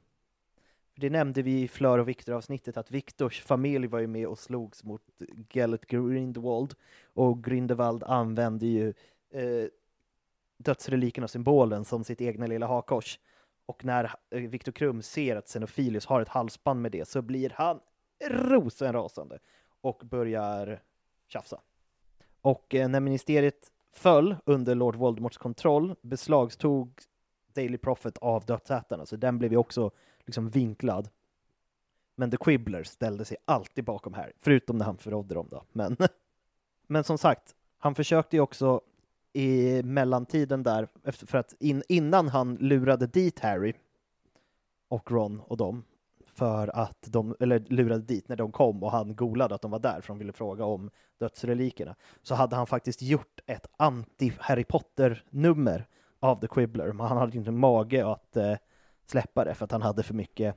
det 1.00 1.10
nämnde 1.10 1.42
vi 1.42 1.62
i 1.62 1.68
Flör 1.68 1.98
och 1.98 2.08
Viktor-avsnittet 2.08 2.76
att 2.76 2.90
Viktors 2.90 3.42
familj 3.42 3.86
var 3.86 3.98
ju 3.98 4.06
med 4.06 4.26
och 4.26 4.38
slogs 4.38 4.84
mot 4.84 5.02
Gellert 5.50 5.86
Grindelwald 5.86 6.74
och 7.14 7.44
Grindelwald 7.44 8.02
använde 8.04 8.66
ju 8.66 8.94
eh, 9.30 9.68
dödsreliken 10.56 11.24
och 11.24 11.30
symbolen 11.30 11.84
som 11.84 12.04
sitt 12.04 12.20
egna 12.20 12.46
lilla 12.46 12.66
hakkors. 12.66 13.18
Och 13.66 13.84
när 13.84 14.14
eh, 14.30 14.40
Viktor 14.40 14.72
Krum 14.72 15.02
ser 15.02 15.36
att 15.36 15.46
Xenofilius 15.46 16.06
har 16.06 16.20
ett 16.20 16.28
halsband 16.28 16.82
med 16.82 16.92
det 16.92 17.08
så 17.08 17.22
blir 17.22 17.52
han 17.54 17.80
rosenrasande 18.30 19.38
och 19.80 20.02
börjar 20.04 20.82
tjafsa. 21.28 21.60
Och 22.40 22.74
eh, 22.74 22.88
när 22.88 23.00
ministeriet 23.00 23.72
föll 23.92 24.36
under 24.44 24.74
Lord 24.74 24.96
Voldemorts 24.96 25.38
kontroll 25.38 25.94
beslagtog 26.02 27.00
Daily 27.54 27.78
Prophet 27.78 28.18
av 28.18 28.44
dödsätarna, 28.44 29.06
så 29.06 29.16
den 29.16 29.38
blev 29.38 29.52
ju 29.52 29.58
också 29.58 29.90
liksom 30.28 30.50
vinklad. 30.50 31.08
Men 32.14 32.30
The 32.30 32.36
Quibbler 32.36 32.82
ställde 32.82 33.24
sig 33.24 33.36
alltid 33.44 33.84
bakom 33.84 34.14
här, 34.14 34.32
förutom 34.38 34.78
när 34.78 34.84
han 34.84 34.98
förrådde 34.98 35.34
dem 35.34 35.46
då. 35.50 35.64
Men, 35.72 35.96
men 36.86 37.04
som 37.04 37.18
sagt, 37.18 37.54
han 37.78 37.94
försökte 37.94 38.36
ju 38.36 38.40
också 38.40 38.80
i 39.32 39.82
mellantiden 39.82 40.62
där, 40.62 40.88
för 41.12 41.38
att 41.38 41.54
in, 41.58 41.82
innan 41.88 42.28
han 42.28 42.54
lurade 42.54 43.06
dit 43.06 43.38
Harry 43.40 43.72
och 44.88 45.10
Ron 45.10 45.40
och 45.40 45.56
dem, 45.56 45.84
för 46.34 46.76
att 46.76 47.02
de, 47.06 47.36
eller 47.40 47.58
lurade 47.58 48.02
dit 48.02 48.28
när 48.28 48.36
de 48.36 48.52
kom 48.52 48.82
och 48.82 48.90
han 48.90 49.16
golade 49.16 49.54
att 49.54 49.62
de 49.62 49.70
var 49.70 49.78
där 49.78 50.00
för 50.00 50.08
de 50.08 50.18
ville 50.18 50.32
fråga 50.32 50.64
om 50.64 50.90
dödsrelikerna, 51.18 51.94
så 52.22 52.34
hade 52.34 52.56
han 52.56 52.66
faktiskt 52.66 53.02
gjort 53.02 53.40
ett 53.46 53.66
anti-Harry 53.78 54.64
Potter-nummer 54.64 55.86
av 56.20 56.40
The 56.40 56.48
Quibbler, 56.48 56.92
men 56.92 57.06
han 57.06 57.16
hade 57.16 57.38
inte 57.38 57.50
mage 57.50 58.06
att 58.06 58.36
eh, 58.36 58.54
släppa 59.10 59.44
det 59.44 59.54
för 59.54 59.64
att 59.64 59.72
han 59.72 59.82
hade 59.82 60.02
för 60.02 60.14
mycket 60.14 60.56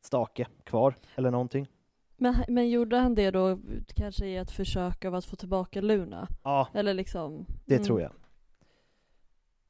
stake 0.00 0.46
kvar 0.64 0.94
eller 1.16 1.30
någonting. 1.30 1.68
Men, 2.16 2.44
men 2.48 2.70
gjorde 2.70 2.96
han 2.96 3.14
det 3.14 3.30
då 3.30 3.58
kanske 3.94 4.26
i 4.26 4.36
ett 4.36 4.50
försök 4.50 5.04
av 5.04 5.14
att 5.14 5.24
få 5.24 5.36
tillbaka 5.36 5.80
Luna? 5.80 6.28
Ja, 6.42 6.68
eller 6.74 6.94
liksom, 6.94 7.46
det 7.64 7.74
mm. 7.74 7.86
tror 7.86 8.00
jag. 8.00 8.12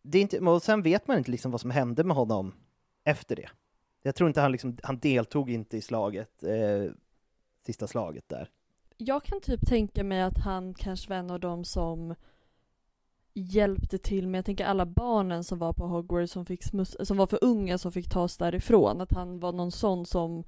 Det 0.02 0.18
är 0.18 0.22
inte, 0.22 0.38
och 0.38 0.62
sen 0.62 0.82
vet 0.82 1.08
man 1.08 1.18
inte 1.18 1.30
liksom 1.30 1.50
vad 1.50 1.60
som 1.60 1.70
hände 1.70 2.04
med 2.04 2.16
honom 2.16 2.54
efter 3.04 3.36
det. 3.36 3.48
Jag 4.02 4.14
tror 4.14 4.28
inte 4.28 4.40
han 4.40 4.52
liksom, 4.52 4.78
han 4.82 4.98
deltog 4.98 5.50
inte 5.50 5.76
i 5.76 5.80
slaget, 5.80 6.42
eh, 6.42 6.92
sista 7.66 7.86
slaget 7.86 8.28
där. 8.28 8.50
Jag 8.96 9.24
kan 9.24 9.40
typ 9.40 9.66
tänka 9.66 10.04
mig 10.04 10.22
att 10.22 10.38
han 10.38 10.74
kanske 10.74 11.08
var 11.08 11.16
en 11.16 11.30
av 11.30 11.40
dem 11.40 11.64
som 11.64 12.14
hjälpte 13.38 13.98
till 13.98 14.28
med, 14.28 14.38
jag 14.38 14.44
tänker 14.44 14.64
alla 14.64 14.86
barnen 14.86 15.44
som 15.44 15.58
var 15.58 15.72
på 15.72 15.86
Hogwarts 15.86 16.32
som, 16.32 16.46
fick 16.46 16.64
smuss, 16.64 16.96
som 17.00 17.16
var 17.16 17.26
för 17.26 17.38
unga 17.42 17.78
som 17.78 17.92
fick 17.92 18.08
tas 18.08 18.36
därifrån, 18.36 19.00
att 19.00 19.12
han 19.12 19.40
var 19.40 19.52
någon 19.52 19.72
sån 19.72 20.06
som 20.06 20.44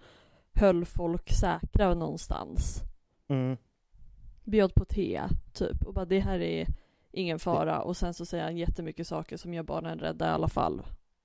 höll 0.52 0.84
folk 0.84 1.30
säkra 1.30 1.94
någonstans. 1.94 2.82
Mm. 3.28 3.56
Bjöd 4.44 4.74
på 4.74 4.84
te, 4.84 5.22
typ, 5.52 5.82
och 5.82 5.94
bara 5.94 6.04
det 6.04 6.20
här 6.20 6.40
är 6.40 6.66
ingen 7.12 7.38
fara, 7.38 7.82
och 7.82 7.96
sen 7.96 8.14
så 8.14 8.26
säger 8.26 8.44
han 8.44 8.56
jättemycket 8.56 9.06
saker 9.06 9.36
som 9.36 9.54
gör 9.54 9.62
barnen 9.62 9.98
rädda 9.98 10.26
i 10.26 10.30
alla 10.30 10.48
fall. 10.48 10.82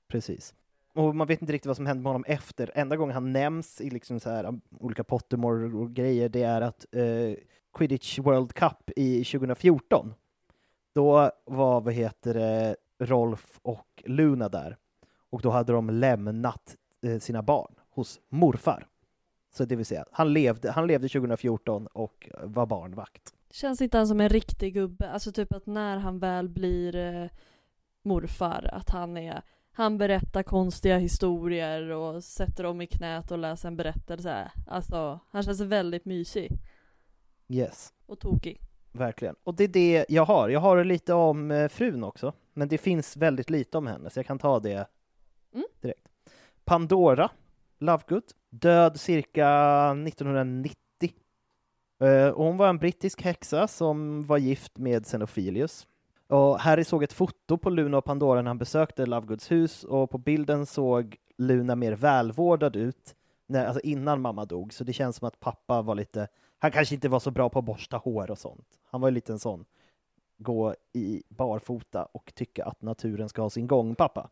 Precis. 0.08 0.54
Och 0.94 1.16
man 1.16 1.28
vet 1.28 1.42
inte 1.42 1.54
riktigt 1.54 1.68
vad 1.68 1.76
som 1.76 1.86
hände 1.86 2.04
med 2.04 2.10
honom 2.10 2.26
efter. 2.28 2.72
Enda 2.76 2.96
gången 2.96 3.14
han 3.14 3.34
nämns 3.34 3.82
i 3.82 3.90
liksom 3.90 4.20
så 4.20 4.30
här, 4.30 4.60
olika 4.80 5.04
Pottermore-grejer, 5.04 6.30
det 6.30 6.44
är 6.44 6.62
att 6.62 6.86
eh, 6.92 7.34
Quidditch 7.74 8.20
World 8.20 8.54
Cup 8.54 8.92
i 8.96 9.24
2014 9.24 10.14
då 10.96 11.32
var, 11.46 11.82
vad 11.82 11.94
heter 11.94 12.34
det, 12.34 12.76
Rolf 13.00 13.60
och 13.62 14.04
Luna 14.06 14.50
där. 14.50 14.78
Och 15.30 15.42
då 15.42 15.50
hade 15.50 15.74
de 15.74 15.90
lämnat 15.90 16.76
eh, 17.02 17.20
sina 17.20 17.42
barn 17.42 17.76
hos 17.90 18.20
morfar. 18.30 18.88
Så 19.54 19.66
det 19.66 19.76
vill 19.76 19.86
säga, 19.86 20.06
han 20.12 20.34
levde, 20.34 20.72
han 20.72 20.88
levde 20.88 21.10
2014 21.10 21.88
och 21.88 22.30
var 22.44 22.66
barnvakt. 22.66 23.34
Känns 23.52 23.82
inte 23.82 23.98
han 23.98 24.08
som 24.08 24.22
en 24.22 24.30
riktig 24.30 24.74
gubbe? 24.74 25.10
Alltså 25.10 25.32
typ 25.32 25.54
att 25.54 25.66
när 25.66 25.98
han 25.98 26.20
väl 26.20 26.50
blir 26.50 26.96
eh, 26.96 27.30
morfar, 28.04 28.70
att 28.74 28.90
han 28.90 29.18
är 29.18 29.42
han 29.72 29.98
berättar 29.98 30.44
konstiga 30.44 30.98
historier 30.98 31.90
och 31.90 32.24
sätter 32.24 32.64
dem 32.64 32.82
i 32.82 32.88
knät 32.88 33.32
och 33.32 33.38
läser 33.38 33.68
en 33.68 33.78
berättelse. 33.78 34.52
Alltså, 34.68 35.20
han 35.30 35.44
känns 35.44 35.62
väldigt 35.62 36.06
mysig. 36.06 36.52
Yes. 37.48 37.94
Och 38.06 38.20
tokig. 38.20 38.65
Verkligen. 38.98 39.36
Och 39.44 39.56
det 39.56 39.64
är 39.64 39.68
det 39.68 40.06
jag 40.10 40.26
har. 40.26 40.50
Jag 40.50 40.60
har 40.60 40.84
lite 40.84 41.14
om 41.14 41.52
eh, 41.52 41.68
frun 41.68 42.04
också, 42.04 42.34
men 42.54 42.68
det 42.68 42.78
finns 42.78 43.18
väldigt 43.18 43.50
lite 43.50 43.78
om 43.78 43.88
henne, 43.88 44.10
så 44.10 44.20
jag 44.20 44.26
kan 44.26 44.40
ta 44.40 44.60
det 44.60 44.88
mm. 45.54 45.66
direkt. 45.82 46.08
Pandora 46.66 47.30
Lovegood, 47.80 48.24
död 48.50 49.00
cirka 49.00 49.50
1990. 50.08 50.76
Uh, 52.02 52.10
eh, 52.10 52.36
hon 52.36 52.58
var 52.58 52.70
en 52.70 52.78
brittisk 52.78 53.22
häxa 53.22 53.68
som 53.68 54.26
var 54.26 54.38
gift 54.38 54.78
med 54.78 55.06
Xenophilius. 55.06 55.88
Och 56.28 56.60
Harry 56.60 56.84
såg 56.84 57.04
ett 57.04 57.14
foto 57.14 57.58
på 57.58 57.70
Luna 57.70 57.98
och 57.98 58.06
Pandora 58.06 58.42
när 58.42 58.50
han 58.50 58.58
besökte 58.58 59.06
Lovegoods 59.06 59.52
hus 59.52 59.84
och 59.84 60.10
på 60.10 60.18
bilden 60.18 60.66
såg 60.66 61.18
Luna 61.38 61.76
mer 61.76 61.92
välvårdad 61.92 62.76
ut 62.76 63.16
när, 63.48 63.66
alltså 63.66 63.82
innan 63.82 64.22
mamma 64.22 64.46
dog, 64.46 64.74
så 64.74 64.84
det 64.84 64.94
känns 64.94 65.16
som 65.16 65.28
att 65.28 65.40
pappa 65.40 65.82
var 65.82 65.96
lite, 65.96 66.28
han 66.60 66.72
kanske 66.72 66.96
inte 66.96 67.10
var 67.10 67.20
så 67.20 67.32
bra 67.32 67.50
på 67.50 67.60
att 67.60 67.66
borsta 67.66 67.98
hår 67.98 68.32
och 68.32 68.38
sånt. 68.38 68.68
Han 68.92 69.02
var 69.02 69.08
ju 69.08 69.14
lite 69.14 69.32
en 69.32 69.40
sån, 69.40 69.66
gå 70.38 70.76
i 70.94 71.24
barfota 71.30 72.06
och 72.12 72.32
tycka 72.36 72.66
att 72.66 72.82
naturen 72.82 73.30
ska 73.30 73.42
ha 73.42 73.50
sin 73.50 73.68
gång, 73.68 73.96
pappa. 73.96 74.30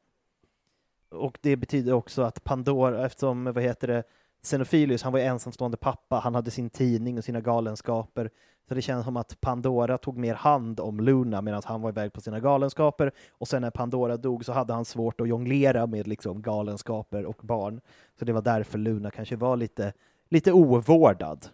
Och 1.10 1.38
det 1.42 1.56
betyder 1.56 1.94
också 1.94 2.22
att 2.22 2.44
Pandora, 2.44 3.06
eftersom, 3.06 3.44
vad 3.44 3.64
heter 3.64 3.88
det, 3.88 4.04
Xenophilius, 4.44 5.04
han 5.04 5.14
var 5.14 5.20
ju 5.20 5.26
ensamstående 5.26 5.78
pappa, 5.78 6.20
han 6.20 6.36
hade 6.36 6.52
sin 6.52 6.70
tidning 6.70 7.18
och 7.18 7.24
sina 7.24 7.42
galenskaper, 7.42 8.30
så 8.68 8.76
det 8.76 8.82
känns 8.82 9.06
som 9.06 9.18
att 9.18 9.42
Pandora 9.42 9.98
tog 9.98 10.18
mer 10.18 10.34
hand 10.34 10.80
om 10.80 11.00
Luna 11.00 11.42
medan 11.42 11.62
han 11.66 11.82
var 11.82 11.90
iväg 11.90 12.14
på 12.14 12.22
sina 12.22 12.40
galenskaper, 12.40 13.12
och 13.32 13.48
sen 13.48 13.62
när 13.62 13.72
Pandora 13.72 14.18
dog 14.18 14.46
så 14.46 14.52
hade 14.52 14.74
han 14.74 14.86
svårt 14.86 15.22
att 15.22 15.28
jonglera 15.28 15.88
med 15.88 16.08
liksom 16.08 16.42
galenskaper 16.42 17.26
och 17.26 17.40
barn. 17.42 17.82
Så 18.20 18.26
det 18.26 18.34
var 18.34 18.42
därför 18.42 18.78
Luna 18.78 19.12
kanske 19.12 19.36
var 19.36 19.58
lite, 19.58 19.94
lite 20.30 20.52
ovårdad. 20.52 21.48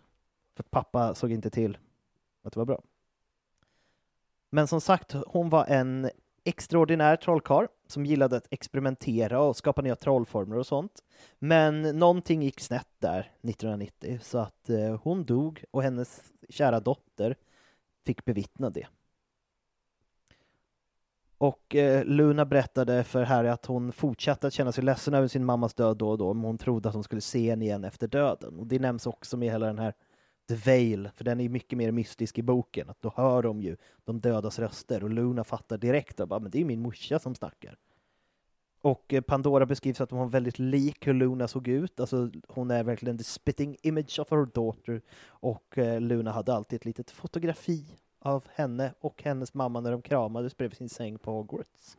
För 0.59 0.63
att 0.63 0.71
pappa 0.71 1.15
såg 1.15 1.31
inte 1.31 1.49
till 1.49 1.77
att 2.43 2.53
det 2.53 2.59
var 2.59 2.65
bra. 2.65 2.81
Men 4.49 4.67
som 4.67 4.81
sagt, 4.81 5.15
hon 5.27 5.49
var 5.49 5.65
en 5.65 6.09
extraordinär 6.43 7.15
trollkarl 7.15 7.67
som 7.87 8.05
gillade 8.05 8.37
att 8.37 8.47
experimentera 8.49 9.41
och 9.41 9.55
skapa 9.55 9.81
nya 9.81 9.95
trollformer 9.95 10.57
och 10.57 10.67
sånt. 10.67 11.03
Men 11.39 11.81
någonting 11.81 12.41
gick 12.43 12.59
snett 12.59 12.87
där 12.99 13.19
1990 13.19 14.19
så 14.21 14.37
att 14.37 14.69
eh, 14.69 15.01
hon 15.03 15.25
dog 15.25 15.63
och 15.71 15.83
hennes 15.83 16.33
kära 16.49 16.79
dotter 16.79 17.35
fick 18.05 18.25
bevittna 18.25 18.69
det. 18.69 18.87
Och 21.37 21.75
eh, 21.75 22.05
Luna 22.05 22.45
berättade 22.45 23.03
för 23.03 23.23
Harry 23.23 23.49
att 23.49 23.65
hon 23.65 23.91
fortsatte 23.91 24.47
att 24.47 24.53
känna 24.53 24.71
sig 24.71 24.83
ledsen 24.83 25.13
över 25.13 25.27
sin 25.27 25.45
mammas 25.45 25.73
död 25.73 25.97
då 25.97 26.09
och 26.09 26.17
då, 26.17 26.33
men 26.33 26.43
hon 26.43 26.57
trodde 26.57 26.89
att 26.89 26.95
hon 26.95 27.03
skulle 27.03 27.21
se 27.21 27.49
henne 27.49 27.65
igen 27.65 27.83
efter 27.83 28.07
döden. 28.07 28.59
Och 28.59 28.67
det 28.67 28.79
nämns 28.79 29.07
också 29.07 29.37
med 29.37 29.51
hela 29.51 29.65
den 29.65 29.79
här 29.79 29.93
The 30.49 30.55
Veil, 30.55 31.09
för 31.15 31.23
den 31.23 31.39
är 31.39 31.49
mycket 31.49 31.77
mer 31.77 31.91
mystisk 31.91 32.37
i 32.37 32.41
boken, 32.41 32.89
att 32.89 33.01
då 33.01 33.13
hör 33.15 33.43
de 33.43 33.61
ju 33.61 33.77
de 34.05 34.19
dödas 34.19 34.59
röster 34.59 35.03
och 35.03 35.09
Luna 35.09 35.43
fattar 35.43 35.77
direkt 35.77 36.19
att 36.19 36.29
men 36.29 36.51
det 36.51 36.61
är 36.61 36.65
min 36.65 36.81
morsa 36.81 37.19
som 37.19 37.35
snackar. 37.35 37.77
Och 38.81 39.13
eh, 39.13 39.21
Pandora 39.21 39.65
beskrivs 39.65 40.01
att 40.01 40.11
hon 40.11 40.19
var 40.19 40.27
väldigt 40.27 40.59
lik 40.59 41.07
hur 41.07 41.13
Luna 41.13 41.47
såg 41.47 41.67
ut, 41.67 41.99
alltså 41.99 42.31
hon 42.47 42.71
är 42.71 42.83
verkligen 42.83 43.17
the 43.17 43.23
spitting 43.23 43.77
image 43.81 44.19
of 44.19 44.31
her 44.31 44.45
daughter 44.45 45.01
och 45.25 45.77
eh, 45.77 46.01
Luna 46.01 46.31
hade 46.31 46.53
alltid 46.53 46.77
ett 46.77 46.85
litet 46.85 47.11
fotografi 47.11 47.85
av 48.19 48.43
henne 48.53 48.93
och 48.99 49.23
hennes 49.23 49.53
mamma 49.53 49.79
när 49.79 49.91
de 49.91 50.01
kramades 50.01 50.57
bredvid 50.57 50.77
sin 50.77 50.89
säng 50.89 51.19
på 51.19 51.31
Hogwarts. 51.31 51.97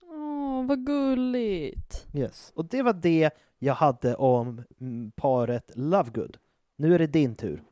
Åh, 0.00 0.66
vad 0.66 0.86
gulligt. 0.86 2.06
Yes. 2.14 2.52
Och 2.54 2.64
det 2.64 2.82
var 2.82 2.92
det 2.92 3.30
jag 3.58 3.74
hade 3.74 4.14
om 4.14 4.62
mm, 4.80 5.12
paret 5.16 5.70
Lovegood. 5.74 6.36
Nu 6.76 6.94
är 6.94 6.98
det 6.98 7.06
din 7.06 7.34
tur. 7.34 7.62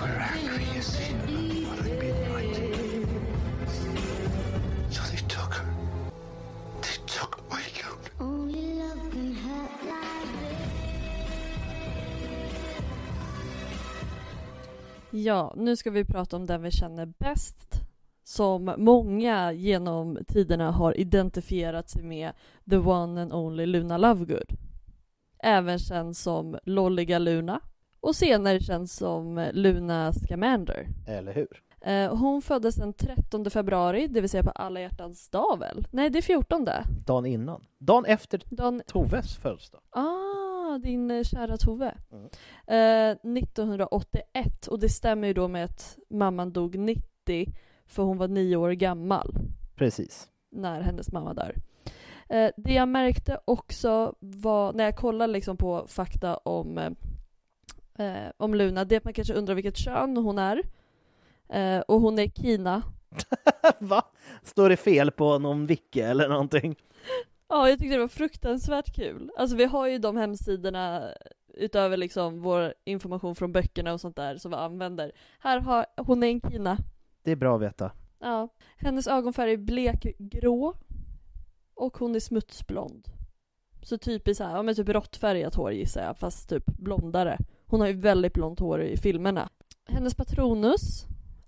They 0.00 0.06
were 0.06 0.22
angry 0.22 0.78
as 0.78 0.86
sin 0.86 1.18
for 1.66 1.82
the 1.82 1.90
midnight. 1.90 2.56
So 4.90 5.02
they 5.10 5.18
took 5.28 5.54
her. 5.54 5.66
They 6.80 6.96
took 7.06 7.42
my 7.50 7.62
goat. 7.82 8.10
Ja, 15.10 15.54
nu 15.56 15.76
ska 15.76 15.90
vi 15.90 16.04
prata 16.04 16.36
om 16.36 16.46
den 16.46 16.62
vi 16.62 16.70
känner 16.70 17.06
bäst 17.06 17.82
som 18.24 18.74
många 18.78 19.52
genom 19.52 20.18
tiderna 20.28 20.70
har 20.70 21.00
identifierat 21.00 21.88
sig 21.88 22.02
med 22.02 22.32
the 22.70 22.76
one 22.76 23.22
and 23.22 23.32
only 23.32 23.66
Luna 23.66 23.98
Lovegood. 23.98 24.56
Även 25.42 25.78
känd 25.78 26.16
som 26.16 26.58
Lolliga 26.64 27.18
Luna 27.18 27.60
och 28.00 28.16
senare 28.16 28.60
känd 28.60 28.90
som 28.90 29.48
Luna 29.52 30.12
Scamander. 30.12 30.86
Eller 31.06 31.34
hur? 31.34 31.62
Eh, 31.80 32.16
Hon 32.16 32.42
föddes 32.42 32.74
den 32.74 32.92
13 32.92 33.50
februari, 33.50 34.06
det 34.06 34.20
vill 34.20 34.30
säga 34.30 34.42
på 34.42 34.50
alla 34.50 34.80
hjärtans 34.80 35.28
dag 35.28 35.58
väl? 35.58 35.86
Nej, 35.90 36.10
det 36.10 36.18
är 36.18 36.22
14. 36.22 36.68
Dagen 37.06 37.26
innan. 37.26 37.64
Dagen 37.78 38.04
efter 38.04 38.42
Dagen... 38.50 38.82
Toves 38.86 39.36
födelsedag. 39.36 39.80
Ah, 39.90 40.78
din 40.78 41.10
eh, 41.10 41.22
kära 41.22 41.56
Tove. 41.56 41.94
Mm. 42.12 42.24
Eh, 42.66 43.16
1981, 43.42 44.66
och 44.66 44.78
det 44.80 44.88
stämmer 44.88 45.28
ju 45.28 45.34
då 45.34 45.48
med 45.48 45.64
att 45.64 45.98
mamman 46.10 46.52
dog 46.52 46.78
90, 46.78 47.46
för 47.86 48.02
hon 48.02 48.18
var 48.18 48.28
nio 48.28 48.56
år 48.56 48.70
gammal 48.70 49.34
Precis. 49.74 50.28
när 50.52 50.80
hennes 50.80 51.12
mamma 51.12 51.34
dör. 51.34 51.54
Eh, 52.28 52.50
det 52.56 52.72
jag 52.74 52.88
märkte 52.88 53.40
också 53.44 54.14
var, 54.18 54.72
när 54.72 54.84
jag 54.84 54.96
kollade 54.96 55.32
liksom 55.32 55.56
på 55.56 55.84
fakta 55.88 56.36
om, 56.36 56.96
eh, 58.00 58.32
om 58.36 58.54
Luna, 58.54 58.84
det 58.84 58.94
är 58.94 58.96
att 58.96 59.04
man 59.04 59.12
kanske 59.12 59.34
undrar 59.34 59.54
vilket 59.54 59.76
kön 59.76 60.16
hon 60.16 60.38
är. 60.38 60.62
Eh, 61.48 61.80
och 61.80 62.00
hon 62.00 62.18
är 62.18 62.26
Kina. 62.26 62.82
Va? 63.78 64.02
Står 64.42 64.68
det 64.68 64.76
fel 64.76 65.10
på 65.10 65.38
någon 65.38 65.66
wiki 65.66 66.00
eller 66.00 66.28
någonting? 66.28 66.76
Ja, 67.48 67.68
jag 67.68 67.78
tyckte 67.78 67.94
det 67.94 68.00
var 68.00 68.08
fruktansvärt 68.08 68.94
kul. 68.94 69.30
Alltså 69.36 69.56
vi 69.56 69.64
har 69.64 69.86
ju 69.86 69.98
de 69.98 70.16
hemsidorna 70.16 71.10
utöver 71.54 71.96
liksom 71.96 72.42
vår 72.42 72.74
information 72.84 73.34
från 73.34 73.52
böckerna 73.52 73.92
och 73.92 74.00
sånt 74.00 74.16
där 74.16 74.36
som 74.36 74.50
vi 74.50 74.56
använder. 74.56 75.12
Här 75.38 75.60
har 75.60 75.86
hon 75.96 76.22
är 76.22 76.26
en 76.26 76.40
Kina. 76.40 76.76
Det 77.22 77.30
är 77.30 77.36
bra 77.36 77.56
att 77.56 77.62
veta. 77.62 77.90
Ja. 78.18 78.48
Hennes 78.76 79.06
ögonfärg 79.06 79.52
är 79.52 79.56
blekgrå 79.56 80.74
och 81.74 81.96
hon 81.96 82.14
är 82.14 82.20
smutsblond. 82.20 83.08
Så 83.82 83.98
typiskt 83.98 84.38
så 84.38 84.44
här, 84.44 84.56
ja 84.56 84.62
men 84.62 84.74
typ 84.74 84.88
råttfärgat 84.88 85.54
hår 85.54 85.72
gissar 85.72 86.02
jag, 86.02 86.18
fast 86.18 86.48
typ 86.48 86.66
blondare. 86.66 87.38
Hon 87.70 87.80
har 87.80 87.88
ju 87.88 87.94
väldigt 87.94 88.32
blont 88.32 88.60
hår 88.60 88.82
i 88.82 88.96
filmerna. 88.96 89.48
Hennes 89.86 90.14
patronus 90.14 91.04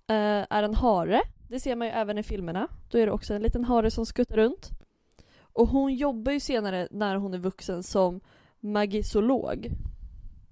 eh, 0.08 0.46
är 0.50 0.62
en 0.62 0.74
hare. 0.74 1.22
Det 1.48 1.60
ser 1.60 1.76
man 1.76 1.86
ju 1.86 1.92
även 1.92 2.18
i 2.18 2.22
filmerna. 2.22 2.68
Då 2.90 2.98
är 2.98 3.06
det 3.06 3.12
också 3.12 3.34
en 3.34 3.42
liten 3.42 3.64
hare 3.64 3.90
som 3.90 4.06
skuttar 4.06 4.36
runt. 4.36 4.70
Och 5.42 5.68
hon 5.68 5.94
jobbar 5.94 6.32
ju 6.32 6.40
senare, 6.40 6.88
när 6.90 7.16
hon 7.16 7.34
är 7.34 7.38
vuxen, 7.38 7.82
som 7.82 8.20
magisolog. 8.60 9.70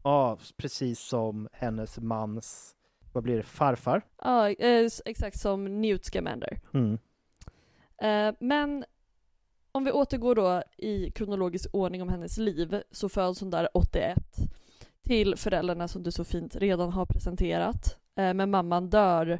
Ja, 0.04 0.38
precis 0.56 1.00
som 1.00 1.48
hennes 1.52 1.98
mans, 1.98 2.74
vad 3.12 3.22
blir 3.22 3.36
det, 3.36 3.42
farfar? 3.42 4.02
Ja, 4.22 4.48
eh, 4.48 4.88
exakt 5.04 5.40
som 5.40 5.80
Newt 5.80 6.04
Scamander. 6.04 6.60
Mm. 6.74 6.98
Eh, 8.02 8.34
men 8.40 8.84
om 9.72 9.84
vi 9.84 9.92
återgår 9.92 10.34
då 10.34 10.62
i 10.76 11.10
kronologisk 11.10 11.68
ordning 11.72 12.02
om 12.02 12.08
hennes 12.08 12.38
liv 12.38 12.82
så 12.90 13.08
föds 13.08 13.40
hon 13.40 13.50
där 13.50 13.68
81 13.74 14.18
till 15.10 15.36
föräldrarna 15.36 15.88
som 15.88 16.02
du 16.02 16.12
så 16.12 16.24
fint 16.24 16.56
redan 16.56 16.92
har 16.92 17.06
presenterat. 17.06 17.96
Eh, 18.16 18.34
men 18.34 18.50
mamman 18.50 18.90
dör 18.90 19.38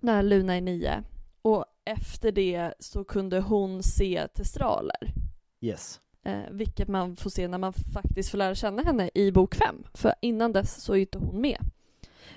när 0.00 0.22
Luna 0.22 0.54
är 0.54 0.60
nio. 0.60 1.02
Och 1.42 1.64
efter 1.84 2.32
det 2.32 2.74
så 2.78 3.04
kunde 3.04 3.40
hon 3.40 3.82
se 3.82 4.28
testraler. 4.34 5.12
Yes. 5.60 6.00
Eh, 6.22 6.40
vilket 6.50 6.88
man 6.88 7.16
får 7.16 7.30
se 7.30 7.48
när 7.48 7.58
man 7.58 7.72
faktiskt 7.72 8.30
får 8.30 8.38
lära 8.38 8.54
känna 8.54 8.82
henne 8.82 9.10
i 9.14 9.32
bok 9.32 9.54
fem. 9.54 9.84
För 9.94 10.14
innan 10.22 10.52
dess 10.52 10.82
så 10.82 10.92
är 10.92 10.98
inte 10.98 11.18
hon 11.18 11.40
med. 11.40 11.58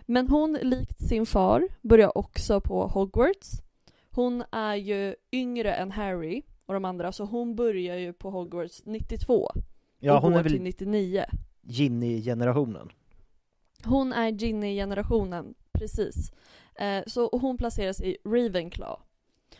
Men 0.01 0.27
hon, 0.27 0.53
likt 0.61 1.07
sin 1.07 1.25
far, 1.25 1.67
börjar 1.81 2.17
också 2.17 2.61
på 2.61 2.87
Hogwarts. 2.87 3.61
Hon 4.11 4.43
är 4.51 4.75
ju 4.75 5.15
yngre 5.31 5.73
än 5.73 5.91
Harry 5.91 6.41
och 6.65 6.73
de 6.73 6.85
andra, 6.85 7.11
så 7.11 7.25
hon 7.25 7.55
börjar 7.55 7.95
ju 7.95 8.13
på 8.13 8.29
Hogwarts 8.29 8.81
92 8.85 9.51
Ja, 9.99 10.15
och 10.15 10.21
hon 10.21 10.31
går 10.31 10.39
är 10.39 10.43
till 10.43 10.53
väl 10.53 10.61
99. 10.61 11.25
Ginny-generationen. 11.63 12.89
Hon 13.83 14.13
är 14.13 14.31
Ginny-generationen, 14.31 15.53
precis. 15.71 16.31
Eh, 16.75 17.03
så 17.07 17.29
hon 17.31 17.57
placeras 17.57 18.01
i 18.01 18.17
Ravenclaw. 18.25 19.01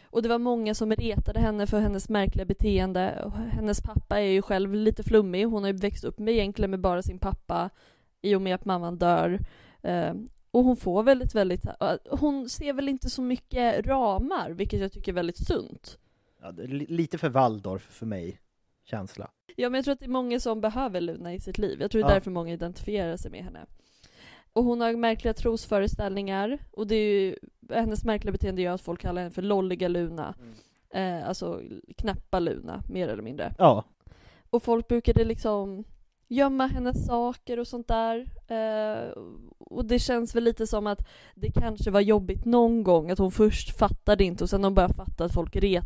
Och 0.03 0.21
det 0.21 0.29
var 0.29 0.39
många 0.39 0.75
som 0.75 0.91
retade 0.91 1.39
henne 1.39 1.67
för 1.67 1.79
hennes 1.79 2.09
märkliga 2.09 2.45
beteende. 2.45 3.31
Hennes 3.51 3.81
pappa 3.81 4.19
är 4.19 4.27
ju 4.27 4.41
själv 4.41 4.73
lite 4.73 5.03
flummig. 5.03 5.45
Hon 5.45 5.63
har 5.63 5.71
ju 5.71 5.77
växt 5.77 6.03
upp 6.03 6.19
med 6.19 6.33
egentligen 6.33 6.71
med 6.71 6.79
bara 6.79 7.01
sin 7.01 7.19
pappa 7.19 7.69
i 8.21 8.35
och 8.35 8.41
med 8.41 8.55
att 8.55 8.65
mamman 8.65 8.97
dör. 8.97 9.39
Eh, 9.81 10.13
och 10.51 10.63
hon 10.63 10.77
får 10.77 11.03
väldigt, 11.03 11.35
väldigt... 11.35 11.65
Hon 12.09 12.49
ser 12.49 12.73
väl 12.73 12.89
inte 12.89 13.09
så 13.09 13.21
mycket 13.21 13.85
ramar, 13.85 14.49
vilket 14.49 14.79
jag 14.79 14.91
tycker 14.91 15.11
är 15.11 15.15
väldigt 15.15 15.47
sunt. 15.47 15.97
Ja, 16.41 16.51
lite 16.87 17.17
för 17.17 17.29
Waldorf 17.29 17.81
för 17.81 18.05
mig, 18.05 18.39
känsla. 18.83 19.29
Ja, 19.55 19.69
men 19.69 19.77
jag 19.77 19.85
tror 19.85 19.93
att 19.93 19.99
det 19.99 20.05
är 20.05 20.09
många 20.09 20.39
som 20.39 20.61
behöver 20.61 21.01
Luna 21.01 21.33
i 21.33 21.39
sitt 21.39 21.57
liv. 21.57 21.81
Jag 21.81 21.91
tror 21.91 22.01
det 22.01 22.07
är 22.07 22.09
Ja. 22.09 22.13
därför 22.13 22.31
många 22.31 22.53
identifierar 22.53 23.17
sig 23.17 23.31
med 23.31 23.43
henne. 23.43 23.65
Och 24.53 24.63
hon 24.63 24.81
har 24.81 24.93
märkliga 24.93 25.33
trosföreställningar, 25.33 26.57
och 26.71 26.87
det 26.87 26.95
är 26.95 27.21
ju, 27.21 27.35
hennes 27.69 28.03
märkliga 28.05 28.31
beteende 28.31 28.61
gör 28.61 28.73
att 28.73 28.81
folk 28.81 29.01
kallar 29.01 29.21
henne 29.21 29.33
för 29.33 29.41
lolliga 29.41 29.87
Luna. 29.87 30.35
Eh, 30.93 31.27
alltså 31.27 31.61
knäppa 31.97 32.39
Luna, 32.39 32.83
mer 32.89 33.07
eller 33.07 33.23
mindre. 33.23 33.55
Ja, 33.57 33.83
Och 34.49 34.63
folk 34.63 34.87
brukade 34.87 35.23
liksom 35.23 35.83
gömma 36.27 36.67
hennes 36.67 37.05
saker 37.07 37.59
och 37.59 37.67
sånt 37.67 37.87
där. 37.87 38.27
Eh, 38.47 39.09
och 39.59 39.85
det 39.85 39.99
känns 39.99 40.35
väl 40.35 40.43
lite 40.43 40.67
som 40.67 40.87
att 40.87 41.07
det 41.35 41.51
kanske 41.51 41.91
var 41.91 42.01
jobbigt 42.01 42.45
någon 42.45 42.83
gång 42.83 43.11
att 43.11 43.19
hon 43.19 43.31
först 43.31 43.77
fattade 43.77 44.23
inte 44.23 44.43
och 44.43 44.49
sen 44.49 44.63
hon 44.63 44.73
började 44.73 44.93
fatta 44.93 45.25
att 45.25 45.33
folk 45.33 45.55
ret 45.55 45.85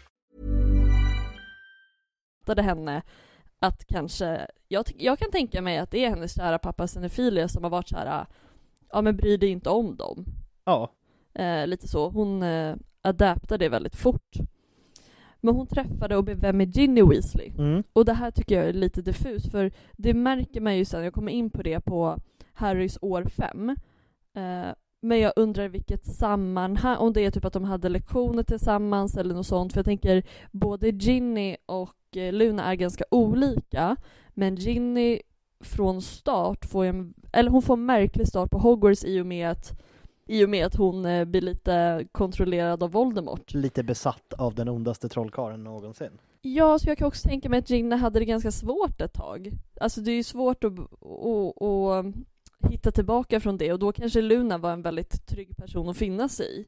Fattade 2.51 2.61
henne 2.61 3.01
att 3.59 3.85
kanske, 3.87 4.47
jag, 4.67 4.85
jag 4.97 5.19
kan 5.19 5.31
tänka 5.31 5.61
mig 5.61 5.77
att 5.77 5.91
det 5.91 6.05
är 6.05 6.09
hennes 6.09 6.35
kära 6.35 6.59
pappa 6.59 6.87
Senefilia 6.87 7.47
som 7.47 7.63
har 7.63 7.71
varit 7.71 7.89
så 7.89 7.97
här, 7.97 8.25
ja 8.91 9.01
men 9.01 9.15
bry 9.15 9.37
dig 9.37 9.49
inte 9.49 9.69
om 9.69 9.95
dem. 9.95 10.25
Ja, 10.65 10.89
Eh, 11.33 11.67
lite 11.67 11.87
så. 11.87 12.09
Hon 12.09 12.43
eh, 12.43 12.75
adaptade 13.03 13.65
det 13.65 13.69
väldigt 13.69 13.95
fort. 13.95 14.35
Men 15.41 15.55
hon 15.55 15.67
träffade 15.67 16.17
och 16.17 16.23
blev 16.23 16.37
vän 16.37 16.57
med 16.57 16.75
Ginny 16.75 17.01
Weasley. 17.01 17.51
mm. 17.57 17.83
Och 17.93 18.05
det 18.05 18.13
här 18.13 18.31
tycker 18.31 18.55
jag 18.55 18.69
är 18.69 18.73
lite 18.73 19.01
diffus, 19.01 19.51
för 19.51 19.71
det 19.97 20.13
märker 20.13 20.61
man 20.61 20.77
ju 20.77 20.85
sen, 20.85 21.03
jag 21.03 21.13
kommer 21.13 21.31
in 21.31 21.49
på 21.49 21.61
det 21.63 21.79
på 21.79 22.17
Harrys 22.53 22.97
år 23.01 23.25
fem. 23.25 23.69
Eh, 24.35 24.73
men 25.01 25.19
jag 25.19 25.33
undrar 25.35 25.67
vilket 25.67 26.05
sammanhang, 26.05 26.97
om 26.97 27.13
det 27.13 27.25
är 27.25 27.31
typ 27.31 27.45
att 27.45 27.53
de 27.53 27.63
hade 27.63 27.89
lektioner 27.89 28.43
tillsammans 28.43 29.17
eller 29.17 29.35
något 29.35 29.47
sånt, 29.47 29.73
för 29.73 29.79
jag 29.79 29.85
tänker 29.85 30.23
både 30.51 30.89
Ginny 30.89 31.57
och 31.65 32.17
eh, 32.17 32.33
Luna 32.33 32.71
är 32.71 32.75
ganska 32.75 33.03
olika, 33.11 33.95
men 34.29 34.55
Ginny 34.55 35.21
från 35.63 36.01
start 36.01 36.65
får 36.65 36.85
en, 36.85 37.13
eller 37.31 37.51
hon 37.51 37.61
får 37.61 37.73
en 37.73 37.85
märklig 37.85 38.27
start 38.27 38.51
på 38.51 38.59
Hogwarts 38.59 39.05
i 39.05 39.21
och 39.21 39.25
med 39.25 39.49
att 39.49 39.81
i 40.27 40.45
och 40.45 40.49
med 40.49 40.65
att 40.65 40.75
hon 40.75 41.05
eh, 41.05 41.25
blir 41.25 41.41
lite 41.41 42.05
kontrollerad 42.11 42.83
av 42.83 42.91
Voldemort. 42.91 43.53
lite 43.53 43.83
besatt 43.83 44.33
av 44.33 44.55
den 44.55 44.69
ondaste 44.69 45.09
trollkarlen 45.09 45.63
någonsin. 45.63 46.11
Ja, 46.41 46.79
så 46.79 46.89
jag 46.89 46.97
kan 46.97 47.07
också 47.07 47.27
tänka 47.27 47.49
mig 47.49 47.59
att 47.59 47.69
Ginny 47.69 47.95
hade 47.95 48.19
det 48.19 48.25
ganska 48.25 48.51
svårt 48.51 49.01
ett 49.01 49.13
tag. 49.13 49.51
Alltså 49.81 50.01
det 50.01 50.11
är 50.11 50.15
ju 50.15 50.23
svårt 50.23 50.63
att, 50.63 50.73
att, 50.79 51.61
att 51.61 52.15
hitta 52.69 52.91
tillbaka 52.91 53.39
från 53.39 53.57
det 53.57 53.73
och 53.73 53.79
då 53.79 53.91
kanske 53.91 54.21
Luna 54.21 54.57
var 54.57 54.73
en 54.73 54.81
väldigt 54.81 55.25
trygg 55.27 55.57
person 55.57 55.89
att 55.89 55.97
finnas 55.97 56.39
i. 56.39 56.67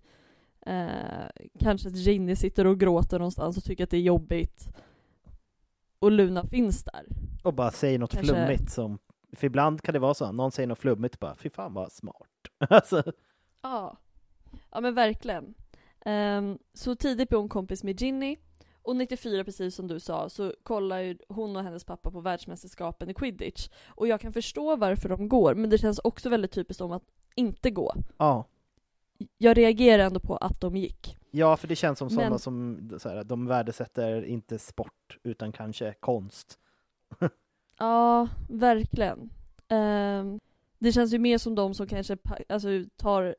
Eh, 0.66 1.28
kanske 1.60 1.88
att 1.90 1.96
Ginny 1.96 2.36
sitter 2.36 2.68
och 2.68 2.80
gråter 2.80 3.20
någonstans 3.20 3.58
och 3.58 3.64
tycker 3.64 3.84
att 3.84 3.90
det 3.90 3.98
är 3.98 4.02
jobbigt 4.02 4.70
och 6.00 6.12
Luna 6.12 6.44
finns 6.44 6.84
där. 6.84 7.06
Och 7.44 7.54
bara 7.54 7.72
säger 7.72 8.00
något 8.00 8.12
Kanske- 8.12 8.34
flummigt 8.34 8.72
som, 8.72 9.00
för 9.36 9.48
ibland 9.48 9.82
kan 9.82 9.94
det 9.94 10.00
vara 10.00 10.14
så, 10.14 10.32
någon 10.32 10.52
säger 10.52 10.68
något 10.68 10.80
flummigt 10.80 11.20
bara, 11.20 11.36
fy 11.36 11.50
fan 11.50 11.74
vad 11.74 11.92
smart. 11.92 12.28
alltså, 12.70 13.04
Ja, 13.62 13.98
ja 14.72 14.82
men 14.82 14.94
verkligen. 14.96 15.54
Ehm, 16.06 16.58
så 16.74 16.96
tidigt 16.96 17.30
blev 17.30 17.40
hon 17.40 17.50
kompis 17.50 17.84
med 17.84 18.02
Ginny 18.02 18.38
och 18.84 18.96
94, 18.96 19.44
precis 19.44 19.76
som 19.76 19.88
du 19.88 20.00
sa, 20.00 20.30
så 20.30 20.54
kollar 20.64 21.00
ju 21.00 21.18
hon 21.28 21.56
och 21.56 21.64
hennes 21.64 21.84
pappa 21.86 22.12
på 22.12 22.20
världsmästerskapen 22.22 23.10
i 23.10 23.14
quidditch. 23.14 23.70
Och 23.88 24.08
jag 24.08 24.22
kan 24.22 24.34
förstå 24.34 24.76
varför 24.76 25.10
de 25.10 25.30
går, 25.30 25.56
men 25.56 25.70
det 25.70 25.78
känns 25.78 26.00
också 26.04 26.30
väldigt 26.30 26.52
typiskt 26.52 26.82
om 26.82 26.92
att 26.92 27.04
inte 27.36 27.72
gå. 27.72 27.94
ja. 28.18 28.46
Jag 29.38 29.58
reagerar 29.58 30.04
ändå 30.04 30.20
på 30.20 30.38
att 30.38 30.62
de 30.62 30.76
gick. 30.76 31.18
Ja, 31.32 31.58
för 31.58 31.68
det 31.68 31.76
känns 31.76 32.00
som 32.00 32.10
sådana 32.10 32.30
Men- 32.30 32.40
som, 32.40 32.90
så 33.00 33.10
här, 33.10 33.24
de 33.24 33.48
värdesätter 33.48 34.24
inte 34.26 34.60
sport, 34.60 35.18
utan 35.24 35.52
kanske 35.52 35.94
konst. 36.00 36.60
Ja, 37.80 38.28
verkligen. 38.50 39.30
Ehm, 39.68 40.40
det 40.80 40.92
känns 40.92 41.14
ju 41.14 41.20
mer 41.20 41.38
som 41.38 41.56
de 41.56 41.74
som 41.74 41.88
kanske 41.88 42.18
alltså, 42.50 42.68
tar 42.96 43.36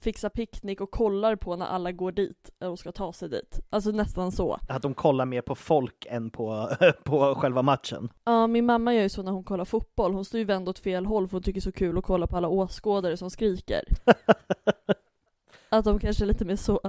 fixar 0.00 0.28
picknick 0.28 0.80
och 0.80 0.90
kollar 0.90 1.36
på 1.36 1.56
när 1.56 1.66
alla 1.66 1.92
går 1.92 2.12
dit 2.12 2.50
och 2.60 2.78
ska 2.78 2.92
ta 2.92 3.12
sig 3.12 3.28
dit. 3.28 3.60
Alltså 3.70 3.90
nästan 3.90 4.32
så. 4.32 4.58
Att 4.68 4.82
de 4.82 4.94
kollar 4.94 5.26
mer 5.26 5.42
på 5.42 5.54
folk 5.54 6.06
än 6.10 6.30
på, 6.30 6.70
på 7.04 7.34
själva 7.34 7.62
matchen. 7.62 8.08
Ja, 8.24 8.46
min 8.46 8.66
mamma 8.66 8.94
gör 8.94 9.02
ju 9.02 9.08
så 9.08 9.22
när 9.22 9.32
hon 9.32 9.44
kollar 9.44 9.64
fotboll. 9.64 10.14
Hon 10.14 10.24
står 10.24 10.38
ju 10.38 10.44
vänd 10.44 10.68
åt 10.68 10.78
fel 10.78 11.06
håll 11.06 11.28
för 11.28 11.32
hon 11.32 11.42
tycker 11.42 11.60
det 11.60 11.68
är 11.68 11.70
så 11.70 11.72
kul 11.72 11.98
att 11.98 12.04
kolla 12.04 12.26
på 12.26 12.36
alla 12.36 12.48
åskådare 12.48 13.16
som 13.16 13.30
skriker. 13.30 13.84
Att 15.68 15.84
de 15.84 15.98
kanske 15.98 16.24
är 16.24 16.26
lite 16.26 16.44
mer 16.44 16.56
så. 16.56 16.80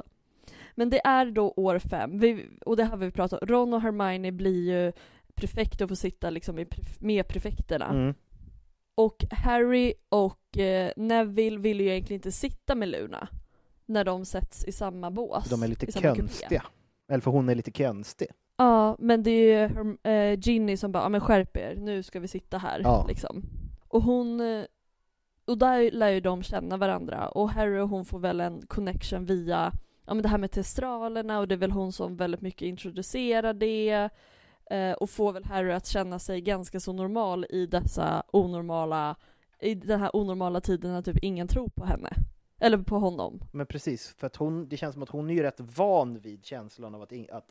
Men 0.75 0.89
det 0.89 1.01
är 1.05 1.25
då 1.25 1.53
år 1.55 1.79
fem, 1.79 2.19
vi, 2.19 2.49
och 2.65 2.77
det 2.77 2.83
har 2.83 2.97
vi 2.97 3.11
pratat 3.11 3.41
om. 3.41 3.47
Ron 3.47 3.73
och 3.73 3.81
Hermione 3.81 4.31
blir 4.31 4.71
ju 4.71 4.91
prefekter 5.35 5.85
och 5.85 5.89
får 5.89 5.95
sitta 5.95 6.29
liksom 6.29 6.65
med 6.99 7.27
prefekterna. 7.27 7.85
Mm. 7.85 8.13
Och 8.97 9.25
Harry 9.31 9.93
och 10.09 10.57
eh, 10.57 10.91
Neville 10.97 11.59
vill 11.59 11.81
ju 11.81 11.87
egentligen 11.89 12.17
inte 12.17 12.31
sitta 12.31 12.75
med 12.75 12.89
Luna 12.89 13.27
när 13.85 14.03
de 14.03 14.25
sätts 14.25 14.65
i 14.65 14.71
samma 14.71 15.11
bås. 15.11 15.49
De 15.49 15.63
är 15.63 15.67
lite 15.67 15.85
konstiga. 16.15 16.63
Eller 17.09 17.21
för 17.21 17.31
hon 17.31 17.49
är 17.49 17.55
lite 17.55 17.71
konstig. 17.71 18.27
Ja, 18.57 18.95
men 18.99 19.23
det 19.23 19.31
är 19.31 19.69
ju 19.69 19.97
eh, 20.11 20.39
Ginny 20.39 20.77
som 20.77 20.91
bara, 20.91 21.03
ja 21.03 21.09
men 21.09 21.21
skärp 21.21 21.57
er, 21.57 21.75
nu 21.75 22.03
ska 22.03 22.19
vi 22.19 22.27
sitta 22.27 22.57
här 22.57 22.79
Ja. 22.83 23.05
liksom. 23.07 23.43
Och 23.87 24.01
hon, 24.03 24.39
eh, 24.41 24.65
och 25.45 25.57
där 25.57 25.91
lär 25.91 26.09
ju 26.09 26.19
de 26.19 26.43
känna 26.43 26.77
varandra 26.77 27.27
och 27.29 27.49
Harry 27.49 27.79
och 27.79 27.89
hon 27.89 28.05
får 28.05 28.19
väl 28.19 28.39
en 28.39 28.61
connection 28.67 29.25
via, 29.25 29.71
ja 30.05 30.13
men 30.13 30.23
det 30.23 30.29
här 30.29 30.37
med 30.37 30.51
testralerna 30.51 31.39
och 31.39 31.47
det 31.47 31.55
är 31.55 31.59
väl 31.59 31.71
hon 31.71 31.91
som 31.91 32.17
väldigt 32.17 32.41
mycket 32.41 32.61
introducerar 32.61 33.53
det 33.53 34.09
eh, 34.69 34.91
och 34.91 35.09
får 35.09 35.33
väl 35.33 35.45
Harry 35.45 35.71
att 35.71 35.85
känna 35.85 36.19
sig 36.19 36.41
ganska 36.41 36.79
så 36.79 36.93
normal 36.93 37.45
i 37.49 37.65
dessa 37.65 38.23
onormala, 38.31 39.15
i 39.61 39.75
den 39.75 39.99
här 39.99 40.15
onormala 40.15 40.61
tiden 40.61 40.91
när 40.91 41.01
typ 41.01 41.17
ingen 41.21 41.47
tror 41.47 41.69
på 41.69 41.85
henne. 41.85 42.09
Eller 42.59 42.77
på 42.77 42.97
honom. 42.97 43.39
Men 43.51 43.65
precis, 43.67 44.15
för 44.17 44.27
att 44.27 44.35
hon, 44.35 44.67
det 44.69 44.77
känns 44.77 44.93
som 44.93 45.03
att 45.03 45.09
hon 45.09 45.29
är 45.29 45.33
ju 45.33 45.43
rätt 45.43 45.59
van 45.59 46.19
vid 46.19 46.45
känslan 46.45 46.95
av 46.95 47.01
att, 47.01 47.11
in, 47.11 47.27
att 47.31 47.45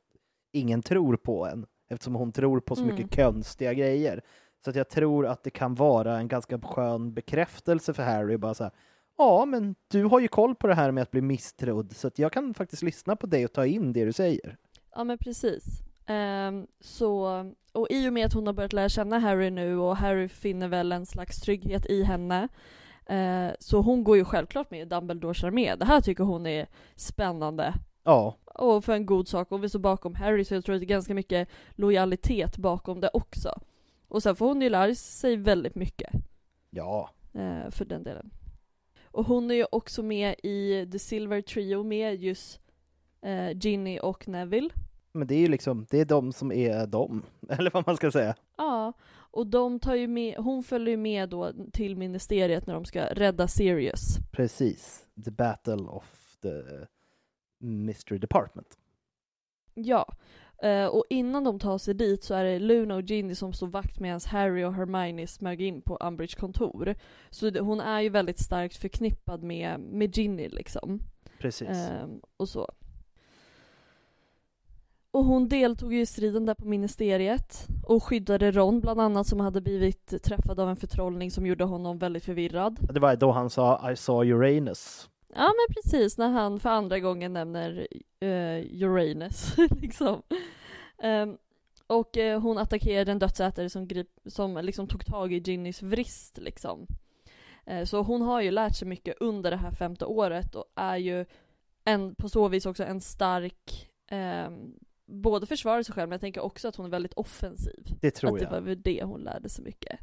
ingen 0.52 0.83
tror 0.83 1.16
på 1.16 1.46
en, 1.46 1.66
eftersom 1.88 2.14
hon 2.14 2.33
tror 2.33 2.61
på 2.61 2.76
så 2.76 2.83
Mm. 2.83 2.94
mycket 2.94 3.16
konstiga 3.16 3.72
grejer. 3.74 4.22
Så 4.64 4.70
att 4.70 4.76
jag 4.76 4.88
tror 4.88 5.26
att 5.26 5.42
det 5.42 5.50
kan 5.50 5.74
vara 5.74 6.18
en 6.18 6.29
ganska 6.29 6.59
skön 6.61 7.14
bekräftelse 7.14 7.94
för 7.94 8.02
Harry, 8.02 8.37
bara 8.37 8.55
så 8.55 8.64
här, 8.64 8.72
ja, 9.18 9.44
men 9.44 9.74
du 9.88 10.05
har 10.05 10.20
ju 10.20 10.29
koll 10.29 10.55
på 10.55 10.66
det 10.66 10.74
här 10.74 10.90
med 10.90 11.02
att 11.02 11.11
bli 11.11 11.20
misstrodd, 11.20 11.96
så 11.96 12.07
att 12.09 12.18
jag 12.18 12.33
kan 12.33 12.55
faktiskt 12.55 12.83
lyssna 12.83 13.16
på 13.16 13.26
dig 13.26 13.44
och 13.44 13.52
ta 13.52 13.66
in 13.66 13.92
det 13.92 14.05
du 14.05 14.12
säger. 14.12 14.57
Ja 14.94 15.05
men 15.05 15.18
precis. 15.18 15.64
Ehm, 16.07 16.66
så, 16.81 17.27
och 17.73 17.87
i 17.90 18.09
och 18.09 18.12
med 18.12 18.27
att 18.27 18.33
hon 18.33 18.47
har 18.47 18.55
börjat 18.55 18.73
lära 18.73 18.88
känna 18.88 19.19
Harry 19.19 19.51
nu 19.51 19.79
och 19.79 19.97
Harry 19.97 20.29
finner 20.29 20.69
väl 20.69 20.92
en 20.92 21.07
slags 21.07 21.40
trygghet 21.40 21.87
i 21.87 22.03
henne 22.03 22.49
eh, 23.07 23.49
så 23.59 23.81
hon 23.81 24.05
går 24.05 24.16
ju 24.16 24.25
självklart 24.25 24.71
med 24.71 24.81
i 24.81 24.85
Dumbledores 24.85 25.45
armé. 25.45 25.75
Det 25.75 25.85
här 25.85 26.01
tycker 26.01 26.25
hon 26.25 26.47
är 26.47 26.66
spännande 26.97 27.75
Ja, 28.05 28.37
och 28.45 28.85
för 28.85 28.92
en 28.92 29.07
god 29.07 29.29
sak 29.29 29.53
och 29.53 29.64
vi 29.64 29.69
står 29.69 29.79
bakom 29.79 30.14
Harry 30.14 30.45
så 30.45 30.55
jag 30.55 30.64
tror 30.64 30.75
att 30.75 30.81
det 30.81 30.85
är 30.85 30.88
ganska 30.88 31.14
mycket 31.14 31.49
lojalitet 31.75 32.57
bakom 32.57 33.01
det 33.01 33.11
också. 33.12 33.61
Och 34.09 34.23
sen 34.23 34.37
får 34.37 34.47
hon 34.47 34.62
ju 34.62 34.69
lära 34.69 34.95
sig 34.95 35.37
väldigt 35.37 35.75
mycket 35.75 36.11
ja, 36.71 37.11
eh, 37.33 37.71
för 37.71 37.85
den 37.85 38.03
delen. 38.03 38.31
Och 39.05 39.27
hon 39.27 39.51
är 39.51 39.55
ju 39.55 39.66
också 39.73 40.03
med 40.03 40.35
i 40.42 40.88
The 40.92 40.99
Silver 40.99 41.40
Trio 41.40 41.83
med 41.83 42.23
just 42.23 42.61
eh, 43.23 43.51
Ginny 43.59 43.99
och 43.99 44.29
Neville. 44.29 44.71
Men 45.16 45.26
det 45.26 45.35
är 45.35 45.38
ju 45.38 45.48
liksom, 45.48 45.87
det 45.90 46.00
är 46.00 46.05
de 46.05 46.33
som 46.33 46.52
är 46.52 46.87
de, 46.87 47.22
eller 47.48 47.70
vad 47.70 47.87
man 47.87 47.96
ska 47.96 48.11
säga. 48.11 48.35
Ja, 48.57 48.92
och 49.31 49.46
de 49.46 49.81
tar 49.81 49.94
ju 49.94 50.07
med, 50.07 50.37
hon 50.37 50.62
följer 50.62 50.90
ju 50.90 50.96
med 50.96 51.29
då 51.29 51.52
till 51.72 51.96
ministeriet 51.96 52.66
när 52.66 52.74
de 52.74 52.85
ska 52.85 53.05
rädda 53.05 53.48
Sirius. 53.48 54.18
Precis, 54.33 55.07
the 55.24 55.31
battle 55.31 55.83
of 55.83 56.37
the 56.42 56.62
mystery 57.59 58.18
department. 58.18 58.79
Ja, 59.74 60.14
Eh, 60.62 60.87
och 60.87 61.05
innan 61.11 61.44
de 61.44 61.59
tar 61.59 61.79
sig 61.79 61.94
dit 61.94 62.24
så 62.24 62.35
är 62.35 62.44
det 62.44 62.59
Luna 62.59 62.94
och 62.94 63.02
Ginny 63.02 63.35
som 63.35 63.52
står 63.52 63.66
vakt 63.66 64.00
medan 64.00 64.20
Harry 64.26 64.64
och 64.64 64.74
Hermione 64.74 65.26
smög 65.26 65.61
in 65.62 65.83
på 65.83 65.96
Umbridge 66.00 66.37
kontor. 66.37 66.94
Så 67.31 67.61
hon 67.61 67.81
är 67.81 68.00
ju 68.00 68.09
väldigt 68.09 68.38
starkt 68.38 68.76
förknippad 68.76 69.42
med, 69.42 69.81
med 69.81 70.16
Ginny 70.16 70.48
liksom. 70.48 71.00
Precis. 71.38 71.68
Ehm, 71.68 72.20
och 72.37 72.48
så. 72.48 72.72
Och 75.16 75.24
hon 75.24 75.48
deltog 75.48 75.94
ju 75.94 76.00
i 76.00 76.07
striden 76.07 76.46
där 76.46 76.55
på 76.55 76.66
ministeriet 76.66 77.66
och 77.83 78.02
skyddade 78.02 78.50
Ron 78.50 78.81
bland 78.81 79.00
annat 79.00 79.26
som 79.26 79.40
hade 79.40 79.61
blivit 79.61 80.22
träffad 80.22 80.61
av 80.61 80.68
en 80.68 80.76
förtrollning 80.76 81.31
som 81.31 81.46
gjorde 81.46 81.64
honom 81.64 81.98
väldigt 81.98 82.24
förvirrad. 82.24 82.79
Det 82.92 83.00
var 83.00 83.16
då 83.16 83.31
han 83.33 83.50
sa 83.50 83.90
I 83.92 83.96
saw 83.96 84.35
Uranus. 84.35 85.09
Ja 85.35 85.44
men 85.44 85.74
precis, 85.74 86.18
när 86.18 86.29
han 86.29 86.61
för 86.61 86.68
andra 86.68 86.98
gången 86.98 87.33
nämner 87.33 87.87
uh, 88.24 88.83
Uranus 88.83 89.55
liksom. 89.81 90.22
Um, 91.02 91.37
och 91.87 92.16
uh, 92.16 92.38
hon 92.38 92.59
attackerade 92.59 93.12
en 93.12 93.18
dödsätare 93.18 93.70
som, 93.70 93.88
grip, 93.88 94.11
som 94.26 94.57
liksom 94.57 94.88
tog 94.88 95.07
tag 95.07 95.33
i 95.33 95.38
Ginnys 95.38 95.83
vrist 95.83 96.38
liksom. 96.38 96.87
Uh, 97.70 97.85
så 97.85 98.02
hon 98.02 98.22
har 98.22 98.40
ju 98.40 98.50
lärt 98.50 98.76
sig 98.76 98.88
mycket 98.88 99.16
under 99.20 99.50
det 99.50 99.57
här 99.57 99.70
femte 99.70 100.05
året 100.05 100.55
och 100.55 100.64
är 100.74 100.96
ju 100.96 101.24
en, 101.85 102.14
på 102.14 102.29
så 102.29 102.48
vis 102.48 102.66
också 102.66 102.85
en 102.85 103.00
stark 103.00 103.90
um, 104.11 104.74
både 105.07 105.47
försvara 105.47 105.85
sig 105.85 105.95
själv 105.95 106.09
men 106.09 106.14
jag 106.14 106.21
tänker 106.21 106.40
också 106.40 106.69
att 106.69 106.77
hon 106.77 106.87
är 106.87 106.90
väldigt 106.90 107.14
offensiv. 107.14 107.85
Det 108.01 108.11
tror 108.11 108.35
att 108.35 108.42
jag. 108.42 108.51
det 108.51 108.55
var 108.55 108.61
väl 108.61 108.83
det 108.83 109.03
hon 109.05 109.21
lärde 109.21 109.49
sig 109.49 109.64
mycket. 109.64 110.01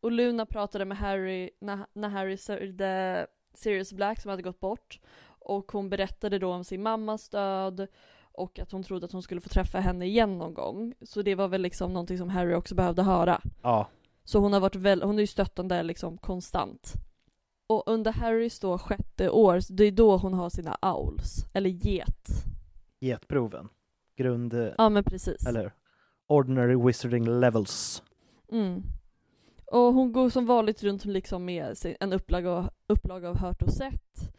Och 0.00 0.12
Luna 0.12 0.46
pratade 0.46 0.84
med 0.84 0.98
Harry 0.98 1.50
när, 1.60 1.86
när 1.92 2.08
Harry 2.08 2.36
sörjde 2.36 3.26
Sirius 3.54 3.92
Black 3.92 4.20
som 4.20 4.30
hade 4.30 4.42
gått 4.42 4.60
bort. 4.60 5.00
Och 5.24 5.72
hon 5.72 5.90
berättade 5.90 6.38
då 6.38 6.52
om 6.52 6.64
sin 6.64 6.82
mammas 6.82 7.28
död 7.28 7.86
och 8.32 8.58
att 8.58 8.72
hon 8.72 8.82
trodde 8.82 9.06
att 9.06 9.12
hon 9.12 9.22
skulle 9.22 9.40
få 9.40 9.48
träffa 9.48 9.80
henne 9.80 10.06
igen 10.06 10.38
någon 10.38 10.54
gång. 10.54 10.94
Så 11.02 11.22
det 11.22 11.34
var 11.34 11.48
väl 11.48 11.62
liksom 11.62 11.92
någonting 11.92 12.18
som 12.18 12.28
Harry 12.30 12.54
också 12.54 12.74
behövde 12.74 13.02
höra. 13.02 13.40
Ja, 13.62 13.88
Så 14.24 14.38
hon 14.38 14.52
har 14.52 14.60
varit 14.60 14.74
väl, 14.76 15.02
hon 15.02 15.16
är 15.16 15.20
ju 15.20 15.26
stöttande 15.26 15.82
liksom 15.82 16.18
konstant. 16.18 16.92
Och 17.68 17.82
under 17.86 18.12
Harrys 18.12 18.60
då 18.60 18.78
sjätte 18.78 19.30
år, 19.30 19.60
det 19.70 19.84
är 19.84 19.92
då 19.92 20.16
hon 20.16 20.34
har 20.34 20.50
sina 20.50 20.78
owls, 20.82 21.46
eller 21.54 21.70
get. 21.70 22.28
getproven. 23.00 23.68
Grund, 24.22 24.54
eh, 24.54 24.68
Ja 24.78 24.88
men 24.88 25.04
precis. 25.04 25.46
eller 25.46 25.72
ordinary 26.26 26.76
wizarding 26.86 27.40
levels. 27.40 28.02
Mm. 28.52 28.82
Och 29.66 29.94
hon 29.94 30.12
går 30.12 30.30
som 30.30 30.46
vanligt 30.46 30.82
runt 30.82 31.04
liksom 31.04 31.44
med 31.44 31.76
en 32.00 32.12
upplaga 32.12 32.50
av, 32.50 32.70
upplaga 32.86 33.28
av 33.28 33.36
Hört 33.38 33.62
och 33.62 33.72
Sett. 33.72 34.32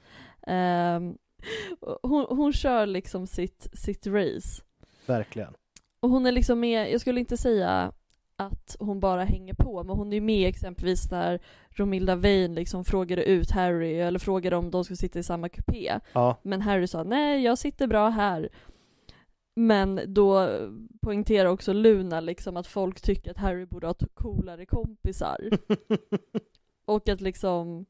Och 1.79 2.09
hon, 2.09 2.25
hon 2.29 2.53
kör 2.53 2.85
liksom 2.85 3.27
sitt, 3.27 3.67
sitt 3.73 4.07
race. 4.07 4.63
Verkligen. 5.05 5.53
Och 5.99 6.09
hon 6.09 6.25
är 6.25 6.31
liksom 6.31 6.59
med, 6.59 6.91
jag 6.91 7.01
skulle 7.01 7.19
inte 7.19 7.37
säga 7.37 7.91
att 8.35 8.75
hon 8.79 8.99
bara 8.99 9.23
hänger 9.23 9.53
på, 9.53 9.83
men 9.83 9.97
hon 9.97 10.13
är 10.13 10.15
ju 10.15 10.21
med 10.21 10.49
exempelvis 10.49 11.11
när 11.11 11.39
Romilda 11.69 12.15
Vane 12.15 12.47
liksom 12.47 12.85
frågade 12.85 13.23
ut 13.23 13.51
Harry, 13.51 13.93
eller 13.99 14.19
frågade 14.19 14.55
om 14.55 14.71
de 14.71 14.83
skulle 14.83 14.97
sitta 14.97 15.19
i 15.19 15.23
samma 15.23 15.49
kupé. 15.49 15.99
Ja, 16.13 16.39
Men 16.43 16.61
Harry 16.61 16.87
sa 16.87 17.03
nej, 17.03 17.43
jag 17.43 17.57
sitter 17.57 17.87
bra 17.87 18.09
här. 18.09 18.49
Men 19.55 20.01
då 20.07 20.59
poängterar 21.01 21.49
också 21.49 21.73
Luna 21.73 22.19
liksom 22.19 22.57
att 22.57 22.67
folk 22.67 23.01
tycker 23.01 23.31
att 23.31 23.37
Harry 23.37 23.65
borde 23.65 23.87
ha 23.87 23.95
coolare 24.13 24.65
kompisar. 24.65 25.49
Och 26.85 27.09
att 27.09 27.21
liksom, 27.21 27.85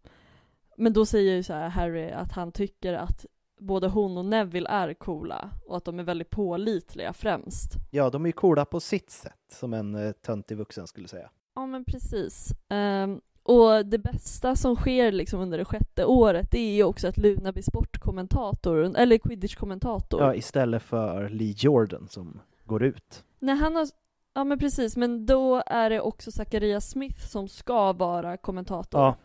men 0.77 0.93
då 0.93 1.05
säger 1.05 1.35
ju 1.35 1.43
så 1.43 1.53
här 1.53 1.69
Harry 1.69 2.11
att 2.11 2.31
han 2.31 2.51
tycker 2.51 2.93
att 2.93 3.25
både 3.59 3.87
hon 3.87 4.17
och 4.17 4.25
Neville 4.25 4.69
är 4.69 4.93
coola 4.93 5.49
och 5.65 5.77
att 5.77 5.85
de 5.85 5.99
är 5.99 6.03
väldigt 6.03 6.29
pålitliga 6.29 7.13
främst. 7.13 7.73
ja, 7.91 8.09
de 8.09 8.23
är 8.23 8.29
ju 8.29 8.33
coola 8.33 8.65
på 8.65 8.79
sitt 8.79 9.09
sätt, 9.09 9.39
som 9.51 9.73
en 9.73 9.95
uh, 9.95 10.11
töntig 10.11 10.57
vuxen 10.57 10.87
skulle 10.87 11.07
säga. 11.07 11.29
Ja 11.55 11.65
men 11.65 11.85
precis. 11.85 12.51
Ehm, 12.69 13.21
och 13.43 13.85
det 13.85 13.97
bästa 13.97 14.55
som 14.55 14.75
sker 14.75 15.11
liksom 15.11 15.39
under 15.39 15.57
det 15.57 15.65
sjätte 15.65 16.05
året 16.05 16.51
det 16.51 16.59
är 16.59 16.75
ju 16.75 16.83
också 16.83 17.07
att 17.07 17.17
Luna 17.17 17.51
blir 17.51 17.63
sportkommentator, 17.63 18.97
eller 18.97 19.17
quidditch-kommentator. 19.17 20.21
Ja, 20.21 20.35
istället 20.35 20.83
för 20.83 21.29
Lee 21.29 21.53
Jordan 21.57 22.07
som 22.09 22.39
går 22.63 22.83
ut. 22.83 23.23
Nej, 23.39 23.55
han 23.55 23.75
har... 23.75 23.87
Ja 24.35 24.43
men 24.43 24.59
precis, 24.59 24.97
men 24.97 25.25
då 25.25 25.63
är 25.65 25.89
det 25.89 26.01
också 26.01 26.31
Zacharias 26.31 26.89
Smith 26.89 27.19
som 27.27 27.47
ska 27.47 27.93
vara 27.93 28.37
kommentator. 28.37 29.01
Ja, 29.01 29.15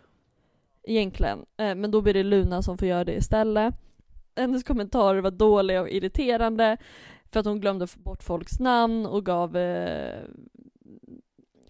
Egentligen. 0.83 1.38
Eh, 1.57 1.74
Men 1.74 1.90
då 1.90 2.00
blir 2.00 2.14
det 2.14 2.22
Luna 2.22 2.62
som 2.62 2.78
får 2.78 2.88
göra 2.88 3.04
det 3.04 3.14
istället. 3.14 3.74
Hennes 4.37 4.64
kommentarer 4.64 5.20
var 5.20 5.31
dåliga 5.31 5.81
och 5.81 5.88
irriterande 5.88 6.76
för 7.33 7.40
att 7.40 7.46
hon 7.46 7.61
glömde 7.61 7.87
bort 7.96 8.22
folks 8.22 8.61
namn 8.61 9.07
och 9.07 9.26
gav... 9.26 9.57
Eh, 9.57 10.22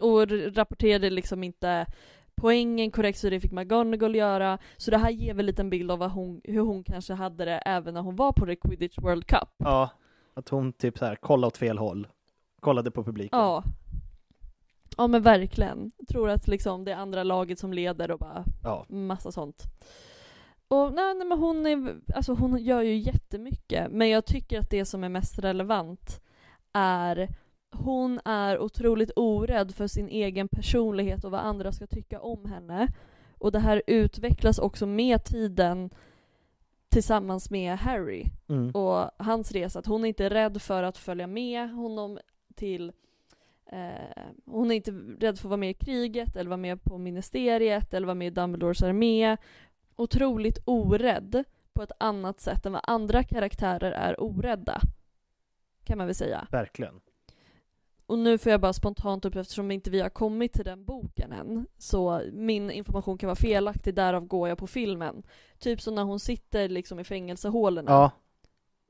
och 0.01 0.29
rapporterade 0.31 1.11
liksom 1.11 1.45
inte 1.45 1.87
poängen 2.41 2.91
korrekt 2.91 3.19
så 3.19 3.31
det 3.31 3.41
fick 3.41 3.53
McGonagall 3.53 4.15
göra. 4.15 4.59
Så 4.77 4.91
det 4.91 4.99
här 4.99 5.11
ger 5.11 5.35
väl 5.35 5.41
en 5.41 5.47
liten 5.47 5.71
bild 5.71 5.91
av 5.91 6.09
hon, 6.09 6.41
hur 6.45 6.61
hon 6.61 6.85
kanske 6.85 7.15
hade 7.15 7.45
det 7.45 7.59
även 7.59 7.95
när 7.95 8.01
hon 8.01 8.17
var 8.17 8.33
på 8.33 8.47
The 8.47 8.57
Quidditch 8.57 8.99
World 8.99 9.27
Cup. 9.27 9.49
ja. 9.59 9.91
Att 10.35 10.49
hon 10.49 10.73
typ 10.73 10.99
så 10.99 11.05
här 11.05 11.17
kollade 11.17 11.47
åt 11.47 11.57
fel 11.57 11.79
håll. 11.79 12.07
Kollade 12.61 12.91
på 12.91 13.05
publiken. 13.05 13.39
Ja. 13.39 13.63
Ja 14.97 15.07
men 15.07 15.23
verkligen. 15.23 15.91
Jag 15.99 16.09
tror 16.09 16.31
att 16.31 16.49
liksom 16.49 16.85
det 16.85 16.93
är 16.93 16.97
andra 16.97 17.23
laget 17.23 17.59
som 17.59 17.73
leder 17.73 18.11
och 18.11 18.19
bara 18.19 18.45
Ja. 18.65 18.85
massa 18.89 19.33
sånt. 19.33 19.63
Och 20.69 20.93
nej, 20.95 21.15
nej 21.15 21.27
men 21.27 21.39
hon 21.39 21.67
är, 21.67 21.97
alltså 22.15 22.35
hon 22.35 22.59
gör 22.65 22.83
ju 22.83 22.95
jättemycket, 22.97 23.91
men 23.91 24.09
jag 24.09 24.25
tycker 24.25 24.61
att 24.61 24.71
det 24.71 24.85
som 24.85 25.05
är 25.05 25.09
mest 25.09 25.39
relevant 25.39 26.21
är 26.73 27.29
hon 27.71 28.21
är 28.25 28.59
otroligt 28.59 29.11
orädd 29.17 29.75
för 29.75 29.87
sin 29.87 30.09
egen 30.09 30.49
personlighet 30.49 31.25
och 31.25 31.31
vad 31.31 31.41
andra 31.41 31.73
ska 31.73 31.87
tycka 31.87 32.21
om 32.21 32.45
henne. 32.45 32.89
Och 33.39 33.53
det 33.53 33.59
här 33.59 33.83
utvecklas 33.87 34.59
också 34.59 34.87
med 34.87 35.25
tiden 35.25 35.91
tillsammans 36.89 37.51
med 37.51 37.79
Harry 37.79 38.25
Mm. 38.49 38.71
och 38.71 39.11
hans 39.19 39.53
resa, 39.53 39.79
att 39.79 39.87
hon 39.87 40.05
är 40.05 40.09
inte 40.09 40.31
rädd 40.31 40.63
för 40.63 40.83
att 40.83 40.97
följa 40.99 41.27
med 41.27 41.71
honom 41.71 42.19
till 42.55 42.93
eh, 43.73 44.23
hon 44.47 44.71
är 44.71 44.75
inte 44.75 44.91
rädd 44.91 45.39
för 45.39 45.47
att 45.49 45.51
vara 45.51 45.57
med 45.57 45.71
i 45.71 45.75
kriget 45.75 46.37
eller 46.37 46.51
vara 46.51 46.57
med 46.57 46.83
på 46.83 46.99
ministeriet 46.99 47.95
eller 47.95 48.07
vara 48.07 48.15
med 48.15 48.27
i 48.27 48.31
Dumbledores 48.31 48.83
armé. 48.83 49.37
Otroligt 49.97 50.59
orädd 50.65 51.45
på 51.73 51.83
ett 51.83 51.93
annat 52.01 52.41
sätt 52.41 52.67
än 52.67 52.73
vad 52.73 52.83
andra 52.85 53.23
karaktärer 53.23 53.93
är 53.93 54.21
orädda. 54.21 54.81
Kan 55.85 55.99
man 55.99 56.07
väl 56.07 56.15
säga. 56.15 56.47
Verkligen. 56.51 57.01
Och 58.09 58.19
nu 58.19 58.39
får 58.39 58.53
jag 58.53 58.61
bara 58.61 58.73
spontant 58.73 59.25
upp 59.25 59.37
eftersom 59.37 59.71
inte 59.71 59.91
vi 59.91 60.01
har 60.01 60.09
kommit 60.09 60.53
till 60.53 60.65
den 60.65 60.85
boken 60.85 61.33
än. 61.33 61.67
Så 61.79 62.23
min 62.33 62.71
information 62.71 63.19
kan 63.19 63.27
vara 63.27 63.37
felaktig, 63.37 63.95
därav 63.95 64.27
går 64.27 64.49
jag 64.49 64.59
på 64.59 64.67
filmen. 64.67 65.23
Typ 65.59 65.81
som 65.81 65.95
när 65.95 66.03
hon 66.05 66.21
sitter 66.21 66.69
liksom 66.69 67.01
i 67.01 67.05
fängelsehålorna 67.05 67.91
Ja, 67.91 68.11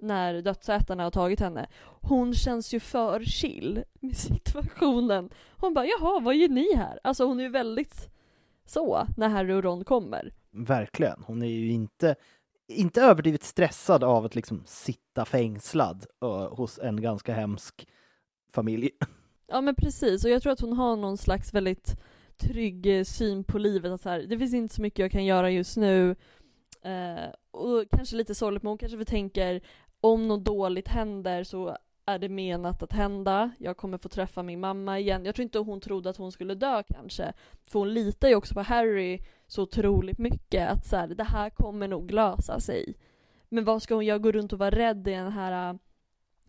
när 0.00 0.42
dödsätarna 0.42 1.02
har 1.02 1.10
tagit 1.10 1.40
henne. 1.40 1.66
Hon 2.00 2.34
känns 2.34 2.74
ju 2.74 2.80
för 2.80 3.24
chill 3.24 3.84
med 4.00 4.16
situationen. 4.16 5.30
Hon 5.56 5.74
bara 5.74 5.86
jaha, 5.86 6.20
vad 6.20 6.36
gör 6.36 6.48
ni 6.48 6.76
här? 6.76 7.00
Alltså 7.04 7.24
hon 7.24 7.38
är 7.40 7.44
ju 7.44 7.50
väldigt 7.50 8.08
så 8.66 9.06
när 9.16 9.28
Harry 9.28 9.52
och 9.52 9.62
Ron 9.62 9.84
kommer. 9.84 10.32
verkligen. 10.50 11.22
Hon 11.26 11.42
är 11.42 11.46
ju 11.46 11.70
inte, 11.70 12.14
inte 12.68 13.02
överdrivet 13.02 13.42
stressad 13.42 14.04
av 14.04 14.24
att 14.24 14.34
liksom 14.34 14.62
sitta 14.66 15.24
fängslad 15.24 16.06
uh, 16.24 16.54
hos 16.54 16.78
en 16.78 17.00
ganska 17.00 17.34
hemsk 17.34 17.86
familj. 18.58 18.90
Ja 19.46 19.60
men 19.60 19.74
precis, 19.74 20.24
och 20.24 20.30
jag 20.30 20.42
tror 20.42 20.52
att 20.52 20.60
hon 20.60 20.72
har 20.72 20.96
någon 20.96 21.18
slags 21.18 21.54
väldigt 21.54 22.00
trygg 22.36 22.98
eh, 22.98 23.04
syn 23.04 23.44
på 23.44 23.58
livet. 23.58 23.92
Att 23.92 24.00
så 24.00 24.08
här, 24.08 24.20
det 24.20 24.38
finns 24.38 24.54
inte 24.54 24.74
så 24.74 24.82
mycket 24.82 24.98
jag 24.98 25.10
kan 25.10 25.24
göra 25.24 25.50
just 25.50 25.76
nu. 25.76 26.16
Eh, 26.82 27.30
och 27.50 27.84
kanske 27.90 28.16
lite 28.16 28.34
sorgligt, 28.34 28.62
men 28.62 28.70
hon 28.70 28.78
kanske 28.78 29.04
tänker 29.04 29.60
om 30.00 30.28
något 30.28 30.44
dåligt 30.44 30.88
händer 30.88 31.44
så 31.44 31.76
är 32.06 32.18
det 32.18 32.28
menat 32.28 32.82
att 32.82 32.92
hända. 32.92 33.50
Jag 33.58 33.76
kommer 33.76 33.98
få 33.98 34.08
träffa 34.08 34.42
min 34.42 34.60
mamma 34.60 34.98
igen. 34.98 35.24
Jag 35.24 35.34
tror 35.34 35.42
inte 35.42 35.58
hon 35.58 35.80
trodde 35.80 36.10
att 36.10 36.16
hon 36.16 36.32
skulle 36.32 36.54
dö 36.54 36.82
kanske. 36.82 37.32
För 37.64 37.78
hon 37.78 37.94
litar 37.94 38.28
ju 38.28 38.34
också 38.34 38.54
på 38.54 38.62
Harry 38.62 39.20
så 39.46 39.62
otroligt 39.62 40.18
mycket 40.18 40.68
att 40.68 40.86
så 40.86 40.96
här, 40.96 41.08
det 41.08 41.24
här 41.24 41.50
kommer 41.50 41.88
nog 41.88 42.10
lösa 42.10 42.60
sig. 42.60 42.94
Men 43.48 43.64
vad 43.64 43.82
ska 43.82 43.94
hon 43.94 44.06
göra? 44.06 44.18
Gå 44.18 44.32
runt 44.32 44.52
och 44.52 44.58
vara 44.58 44.70
rädd 44.70 45.08
i 45.08 45.10
den 45.10 45.32
här 45.32 45.78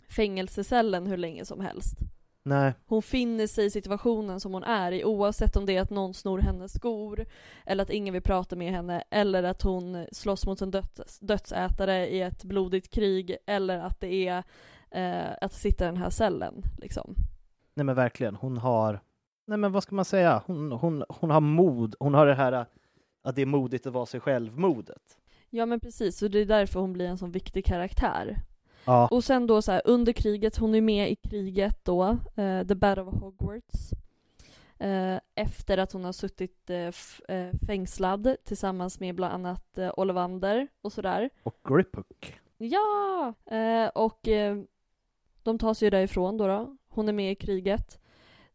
fängelsecellen 0.10 1.07
hur 1.07 1.18
länge 1.18 1.45
som 1.45 1.60
helst? 1.60 1.97
Nej, 2.43 2.74
Hon 2.86 3.01
finner 3.01 3.47
sig 3.47 3.66
i 3.66 3.70
situationen 3.70 4.39
som 4.39 4.53
hon 4.53 4.64
är 4.64 4.91
i 4.91 5.05
oavsett 5.05 5.55
om 5.55 5.66
det 5.66 5.76
är 5.76 5.82
att 5.82 5.89
någon 5.89 6.14
snor 6.14 6.39
hennes 6.39 6.74
skor 6.74 7.26
eller 7.66 7.84
att 7.84 7.89
ingen 7.89 8.14
vill 8.14 8.24
prata 8.24 8.55
med 8.55 8.72
henne 8.72 9.03
eller 9.10 9.43
att 9.43 9.62
hon 9.62 10.05
slåss 10.12 10.45
mot 10.45 10.62
en 10.62 10.72
döds, 10.72 11.20
dödsätare 11.20 12.07
i 12.07 12.22
ett 12.22 12.43
blodigt 12.43 12.89
krig 12.93 13.38
eller 13.45 13.80
att 13.80 13.99
det 13.99 14.28
är 14.28 14.43
eh, 14.91 15.32
att 15.41 15.53
sitta 15.53 15.84
i 15.84 15.88
den 15.88 15.97
här 15.97 16.10
cellen 16.10 16.64
liksom. 16.78 17.16
nej 17.74 17.86
men 17.86 17.95
verkligen. 17.95 18.36
Hon 18.36 18.57
har, 18.57 18.99
nej 19.47 19.57
men 19.57 19.72
vad 19.72 19.84
ska 19.84 19.95
man 19.95 20.05
säga? 20.05 20.43
Hon, 20.45 20.72
hon, 20.72 21.03
hon 21.10 21.30
har 21.30 21.41
mod. 21.41 21.95
Hon 21.99 22.14
har 22.14 22.26
det 22.26 22.36
här 22.36 22.53
uh, 22.53 22.66
att 23.24 23.36
det 23.36 23.41
är 23.41 23.45
modigt 23.45 23.88
att 23.88 23.93
vara 23.93 24.05
sig 24.05 24.20
själv 24.20 24.57
modet. 24.57 25.18
Ja 25.49 25.66
men 25.66 25.80
precis, 25.80 26.18
så 26.18 26.28
det 26.28 26.39
är 26.39 26.45
därför 26.45 26.80
hon 26.80 26.93
blir 26.93 27.07
en 27.07 27.18
sån 27.18 27.32
viktig 27.32 27.66
karaktär. 27.66 28.41
Ja, 28.90 29.08
Och 29.08 29.24
sen 29.24 29.48
då 29.48 29.62
så 29.62 29.72
här, 29.72 29.82
under 29.86 30.14
kriget, 30.14 30.58
hon 30.58 30.76
är 30.76 30.82
med 30.82 31.12
i 31.12 31.16
kriget 31.16 31.86
då, 31.86 32.18
eh, 32.36 32.68
The 32.68 32.76
Battle 32.76 33.04
of 33.04 33.22
Hogwarts. 33.22 33.92
Eh, 34.80 35.20
efter 35.36 35.78
att 35.78 35.92
hon 35.92 36.04
har 36.06 36.12
suttit 36.12 36.70
eh, 36.70 36.92
eh, 37.38 37.54
fängslad 37.68 38.36
tillsammans 38.46 39.00
med 39.00 39.16
bland 39.16 39.34
annat 39.34 39.78
eh, 39.78 39.92
Ollivander 39.98 40.68
och 40.82 40.94
sådär. 40.94 41.30
och 41.44 41.56
Griphook. 41.64 42.40
Ja! 42.58 43.34
Och 43.96 44.28
de 45.44 45.58
tar 45.60 45.74
sig 45.74 45.86
ju 45.86 45.90
därifrån 45.90 46.38
då, 46.38 46.48
då. 46.48 46.78
Hon 46.88 47.10
är 47.10 47.14
med 47.14 47.32
i 47.32 47.36
kriget. 47.36 48.00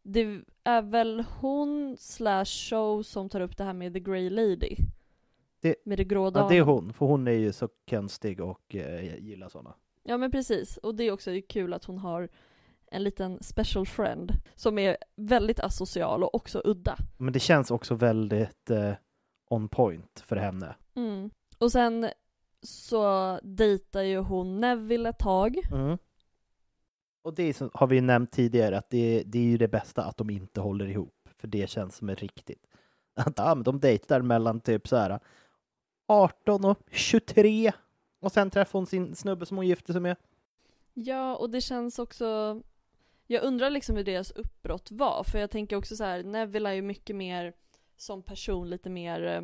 Det 0.03 0.41
är 0.63 0.81
väl 0.81 1.23
hon 1.39 1.97
slash 1.99 2.45
show 2.69 3.03
som 3.03 3.29
tar 3.29 3.41
upp 3.41 3.57
det 3.57 3.63
här 3.63 3.73
med 3.73 3.93
The 3.93 3.99
Grey 3.99 4.29
Lady. 4.29 4.75
Det- 5.61 5.85
med 5.85 5.97
det 5.97 6.03
grå 6.03 6.31
Ja, 6.35 6.47
det 6.49 6.57
är 6.57 6.61
hon, 6.61 6.93
för 6.93 7.05
hon 7.05 7.27
är 7.27 7.31
ju 7.31 7.53
så 7.53 7.69
konstig 7.89 8.39
och 8.41 8.75
eh, 8.75 9.15
gillar 9.19 9.49
sådana. 9.49 9.73
Ja 10.07 10.17
men 10.17 10.31
precis, 10.31 10.77
och 10.77 10.95
det 10.95 11.03
är 11.03 11.11
också 11.11 11.31
kul 11.49 11.73
att 11.73 11.85
hon 11.85 11.97
har 11.97 12.29
en 12.91 13.03
liten 13.03 13.43
special 13.43 13.85
friend 13.85 14.31
som 14.55 14.77
är 14.77 14.97
väldigt 15.15 15.59
asocial 15.59 16.23
och 16.23 16.35
också 16.35 16.61
udda. 16.65 16.97
Men 17.17 17.33
det 17.33 17.39
känns 17.39 17.71
också 17.71 17.95
väldigt 17.95 18.69
eh, 18.69 18.93
on 19.49 19.69
point 19.69 20.23
för 20.25 20.35
henne. 20.35 20.75
Mm. 20.95 21.29
Och 21.57 21.71
sen 21.71 22.09
så 22.61 23.39
dejtar 23.43 24.01
ju 24.01 24.17
hon 24.17 24.61
Neville 24.61 25.09
ett 25.09 25.19
tag. 25.19 25.57
Mm. 25.71 25.97
Och 27.23 27.35
det 27.35 27.53
som, 27.53 27.69
har 27.73 27.87
vi 27.87 27.95
ju 27.95 28.01
nämnt 28.01 28.31
tidigare 28.31 28.77
att 28.77 28.89
det, 28.89 29.23
det 29.25 29.39
är 29.39 29.43
ju 29.43 29.57
det 29.57 29.67
bästa 29.67 30.03
att 30.03 30.17
de 30.17 30.29
inte 30.29 30.61
håller 30.61 30.87
ihop. 30.87 31.29
För 31.37 31.47
det 31.47 31.69
känns 31.69 31.95
som 31.95 32.09
är 32.09 32.15
riktigt. 32.15 32.67
Att 33.15 33.33
ja, 33.37 33.55
men 33.55 33.63
de 33.63 33.79
dejtar 33.79 34.21
mellan 34.21 34.61
typ 34.61 34.87
så 34.87 34.95
här 34.95 35.19
18 36.07 36.65
och 36.65 36.79
23. 36.91 37.71
Och 38.25 38.31
sen 38.31 38.49
träffar 38.49 38.79
hon 38.79 38.85
sin 38.85 39.15
snubbe 39.15 39.45
som 39.45 39.57
hon 39.57 39.67
gifte 39.67 39.93
sig 39.93 40.01
med. 40.01 40.15
Ja, 40.93 41.35
och 41.35 41.49
det 41.49 41.61
känns 41.61 41.99
också... 41.99 42.61
Jag 43.27 43.43
undrar 43.43 43.69
liksom 43.69 43.95
hur 43.95 44.03
deras 44.03 44.31
uppbrott 44.31 44.91
var, 44.91 45.23
för 45.23 45.39
jag 45.39 45.51
tänker 45.51 45.75
också 45.75 45.95
så 45.95 46.03
här, 46.03 46.23
Neville 46.23 46.69
är 46.69 46.73
ju 46.73 46.81
mycket 46.81 47.15
mer 47.15 47.53
som 47.97 48.23
person, 48.23 48.69
lite 48.69 48.89
mer... 48.89 49.25
eh, 49.25 49.41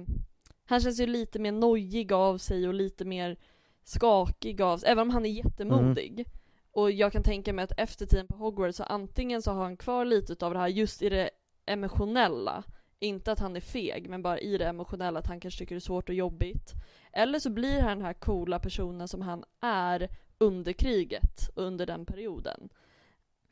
Han 0.66 0.82
känns 0.82 1.00
ju 1.00 1.06
lite 1.06 1.40
mer 1.40 1.52
nojig 1.52 2.14
av 2.14 2.38
sig 2.38 2.68
och 2.68 2.74
lite 2.74 3.06
mer 3.06 3.38
skakig 3.84 4.62
av 4.62 4.78
sig, 4.78 4.90
även 4.90 5.02
om 5.02 5.10
han 5.10 5.26
är 5.26 5.30
jättemodig. 5.30 6.26
Och 6.72 6.92
jag 6.92 7.12
kan 7.12 7.24
tänka 7.24 7.54
mig 7.54 7.64
att 7.64 7.80
efter 7.80 8.06
tiden 8.06 8.28
på 8.28 8.38
Hogwarts 8.38 8.78
så 8.78 8.84
antingen 8.84 9.42
så 9.42 9.52
har 9.52 9.64
han 9.64 9.78
kvar 9.78 10.06
lite 10.06 10.46
av 10.46 10.54
det 10.54 10.60
här 10.60 10.68
just 10.68 11.02
i 11.02 11.10
det 11.10 11.30
emotionella, 11.66 12.64
inte 13.00 13.32
att 13.32 13.40
han 13.40 13.56
är 13.56 13.62
feg, 13.62 14.10
men 14.10 14.22
bara 14.22 14.40
i 14.40 14.58
det 14.58 14.66
emotionella 14.68 15.20
att 15.20 15.28
han 15.28 15.40
kanske 15.40 15.60
tycker 15.60 15.76
det 15.76 15.80
är 15.80 15.80
svårt 15.80 16.10
och 16.10 16.16
jobbigt. 16.16 16.74
Eller 17.14 17.40
så 17.40 17.50
blir 17.50 17.82
han 17.82 17.98
den 17.98 18.06
här 18.06 18.14
coola 18.14 18.60
personen 18.60 19.08
som 19.08 19.22
han 19.22 19.44
är 19.62 20.10
under 20.38 20.74
kriget 20.74 21.50
och 21.56 21.64
under 21.64 21.86
den 21.86 22.06
perioden. 22.06 22.70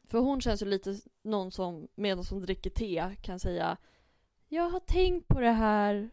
För 0.08 0.20
hon 0.20 0.42
känns 0.42 0.62
ju 0.62 0.66
lite 0.66 0.96
någon 1.24 1.52
som 1.52 1.88
medan 1.96 2.24
hon 2.30 2.42
dricker 2.42 2.70
te 2.70 3.16
kan 3.22 3.40
säga 3.40 3.78
Jag 4.48 4.70
har 4.70 4.80
tänkt 4.80 5.28
på 5.28 5.40
det 5.40 5.52
här 5.52 6.10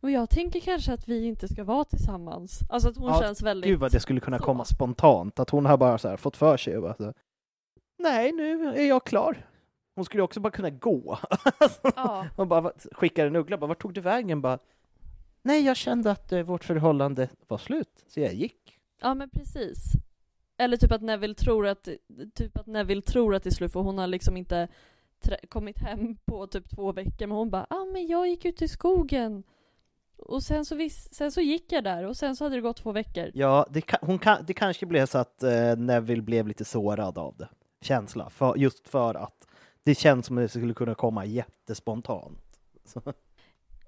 och 0.00 0.10
jag 0.10 0.30
tänker 0.30 0.60
kanske 0.60 0.92
att 0.92 1.08
vi 1.08 1.24
inte 1.24 1.48
ska 1.48 1.64
vara 1.64 1.84
tillsammans. 1.84 2.60
Alltså 2.68 2.88
att 2.88 2.96
hon 2.96 3.08
Ja, 3.08 3.20
känns 3.20 3.42
väldigt... 3.42 3.70
Gud 3.70 3.80
vad 3.80 3.92
det 3.92 4.00
skulle 4.00 4.20
kunna 4.20 4.38
så. 4.38 4.44
komma 4.44 4.64
spontant. 4.64 5.40
Att 5.40 5.50
hon 5.50 5.66
har 5.66 5.76
bara 5.76 5.98
så 5.98 6.08
här 6.08 6.16
fått 6.16 6.36
för 6.36 6.56
sig 6.56 6.76
och 6.76 6.82
bara 6.82 6.94
så 6.94 7.12
Nej, 7.98 8.32
nu 8.32 8.68
är 8.68 8.88
jag 8.88 9.04
klar. 9.04 9.46
Hon 9.94 10.04
skulle 10.04 10.22
också 10.22 10.40
bara 10.40 10.50
kunna 10.50 10.70
gå. 10.70 11.18
Ja. 11.96 12.26
Hon 12.36 12.48
bara 12.48 12.72
skickar 12.92 13.26
en 13.26 13.36
uggla, 13.36 13.58
bara 13.58 13.66
vart 13.66 13.82
tog 13.82 13.94
du 13.94 14.00
vägen? 14.00 14.40
Bara, 14.42 14.58
Nej, 15.42 15.64
jag 15.66 15.76
kände 15.76 16.10
att 16.10 16.32
eh, 16.32 16.42
vårt 16.42 16.64
förhållande 16.64 17.28
var 17.48 17.58
slut, 17.58 18.04
så 18.08 18.20
jag 18.20 18.34
gick. 18.34 18.78
Ja 19.00 19.14
men 19.14 19.30
precis. 19.30 19.84
Eller 20.58 20.76
typ 20.76 20.92
att 20.92 21.02
Neville 21.02 21.34
tror 21.34 21.66
att, 21.66 21.88
typ 22.34 22.56
att 22.58 22.66
Neville 22.66 23.02
tror 23.02 23.34
att 23.34 23.42
det 23.42 23.48
är 23.48 23.54
slut 23.54 23.72
för 23.72 23.80
hon 23.80 23.98
har 23.98 24.06
liksom 24.06 24.36
inte 24.36 24.68
trä- 25.24 25.46
kommit 25.48 25.78
hem 25.78 26.16
på 26.24 26.46
typ 26.46 26.70
två 26.70 26.92
veckor 26.92 27.26
men 27.26 27.36
hon 27.36 27.50
bara 27.50 27.66
ah 27.70 27.84
men 27.84 28.06
jag 28.06 28.28
gick 28.28 28.44
ut 28.44 28.62
i 28.62 28.68
skogen 28.68 29.42
och 30.16 30.42
sen 30.42 30.64
så, 30.64 30.74
vis- 30.74 31.14
sen 31.14 31.32
så 31.32 31.40
gick 31.40 31.72
jag 31.72 31.84
där 31.84 32.04
och 32.06 32.16
sen 32.16 32.36
så 32.36 32.44
hade 32.44 32.54
det 32.56 32.60
gått 32.60 32.76
två 32.76 32.92
veckor. 32.92 33.30
Ja, 33.34 33.66
det, 33.70 33.80
ka- 33.80 33.98
hon 34.06 34.18
kan, 34.18 34.44
det 34.46 34.54
kanske 34.54 34.86
blev 34.86 35.06
så 35.06 35.18
att 35.18 35.42
eh, 35.42 35.76
Neville 35.76 36.22
blev 36.22 36.48
lite 36.48 36.64
sårad 36.64 37.18
av 37.18 37.36
det. 37.36 37.48
Känsla. 37.80 38.30
För, 38.30 38.56
just 38.56 38.88
för 38.88 39.14
att 39.14 39.46
det 39.82 39.94
känns 39.94 40.26
som 40.26 40.38
att 40.38 40.44
det 40.44 40.48
skulle 40.48 40.74
kunna 40.74 40.94
komma 40.94 41.24
jättespontant. 41.24 42.38
Så, 42.84 43.02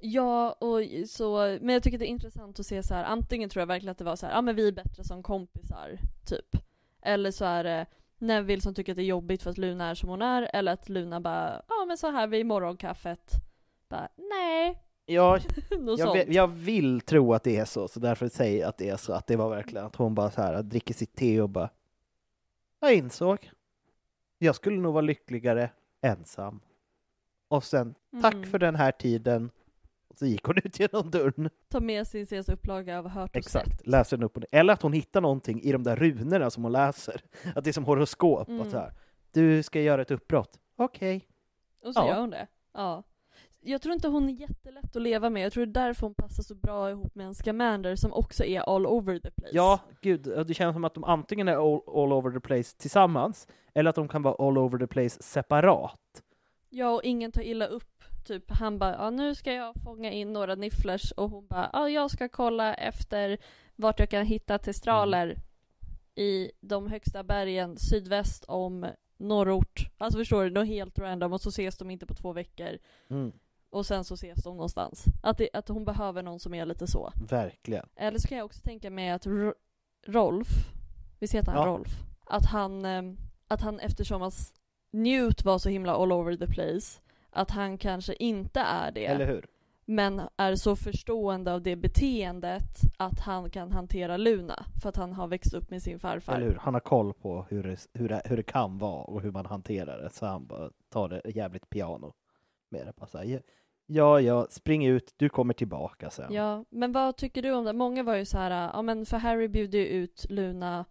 Ja, 0.04 0.52
och 0.52 0.80
så, 1.08 1.58
men 1.60 1.68
jag 1.68 1.82
tycker 1.82 1.98
det 1.98 2.06
är 2.06 2.08
intressant 2.08 2.60
att 2.60 2.66
se 2.66 2.82
så 2.82 2.94
här. 2.94 3.04
antingen 3.04 3.50
tror 3.50 3.60
jag 3.60 3.66
verkligen 3.66 3.90
att 3.90 3.98
det 3.98 4.04
var 4.04 4.16
så 4.16 4.26
här, 4.26 4.32
ja 4.32 4.38
ah, 4.38 4.42
men 4.42 4.56
vi 4.56 4.68
är 4.68 4.72
bättre 4.72 5.04
som 5.04 5.22
kompisar, 5.22 5.98
typ. 6.26 6.56
Eller 7.02 7.30
så 7.30 7.44
är 7.44 7.64
det 7.64 7.86
Neville 8.18 8.62
som 8.62 8.74
tycker 8.74 8.92
att 8.92 8.96
det 8.96 9.02
är 9.02 9.06
jobbigt 9.06 9.42
för 9.42 9.50
att 9.50 9.58
Luna 9.58 9.90
är 9.90 9.94
som 9.94 10.08
hon 10.08 10.22
är, 10.22 10.50
eller 10.52 10.72
att 10.72 10.88
Luna 10.88 11.20
bara, 11.20 11.62
ja 11.68 11.74
ah, 11.74 11.84
men 11.86 11.96
så 11.98 12.10
här 12.10 12.26
vid 12.26 12.46
morgonkaffet, 12.46 13.32
bara 13.88 14.08
nej, 14.16 14.82
ja, 15.06 15.38
jag, 15.98 16.12
vill, 16.12 16.34
jag 16.34 16.48
vill 16.48 17.00
tro 17.00 17.34
att 17.34 17.42
det 17.42 17.56
är 17.56 17.64
så, 17.64 17.88
så 17.88 18.00
därför 18.00 18.28
säger 18.28 18.60
jag 18.60 18.68
att 18.68 18.78
det 18.78 18.88
är 18.88 18.96
så. 18.96 19.12
Att 19.12 19.26
det 19.26 19.36
var 19.36 19.50
verkligen 19.50 19.86
att 19.86 19.96
hon 19.96 20.14
bara 20.14 20.30
så 20.30 20.42
här 20.42 20.62
dricker 20.62 20.94
sitt 20.94 21.14
te 21.14 21.40
och 21.40 21.48
bara 21.48 21.70
Jag 22.80 22.94
insåg. 22.94 23.50
Jag 24.38 24.54
skulle 24.54 24.76
nog 24.76 24.92
vara 24.94 25.02
lyckligare 25.02 25.70
ensam. 26.00 26.60
Och 27.48 27.64
sen, 27.64 27.94
tack 28.22 28.34
Mm. 28.34 28.50
för 28.50 28.58
den 28.58 28.74
här 28.74 28.92
tiden. 28.92 29.50
Och 30.12 30.18
så 30.18 30.26
gick 30.26 30.44
hon 30.44 30.56
ut 30.64 30.80
genom 30.80 31.10
dörren. 31.10 31.50
Ta 31.68 31.80
med 31.80 32.06
sin 32.06 32.26
senaste 32.26 32.52
upplaga 32.52 32.98
av 32.98 33.08
Hört 33.08 33.30
och 33.30 33.36
Exakt, 33.36 33.68
Sett. 33.78 33.86
läser 33.86 34.16
den 34.16 34.24
upp 34.24 34.36
och 34.36 34.40
ner. 34.40 34.48
Eller 34.60 34.72
att 34.72 34.82
hon 34.82 34.92
hittar 34.92 35.20
någonting 35.20 35.62
i 35.62 35.72
de 35.72 35.82
där 35.82 35.96
runorna 35.96 36.50
som 36.50 36.62
hon 36.62 36.72
läser. 36.72 37.20
Att 37.54 37.64
det 37.64 37.70
är 37.70 37.72
som 37.72 37.84
horoskop. 37.84 38.48
Mm. 38.48 38.60
Och 38.60 38.66
så 38.66 38.76
här. 38.78 38.92
Du 39.32 39.62
ska 39.62 39.80
göra 39.80 40.02
ett 40.02 40.10
uppbrott. 40.10 40.58
Okej. 40.76 41.28
Och 41.84 41.94
så 41.94 42.00
Ja. 42.00 42.08
gör 42.08 42.20
hon 42.20 42.30
det. 42.30 42.46
Ja. 42.74 43.02
Jag 43.64 43.82
tror 43.82 43.94
inte 43.94 44.08
hon 44.08 44.28
är 44.28 44.32
jättelätt 44.32 44.96
att 44.96 45.02
leva 45.02 45.30
med, 45.30 45.42
jag 45.44 45.52
tror 45.52 45.66
det 45.66 45.80
är 45.80 45.86
därför 45.86 46.06
hon 46.06 46.14
passar 46.14 46.42
så 46.42 46.54
bra 46.54 46.90
ihop 46.90 47.14
med 47.14 47.26
en 47.26 47.34
Scamander 47.34 47.96
som 47.96 48.12
också 48.12 48.44
är 48.44 48.60
all 48.60 48.86
over 48.86 49.18
the 49.18 49.30
place. 49.30 49.50
Ja, 49.56 49.80
gud. 50.00 50.46
Det 50.46 50.54
känns 50.54 50.74
som 50.74 50.84
att 50.84 50.94
de 50.94 51.04
antingen 51.04 51.48
är 51.48 51.52
all, 51.52 51.80
all 52.04 52.12
over 52.12 52.30
the 52.30 52.40
place 52.40 52.76
tillsammans, 52.78 53.48
eller 53.74 53.90
att 53.90 53.96
de 53.96 54.08
kan 54.08 54.22
vara 54.22 54.34
all 54.48 54.58
over 54.58 54.78
the 54.78 54.86
place 54.86 55.22
separat. 55.22 56.22
Ja, 56.70 56.90
och 56.90 57.04
ingen 57.04 57.32
tar 57.32 57.42
illa 57.42 57.66
upp. 57.66 57.84
Typ 58.24 58.50
han 58.50 58.78
bara, 58.78 58.92
ja 58.92 59.10
nu 59.10 59.34
ska 59.34 59.52
jag 59.52 59.74
fånga 59.84 60.10
in 60.10 60.32
några 60.32 60.54
nifflers 60.54 61.10
och 61.12 61.30
hon 61.30 61.46
bara, 61.46 61.70
ja 61.72 61.88
jag 61.88 62.10
ska 62.10 62.28
kolla 62.28 62.74
efter 62.74 63.38
vart 63.76 63.98
jag 64.00 64.10
kan 64.10 64.26
hitta 64.26 64.58
testraler 64.58 65.38
i 66.14 66.50
de 66.60 66.90
högsta 66.90 67.22
bergen 67.22 67.76
sydväst 67.78 68.44
om 68.48 68.86
norrort. 69.16 69.80
Alltså 69.98 70.18
förstår 70.18 70.44
du, 70.44 70.50
något 70.50 70.66
helt 70.66 70.98
random 70.98 71.32
och 71.32 71.40
så 71.40 71.48
ses 71.48 71.76
de 71.78 71.90
inte 71.90 72.06
på 72.06 72.14
två 72.14 72.32
veckor 72.32 72.78
Mm, 73.10 73.32
och 73.70 73.86
sen 73.86 74.04
så 74.04 74.14
ses 74.14 74.42
de 74.44 74.54
någonstans. 74.56 75.04
Att, 75.22 75.38
det, 75.38 75.48
att 75.52 75.68
hon 75.68 75.84
behöver 75.84 76.22
någon 76.22 76.40
som 76.40 76.54
är 76.54 76.66
lite 76.66 76.86
så. 76.86 77.12
verkligen. 77.30 77.88
Eller 77.96 78.18
så 78.18 78.28
kan 78.28 78.38
jag 78.38 78.44
också 78.44 78.60
tänka 78.60 78.90
mig 78.90 79.10
att 79.10 79.26
R- 79.26 79.54
Rolf, 80.06 80.48
visst 81.18 81.34
heter 81.34 81.52
han 81.52 81.60
Ja. 81.60 81.66
Rolf? 81.66 81.88
Att 82.26 82.46
han, 82.46 82.84
eh, 82.84 83.02
att 83.48 83.60
han 83.60 83.80
eftersom 83.80 84.22
att 84.22 84.52
Newt 84.90 85.44
var 85.44 85.58
så 85.58 85.68
himla 85.68 85.92
all 85.94 86.12
over 86.12 86.36
the 86.36 86.46
place, 86.46 87.00
att 87.32 87.50
han 87.50 87.78
kanske 87.78 88.14
inte 88.14 88.60
är 88.60 88.90
det. 88.90 89.06
Eller 89.06 89.26
hur? 89.26 89.46
Men 89.84 90.22
är 90.36 90.54
så 90.54 90.76
förstående 90.76 91.52
av 91.52 91.62
det 91.62 91.76
beteendet 91.76 92.80
att 92.96 93.20
han 93.20 93.50
kan 93.50 93.72
hantera 93.72 94.16
Luna, 94.16 94.64
för 94.82 94.88
att 94.88 94.96
han 94.96 95.12
har 95.12 95.26
växt 95.26 95.54
upp 95.54 95.70
med 95.70 95.82
sin 95.82 95.98
farfar. 95.98 96.36
Eller 96.36 96.46
hur? 96.46 96.54
Han 96.60 96.74
har 96.74 96.80
koll 96.80 97.12
på 97.12 97.46
hur 97.50 97.62
det, 97.62 97.76
hur, 97.94 98.08
det, 98.08 98.22
hur 98.24 98.36
det 98.36 98.42
kan 98.42 98.78
vara 98.78 99.04
och 99.04 99.22
hur 99.22 99.30
man 99.30 99.46
hanterar 99.46 100.02
det, 100.02 100.10
så 100.10 100.26
han 100.26 100.46
bara 100.46 100.70
tar 100.88 101.08
det 101.08 101.22
jävligt 101.24 101.70
piano 101.70 102.12
med 102.68 102.86
det. 102.86 102.92
Bara 102.96 103.06
så 103.06 103.18
här, 103.18 103.42
ja, 103.86 104.20
ja, 104.20 104.46
spring 104.50 104.86
ut, 104.86 105.14
du 105.16 105.28
kommer 105.28 105.54
tillbaka 105.54 106.10
sen. 106.10 106.32
Ja, 106.32 106.64
men 106.70 106.92
vad 106.92 107.16
tycker 107.16 107.42
du 107.42 107.52
om 107.52 107.64
det? 107.64 107.72
Många 107.72 108.02
var 108.02 108.14
ju 108.14 108.24
så 108.24 108.38
här, 108.38 108.70
ja 108.74 108.82
men 108.82 109.06
för 109.06 109.16
Harry 109.16 109.48
bjuder 109.48 109.78
ju 109.78 109.86
ut 109.86 110.26
Luna 110.28 110.84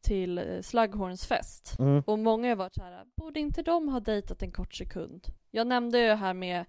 till 0.00 0.38
eh, 0.38 0.60
Slughorns 0.62 1.26
fest. 1.26 1.76
Mm. 1.78 2.02
Och 2.06 2.18
många 2.18 2.48
har 2.48 2.56
varit 2.56 2.74
så 2.74 2.82
här, 2.82 3.04
borde 3.16 3.40
inte 3.40 3.62
de 3.62 3.88
ha 3.88 4.00
dejtat 4.00 4.42
en 4.42 4.52
kort 4.52 4.74
sekund? 4.74 5.26
Jag 5.50 5.66
nämnde 5.66 5.98
ju 5.98 6.12
här 6.12 6.34
med 6.34 6.64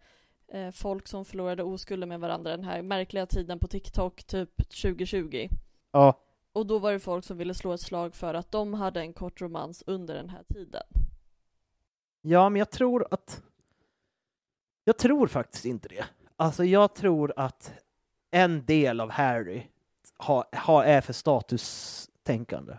eh, 0.48 0.72
folk 0.72 1.08
som 1.08 1.26
förlorade 1.26 1.64
oskulden 1.64 2.10
med 2.10 2.20
varandra 2.20 2.52
den 2.52 2.64
här 2.64 2.82
märkliga 2.82 3.26
tiden 3.26 3.60
på 3.60 3.68
TikTok, 3.68 4.24
typ 4.24 4.58
2020. 4.58 5.48
Ja, 5.92 6.20
Och 6.54 6.66
då 6.66 6.80
var 6.80 6.92
det 6.92 7.00
folk 7.00 7.26
som 7.26 7.38
ville 7.38 7.54
slå 7.54 7.74
ett 7.74 7.82
slag 7.82 8.16
för 8.16 8.34
att 8.34 8.52
de 8.52 8.74
hade 8.74 9.00
en 9.00 9.14
kort 9.14 9.42
romans 9.42 9.84
under 9.88 10.16
den 10.16 10.30
här 10.30 10.44
tiden. 10.44 10.84
Ja, 12.22 12.50
men 12.50 12.60
jag 12.60 12.70
tror 12.70 13.08
att... 13.12 13.42
Jag 14.84 14.98
tror 14.98 15.28
faktiskt 15.28 15.66
inte 15.66 15.88
det. 15.88 16.06
Alltså, 16.36 16.64
jag 16.64 16.96
tror 16.96 17.34
att 17.36 17.74
en 18.32 18.66
del 18.66 19.02
av 19.02 19.12
Harry 19.12 19.64
ha, 20.18 20.50
ha, 20.66 20.84
är 20.84 21.02
för 21.02 21.14
statustänkande. 21.14 22.78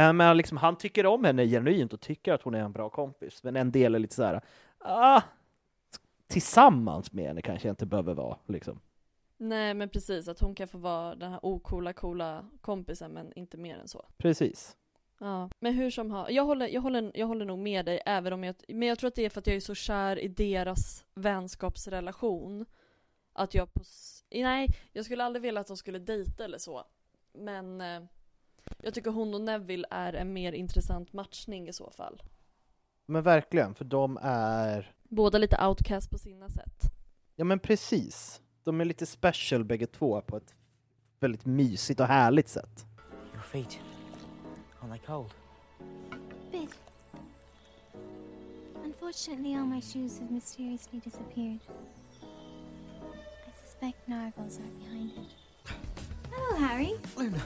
Äh, 0.00 0.12
men 0.12 0.36
liksom, 0.36 0.58
han 0.58 0.76
tycker 0.76 1.06
om 1.06 1.24
henne 1.24 1.46
genuint 1.46 1.92
och 1.92 2.00
tycker 2.00 2.32
att 2.32 2.42
hon 2.42 2.54
är 2.54 2.60
en 2.60 2.72
bra 2.72 2.90
kompis, 2.90 3.42
men 3.42 3.56
en 3.56 3.70
del 3.72 3.94
är 3.94 3.98
lite 3.98 4.14
så 4.14 4.22
här, 4.22 4.40
ah, 4.78 5.22
tillsammans 6.26 7.12
med 7.12 7.24
henne 7.24 7.42
kanske 7.42 7.68
jag 7.68 7.72
inte 7.72 7.86
behöver 7.86 8.14
vara. 8.14 8.38
Liksom. 8.46 8.80
Nej 9.36 9.74
men 9.74 9.88
precis, 9.88 10.28
att 10.28 10.40
hon 10.40 10.54
kan 10.54 10.68
få 10.68 10.78
vara 10.78 11.14
den 11.14 11.30
här 11.30 11.40
ocoola, 11.42 11.92
coola 11.92 12.44
kompisen 12.60 13.12
men 13.12 13.32
inte 13.36 13.56
mer 13.56 13.78
än 13.78 13.88
så. 13.88 14.06
Precis. 14.16 14.76
Ja, 15.18 15.50
men 15.60 15.74
hur 15.74 15.90
som 15.90 16.10
har, 16.10 16.30
jag 16.30 16.44
håller, 16.44 16.68
jag, 16.68 16.80
håller, 16.80 17.12
jag 17.14 17.26
håller 17.26 17.44
nog 17.44 17.58
med 17.58 17.86
dig 17.86 18.02
även 18.06 18.32
om 18.32 18.44
jag, 18.44 18.54
men 18.68 18.88
jag 18.88 18.98
tror 18.98 19.08
att 19.08 19.14
det 19.14 19.24
är 19.24 19.30
för 19.30 19.40
att 19.40 19.46
jag 19.46 19.56
är 19.56 19.60
så 19.60 19.74
kär 19.74 20.18
i 20.18 20.28
deras 20.28 21.04
vänskapsrelation. 21.14 22.66
Att 23.32 23.54
jag 23.54 23.74
på, 23.74 23.80
nej, 24.30 24.68
jag 24.92 25.04
skulle 25.04 25.24
aldrig 25.24 25.42
vilja 25.42 25.60
att 25.60 25.66
de 25.66 25.76
skulle 25.76 25.98
dejta 25.98 26.44
eller 26.44 26.58
så. 26.58 26.84
Men 27.32 27.80
eh, 27.80 28.02
jag 28.82 28.94
tycker 28.94 29.10
hon 29.10 29.34
och 29.34 29.40
Neville 29.40 29.86
är 29.90 30.12
en 30.12 30.32
mer 30.32 30.52
intressant 30.52 31.12
matchning 31.12 31.68
i 31.68 31.72
så 31.72 31.90
fall. 31.90 32.22
Men 33.06 33.22
verkligen, 33.22 33.74
för 33.74 33.84
de 33.84 34.18
är... 34.22 34.94
Båda 35.08 35.38
lite 35.38 35.66
outcast 35.66 36.10
på 36.10 36.18
sina 36.18 36.48
sätt. 36.48 36.82
Ja 37.36 37.44
men 37.44 37.58
precis. 37.58 38.40
De 38.64 38.80
är 38.80 38.84
lite 38.84 39.06
special 39.06 39.64
bägge 39.64 39.86
två 39.86 40.20
på 40.20 40.36
ett 40.36 40.54
väldigt 41.20 41.46
mysigt 41.46 42.00
och 42.00 42.06
härligt 42.06 42.48
sätt. 42.48 42.86
Your 43.32 43.42
feet. 43.42 43.78
Aren't 44.80 44.90
they 44.90 44.98
cold? 45.06 45.30
Bit. 46.52 46.78
Unfortunately, 48.84 49.54
all 49.54 49.66
my 49.66 49.80
shoes 49.80 50.18
have 50.18 50.30
mysteriously 50.32 51.00
disappeared. 51.00 51.60
I 53.46 53.66
suspect 53.66 54.08
Nargles 54.08 54.58
are 54.58 54.70
behind 54.78 55.10
it. 55.12 55.36
Hello, 56.30 56.66
Harry. 56.66 56.98
Luna, 57.18 57.40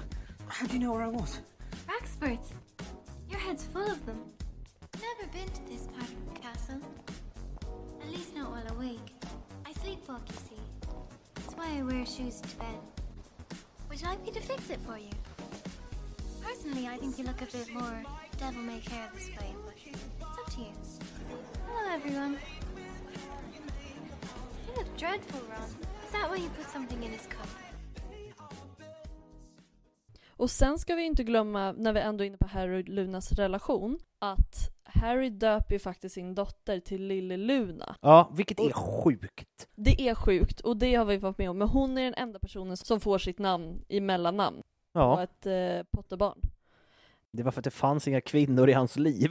how 0.49 0.67
do 0.67 0.75
you 0.75 0.79
know 0.79 0.93
where 0.93 1.03
I 1.03 1.09
was? 1.09 1.41
Experts. 1.97 2.51
Your 3.29 3.41
head's 3.41 3.65
full 3.65 3.91
of 3.91 4.05
them. 4.07 4.21
Never 5.01 5.31
been 5.33 5.49
to 5.49 5.67
this 5.67 5.87
part 5.89 6.09
of 6.09 6.35
the 6.35 6.41
castle. 6.41 6.81
At 8.03 8.11
least 8.11 8.35
not 8.35 8.51
while 8.51 8.77
awake. 8.77 9.13
I 9.67 9.73
sleepwalk, 9.73 10.23
you 10.29 10.37
see. 10.49 10.63
That's 11.35 11.55
why 11.55 11.79
I 11.79 11.83
wear 11.83 12.07
shoes 12.07 12.41
to 12.41 12.57
bed. 12.57 12.79
Would 13.89 14.01
you 14.01 14.07
like 14.09 14.23
me 14.25 14.31
to 14.33 14.41
fix 14.41 14.71
it 14.71 14.81
for 14.87 14.99
you? 14.99 15.11
Personally, 16.43 16.89
I 16.89 16.97
think 16.97 17.19
you 17.19 17.25
look 17.25 17.41
a 17.43 17.47
bit 17.47 17.73
more 17.73 18.03
devil 18.37 18.63
may 18.63 18.79
care 18.81 19.09
this 19.15 19.29
way, 19.29 19.55
it's 19.87 20.39
up 20.39 20.51
to 20.53 20.61
you. 20.61 20.67
Hello, 21.67 21.95
everyone. 21.95 22.37
You 24.67 24.75
look 24.77 24.97
dreadful, 24.97 25.41
Ron. 25.49 25.63
Is 26.05 26.13
that 26.13 26.29
why 26.29 26.37
you 26.37 26.49
put 26.51 26.69
something 26.69 27.03
in 27.03 27.13
his 27.13 27.27
cup? 27.27 27.49
Och 30.45 30.51
sen 30.51 30.79
ska 30.79 30.95
vi 30.95 31.03
inte 31.03 31.25
glömma, 31.25 31.73
när 31.73 31.93
vi 31.93 32.01
ändå 32.01 32.25
är 32.25 32.29
inne 32.29 32.37
på 32.37 32.47
Harry 32.47 32.83
och 32.83 32.89
Lunas 32.89 33.33
relation, 33.33 33.99
att 34.19 34.71
Harry 34.85 35.31
döper 35.31 35.75
ju 35.75 35.79
faktiskt 35.79 36.15
sin 36.15 36.35
dotter 36.35 36.81
till 36.81 37.07
Lille 37.07 37.37
Luna. 37.37 37.97
Ja, 38.01 38.31
vilket 38.37 38.61
är 38.61 38.73
sjukt. 38.73 39.69
Det 39.77 40.09
är 40.09 40.15
sjukt 40.15 40.61
och 40.61 40.77
det 40.77 40.95
har 40.95 41.05
vi 41.05 41.17
varit 41.17 41.39
med 41.39 41.51
om, 41.51 41.59
men 41.59 41.69
hon 41.69 41.99
är 41.99 42.05
den 42.05 42.15
enda 42.15 42.39
personen 42.39 42.77
som 42.77 43.01
får 43.01 43.19
sitt 43.19 43.39
namn 43.39 43.85
i 43.89 44.01
mellannamn. 44.01 44.57
Och 44.59 45.01
Ja, 45.01 45.23
ett 45.23 45.47
eh, 45.47 45.87
Potterbarn. 45.91 46.39
det 47.33 47.43
var 47.43 47.53
för 47.53 47.61
att 47.61 47.65
det 47.65 47.71
fanns 47.71 48.09
inga 48.09 48.21
kvinnor 48.21 48.69
i 48.69 48.73
hans 48.73 48.97
liv. 48.97 49.31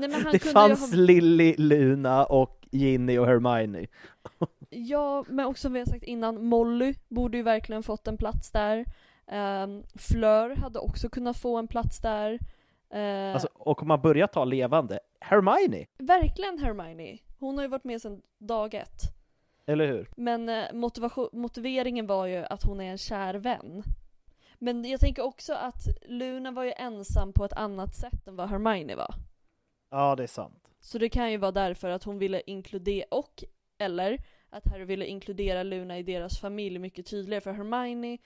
Nej, 0.00 0.08
men 0.10 0.22
han 0.22 0.32
det 0.32 0.38
fanns 0.38 0.90
ha- 0.90 0.96
Lily, 0.96 1.54
Luna 1.58 2.24
och 2.24 2.66
Ginny 2.70 3.18
och 3.18 3.26
Hermione. 3.26 3.86
Ja, 4.70 5.24
men 5.28 5.46
också 5.46 5.60
som 5.60 5.72
vi 5.72 5.78
har 5.78 5.86
sagt 5.86 6.04
innan, 6.04 6.44
Molly 6.46 6.94
borde 7.08 7.36
ju 7.36 7.42
verkligen 7.42 7.82
fått 7.82 8.08
en 8.08 8.16
plats 8.16 8.50
där. 8.50 8.84
Um, 9.26 9.84
Fleur 9.94 10.56
hade 10.56 10.78
också 10.78 11.08
kunnat 11.08 11.36
få 11.36 11.56
en 11.58 11.68
plats 11.68 12.00
där. 12.00 12.38
Eh, 12.90 13.32
Alltså, 13.32 13.48
och 13.54 13.82
om 13.82 13.88
man 13.88 14.00
börjar 14.00 14.26
ta 14.26 14.44
levande, 14.44 14.98
Hermione, 15.20 15.86
Verkligen 15.98 16.58
Hermione. 16.58 17.18
Hon 17.38 17.56
har 17.56 17.64
ju 17.64 17.68
varit 17.68 17.84
med 17.84 18.02
sedan 18.02 18.22
dag 18.38 18.74
ett. 18.74 19.00
eller 19.66 19.86
hur? 19.86 20.08
Men 20.16 20.48
eh, 20.48 20.72
motivation, 20.72 21.28
motiveringen 21.32 22.06
var 22.06 22.26
ju 22.26 22.36
att 22.36 22.62
hon 22.62 22.80
är 22.80 22.90
en 22.90 22.98
kär 22.98 23.34
vän. 23.34 23.82
Men 24.58 24.84
jag 24.84 25.00
tänker 25.00 25.22
också 25.22 25.54
att 25.54 25.86
Luna 26.02 26.50
var 26.50 26.64
ju 26.64 26.72
ensam 26.76 27.32
på 27.32 27.44
ett 27.44 27.52
annat 27.52 27.94
sätt 27.94 28.26
än 28.26 28.36
vad 28.36 28.48
Hermione 28.48 28.96
var. 28.96 29.14
Ja, 29.90 30.16
det 30.16 30.22
är 30.22 30.26
sant. 30.26 30.68
Så 30.80 30.98
det 30.98 31.08
kan 31.08 31.30
ju 31.30 31.36
vara 31.36 31.52
därför 31.52 31.88
att 31.90 32.04
hon 32.04 32.18
ville 32.18 32.42
inkludera, 32.46 33.06
och 33.10 33.44
eller 33.78 34.18
att 34.50 34.66
Harry 34.66 34.84
ville 34.84 35.06
inkludera 35.06 35.62
Luna 35.62 35.98
i 35.98 36.02
deras 36.02 36.38
familj 36.40 36.78
mycket 36.78 37.06
tydligare. 37.06 37.40
För 37.40 37.52
Hermione, 37.52 38.18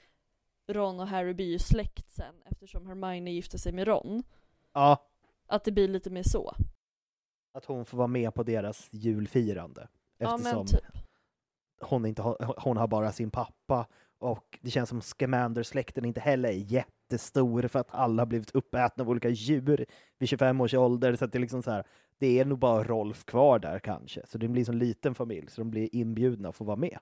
Ron 0.68 1.00
och 1.00 1.08
Harry 1.08 1.34
blir 1.34 1.46
ju 1.46 1.58
släkt 1.58 2.10
sen 2.12 2.34
eftersom 2.44 2.86
Hermione 2.86 3.30
gifte 3.30 3.58
sig 3.58 3.72
med 3.72 3.88
Ron. 3.88 4.22
Ja, 4.74 5.06
Att 5.46 5.64
det 5.64 5.72
blir 5.72 5.88
lite 5.88 6.10
mer 6.10 6.22
så. 6.22 6.54
att 7.54 7.64
hon 7.64 7.84
får 7.84 7.98
vara 7.98 8.08
med 8.08 8.34
på 8.34 8.42
deras 8.42 8.88
julfirande. 8.92 9.88
Ja 10.18 10.34
Eftersom 10.36 10.58
men 10.58 10.66
typ. 10.66 11.02
hon, 11.80 12.06
inte 12.06 12.22
har, 12.22 12.54
hon 12.58 12.76
har 12.76 12.86
bara 12.88 13.12
sin 13.12 13.30
pappa 13.30 13.86
och 14.18 14.58
det 14.62 14.70
känns 14.70 14.88
som 14.88 15.00
Scamander-släkten 15.00 16.04
inte 16.04 16.20
heller 16.20 16.48
är 16.48 16.52
jättestor 16.72 17.68
för 17.68 17.78
att 17.78 17.94
alla 17.94 18.20
har 18.22 18.26
blivit 18.26 18.50
uppätna 18.54 19.04
av 19.04 19.10
olika 19.10 19.28
djur 19.28 19.86
vid 20.18 20.28
25 20.28 20.60
års 20.60 20.74
ålder. 20.74 21.16
Så 21.16 21.24
att 21.24 21.32
det 21.32 21.38
är 21.38 21.40
liksom 21.40 21.62
så 21.62 21.70
här, 21.70 21.86
det 22.18 22.38
är 22.40 22.44
nog 22.44 22.58
bara 22.58 22.84
Rolf 22.84 23.24
kvar 23.24 23.58
där 23.58 23.78
kanske. 23.78 24.26
Så 24.26 24.38
det 24.38 24.48
blir 24.48 24.70
en 24.70 24.78
liten 24.78 25.14
familj 25.14 25.50
så 25.50 25.60
de 25.60 25.70
blir 25.70 25.88
inbjudna 25.96 26.48
att 26.48 26.56
få 26.56 26.64
vara 26.64 26.76
med. 26.76 26.98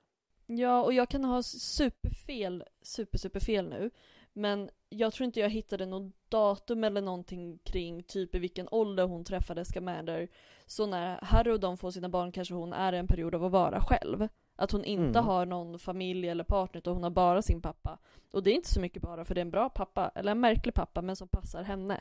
Ja, 0.47 0.83
och 0.83 0.93
jag 0.93 1.09
kan 1.09 1.25
ha 1.25 1.43
superfel, 1.43 2.65
super, 2.83 3.19
superfel 3.19 3.69
nu. 3.69 3.91
Men 4.33 4.71
jag 4.89 5.13
tror 5.13 5.25
inte 5.25 5.41
jag 5.41 5.51
hittade 5.51 5.87
något 5.87 6.13
datum 6.29 6.85
eller 6.85 7.01
någonting 7.01 7.59
kring 7.59 8.03
typ 8.03 8.35
i 8.35 8.39
vilken 8.39 8.69
ålder 8.71 9.05
hon 9.07 9.25
träffade 9.25 9.65
Scamander. 9.65 10.29
Så 10.67 10.87
när 10.87 11.19
Harry 11.23 11.51
och 11.51 11.61
de 11.61 11.77
får 11.77 11.91
sina 11.91 12.09
barn 12.09 12.33
kanske 12.33 12.55
hon 12.55 12.73
är 12.73 12.93
i 12.93 12.99
en 12.99 13.07
period 13.07 13.35
av 13.35 13.45
att 13.45 13.53
vara 13.53 13.81
själv. 13.81 14.29
Att 14.57 14.71
hon 14.71 14.85
inte 14.85 15.19
Mm. 15.19 15.25
har 15.25 15.47
någon 15.47 15.79
familj 15.79 16.29
eller 16.29 16.45
partner 16.45 16.79
utan 16.79 16.95
hon 16.95 17.03
har 17.03 17.11
bara 17.11 17.43
sin 17.43 17.61
pappa. 17.63 17.99
Och 18.33 18.43
det 18.43 18.51
är 18.51 18.55
inte 18.55 18.73
så 18.73 18.81
mycket 18.81 19.03
bara 19.03 19.25
för 19.25 19.35
det 19.35 19.39
är 19.41 19.45
en 19.45 19.51
bra 19.51 19.69
pappa, 19.69 20.11
eller 20.15 20.33
en 20.33 20.41
märklig 20.41 20.75
pappa 20.75 21.03
men 21.03 21.17
som 21.17 21.29
passar 21.29 21.63
henne. 21.63 22.01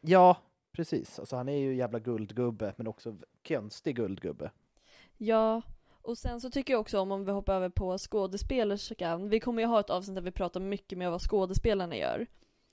Ja, 0.00 0.36
precis. 0.72 1.18
Alltså, 1.18 1.36
han 1.36 1.48
är 1.48 1.56
ju 1.56 1.74
jävla 1.74 1.98
guldgubbe, 1.98 2.74
men 2.76 2.86
också 2.86 3.16
konstig 3.48 3.96
guldgubbe. 3.96 4.50
Ja, 5.16 5.62
och 6.02 6.18
sen 6.18 6.40
så 6.40 6.50
tycker 6.50 6.72
jag 6.72 6.80
också 6.80 7.00
om, 7.00 7.12
om 7.12 7.24
vi 7.24 7.32
hoppar 7.32 7.54
över 7.54 7.68
på 7.68 7.98
skådespelerskan, 7.98 9.28
vi 9.28 9.40
kommer 9.40 9.62
ju 9.62 9.68
ha 9.68 9.80
ett 9.80 9.90
avsnitt 9.90 10.14
där 10.14 10.22
vi 10.22 10.30
pratar 10.30 10.60
mycket 10.60 10.98
mer 10.98 11.06
om 11.06 11.12
vad 11.12 11.20
skådespelarna 11.22 11.96
gör. 11.96 12.26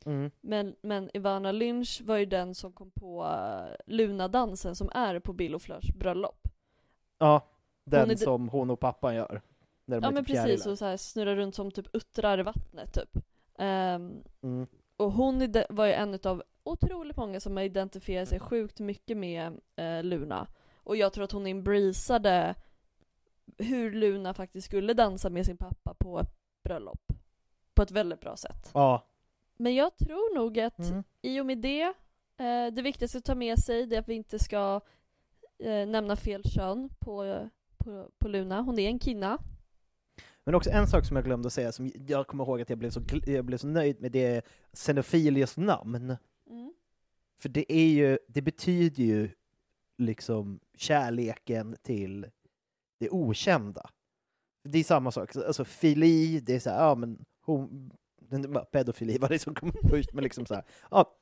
Mm. 0.06 0.32
Men, 0.42 0.76
men 0.82 1.10
Ivana 1.14 1.52
Lynch 1.52 2.02
var 2.06 2.18
ju 2.18 2.26
den 2.26 2.56
som 2.56 2.74
kom 2.74 2.92
på 2.92 3.24
uh, 3.24 3.76
Luna-dansen 3.86 4.76
som 4.76 4.90
är 4.94 5.20
på 5.20 5.34
Bill 5.34 5.56
och 5.56 5.62
Fleurs 5.62 5.94
bröllop. 5.96 6.48
Ja, 7.18 7.42
den 7.84 8.10
Hon 8.10 8.18
som 8.18 8.50
hon 8.50 8.70
och 8.70 8.80
pappan 8.80 9.16
gör. 9.16 9.42
När 9.86 10.02
de 10.02 10.06
Ja 10.06 10.12
men 10.12 10.26
typ 10.26 10.36
precis, 10.36 10.46
fjärilar. 10.46 10.72
och 10.72 10.78
så 10.78 10.86
här 10.86 10.98
snurrar 10.98 11.36
runt 11.36 11.56
som 11.56 11.72
typ 11.72 11.96
uttrar 11.96 12.40
i 12.40 12.44
vattnet 12.44 12.94
typ. 12.94 13.24
Ehm, 13.58 14.24
Mm. 14.42 14.68
och 14.98 15.12
hon 15.12 15.54
var 15.70 15.86
ju 15.86 15.94
en 15.94 16.20
av 16.24 16.44
otroligt 16.64 17.18
många 17.18 17.40
som 17.40 17.58
har 17.58 17.64
identifierat 17.64 18.30
sig 18.30 18.40
sjukt 18.40 18.80
mycket 18.80 19.18
med 19.18 19.60
eh, 19.76 20.04
Luna. 20.04 20.48
Och 20.76 20.96
jag 20.98 21.14
tror 21.14 21.24
att 21.24 21.32
hon 21.32 21.48
embraceade 21.48 22.56
hur 23.58 23.91
Luna 23.91 24.34
faktiskt 24.34 24.66
skulle 24.66 24.93
dansa 24.93 25.30
med 25.30 25.45
sin 25.45 25.58
pappa 25.58 25.93
på 25.93 26.20
ett 26.20 26.32
bröllop. 26.64 27.14
På 27.74 27.82
ett 27.82 27.91
väldigt 27.91 28.20
bra 28.22 28.38
sätt. 28.38 28.72
Ja. 28.74 29.04
Men 29.58 29.76
jag 29.76 29.97
tror 29.97 30.36
nog 30.36 30.60
att 30.60 30.80
Mm. 30.89 31.04
i 31.22 31.39
och 31.39 31.45
med 31.45 31.58
det, 31.58 31.82
eh, 32.38 32.74
det 32.74 32.82
viktigaste 32.82 33.18
att 33.18 33.26
ta 33.26 33.36
med 33.36 33.60
sig 33.60 33.86
det 33.86 33.95
är 33.95 34.00
att 34.00 34.10
vi 34.10 34.14
inte 34.14 34.39
ska 34.39 34.82
eh, 35.60 35.88
nämna 35.88 36.16
fel 36.16 36.43
kön 36.43 36.89
på, 37.00 37.47
på, 37.78 38.10
på 38.18 38.28
Luna. 38.28 38.62
Hon 38.62 38.80
är 38.80 38.88
en 38.88 39.00
kvinna. 39.00 39.38
Men 40.43 40.56
också 40.56 40.70
en 40.70 40.88
sak 40.88 41.06
som 41.06 41.16
jag 41.16 41.26
glömde 41.26 41.47
att 41.47 41.54
säga, 41.54 41.72
som 41.72 41.91
jag 42.08 42.28
kommer 42.28 42.43
ihåg 42.43 42.62
att 42.62 42.70
jag 42.70 42.78
blev 42.80 42.89
så, 42.89 43.02
jag 43.26 43.45
blev 43.45 43.58
så 43.58 43.68
nöjd 43.68 44.02
med, 44.02 44.12
det 44.12 44.26
är 44.26 44.41
Xenofilius 44.74 45.58
namn. 45.58 46.16
Mm. 46.50 46.74
För 47.38 47.50
det 47.50 47.74
är 47.74 47.88
ju, 47.89 48.20
det 48.28 48.41
betyder 48.41 49.04
ju 49.04 49.30
liksom 49.97 50.60
kärleken 50.78 51.76
till 51.82 52.26
det 53.00 53.10
okända. 53.10 53.89
Det 54.64 54.80
är 54.80 54.84
samma 54.84 55.12
sak, 55.12 55.36
alltså 55.36 55.66
fili, 55.66 56.39
det 56.39 56.56
är 56.56 56.60
så 56.60 56.70
här, 56.70 56.88
ja 56.88 56.95
men 56.95 57.26
hon, 57.45 57.91
pedofili 58.72 59.18
var 59.18 59.30
det 59.30 59.39
som 59.39 59.56
kom 59.56 59.72
först, 59.89 60.14
men 60.14 60.24
liksom 60.24 60.45
så 60.45 60.54
här, 60.54 60.64
ja, 60.91 61.16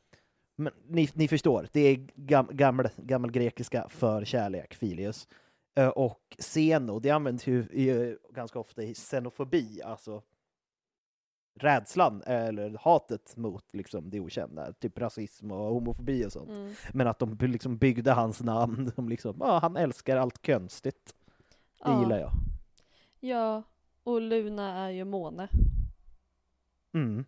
men 0.55 0.73
ni, 0.87 1.09
ni 1.13 1.27
förstår, 1.27 1.67
det 1.71 1.79
är 1.79 2.07
gam, 2.15 2.47
gammal, 2.51 2.89
gammal 2.97 3.31
grekiska 3.31 3.89
för 3.89 4.25
kärlek, 4.25 4.73
filius. 4.73 5.27
Och 5.95 6.35
seno, 6.39 6.99
det 6.99 7.09
används 7.09 7.47
ju, 7.47 7.67
ju 7.73 8.17
ganska 8.29 8.59
ofta 8.59 8.83
i 8.83 8.93
xenofobi, 8.93 9.81
alltså 9.81 10.23
rädslan 11.59 12.23
eller 12.25 12.77
hatet 12.81 13.37
mot 13.37 13.65
liksom, 13.73 14.09
det 14.09 14.19
okända, 14.19 14.73
typ 14.73 14.97
rasism 14.99 15.51
och 15.51 15.73
homofobi 15.73 16.25
och 16.25 16.31
sånt. 16.31 16.49
Mm. 16.49 16.73
Men 16.93 17.07
att 17.07 17.19
de 17.19 17.37
liksom 17.39 17.77
byggde 17.77 18.11
hans 18.11 18.41
namn, 18.41 18.91
de 18.95 19.09
liksom, 19.09 19.37
ja, 19.39 19.59
han 19.59 19.77
älskar 19.77 20.17
allt 20.17 20.45
konstigt. 20.45 21.15
Det 21.83 21.89
Ja. 21.91 21.99
gillar 22.01 22.19
jag. 22.19 22.31
Ja, 23.19 23.63
och 24.03 24.21
Luna 24.21 24.85
är 24.85 24.89
ju 24.89 25.05
måne. 25.05 25.47
Mm. 26.93 27.25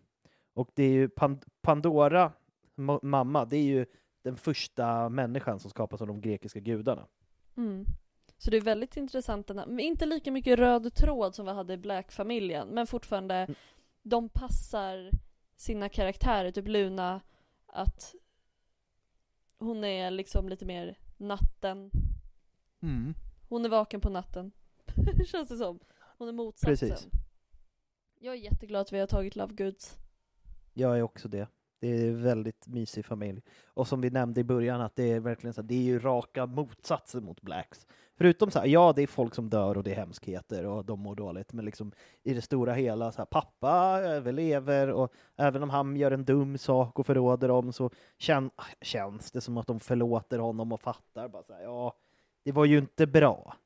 Och 0.54 0.70
det 0.74 0.82
är 0.82 0.90
ju 0.92 1.08
Pan- 1.08 1.42
Pandora, 1.60 2.32
ma- 2.76 3.00
mamma, 3.02 3.44
det 3.44 3.56
är 3.56 3.62
ju 3.62 3.86
den 4.22 4.36
första 4.36 5.08
människan 5.08 5.58
som 5.60 5.70
skapas 5.70 6.00
av 6.00 6.06
de 6.06 6.20
grekiska 6.20 6.60
gudarna. 6.60 7.06
Mm. 7.56 7.86
Så 8.38 8.50
det 8.50 8.56
är 8.56 8.60
väldigt 8.60 8.96
intressant, 8.96 9.48
men 9.48 9.80
inte 9.80 10.06
lika 10.06 10.30
mycket 10.32 10.58
röd 10.58 10.94
tråd 10.94 11.34
som 11.34 11.46
vi 11.46 11.52
hade 11.52 11.72
i 11.74 11.76
Black-familjen, 11.78 12.68
men 12.68 12.86
fortfarande, 12.86 13.34
Mm. 13.34 13.54
de 14.02 14.28
passar 14.28 15.10
sina 15.56 15.88
karaktärer, 15.88 16.50
typ 16.50 16.68
Luna, 16.68 17.20
att 17.66 18.14
hon 19.58 19.84
är 19.84 20.10
liksom 20.10 20.48
lite 20.48 20.64
mer 20.66 20.98
natten. 21.16 21.90
Mm. 22.82 23.14
Hon 23.50 23.64
är 23.64 23.68
vaken 23.68 24.00
på 24.00 24.08
natten. 24.08 24.52
Känns 25.26 25.48
det 25.48 25.56
som. 25.56 25.78
Hon 26.18 26.28
är 26.28 26.32
motsatsen. 26.32 26.88
Precis. 26.88 27.08
Jag 28.20 28.34
är 28.34 28.38
jätteglad 28.38 28.80
att 28.80 28.92
vi 28.92 28.98
har 28.98 29.06
tagit 29.06 29.36
Love 29.36 29.54
Goods. 29.54 29.98
Jag 30.74 30.98
är 30.98 31.02
också 31.02 31.28
det. 31.28 31.48
Det 31.80 31.88
är 31.88 32.08
en 32.08 32.22
väldigt 32.22 32.66
mysig 32.66 33.04
familj. 33.04 33.42
Och 33.66 33.88
som 33.88 34.00
vi 34.00 34.10
nämnde 34.10 34.40
i 34.40 34.44
början, 34.44 34.80
att 34.80 34.96
det 34.96 35.12
är 35.12 35.20
verkligen 35.20 35.54
så 35.54 35.60
här, 35.60 35.68
det 35.68 35.74
är 35.74 35.82
ju 35.82 35.98
raka 35.98 36.46
motsatsen 36.46 37.24
mot 37.24 37.40
Blacks. 37.42 37.86
Förutom 38.14 38.50
så 38.50 38.58
här, 38.58 38.66
ja, 38.66 38.92
det 38.96 39.02
är 39.02 39.06
folk 39.06 39.34
som 39.34 39.50
dör 39.50 39.76
och 39.76 39.84
det 39.84 39.90
är 39.90 39.96
hemskheter 39.96 40.66
och 40.66 40.84
de 40.84 41.00
mår 41.00 41.14
dåligt, 41.14 41.52
men 41.52 41.64
liksom 41.64 41.92
i 42.22 42.34
det 42.34 42.42
stora 42.42 42.72
hela, 42.72 43.12
så 43.12 43.18
här, 43.18 43.26
pappa 43.26 44.00
överlever 44.00 44.90
och 44.90 45.12
även 45.36 45.62
om 45.62 45.70
han 45.70 45.96
gör 45.96 46.10
en 46.10 46.24
dum 46.24 46.58
sak 46.58 46.98
och 46.98 47.06
förråder 47.06 47.48
dem 47.48 47.72
så 47.72 47.90
kän 48.18 48.50
känns 48.80 49.30
det 49.30 49.40
som 49.40 49.56
att 49.56 49.66
de 49.66 49.80
förlåter 49.80 50.38
honom 50.38 50.72
och 50.72 50.80
fattar 50.80 51.28
bara 51.28 51.42
så 51.42 51.52
här, 51.52 51.62
ja, 51.62 51.96
det 52.42 52.52
var 52.52 52.64
ju 52.64 52.78
inte 52.78 53.06
bra. 53.06 53.56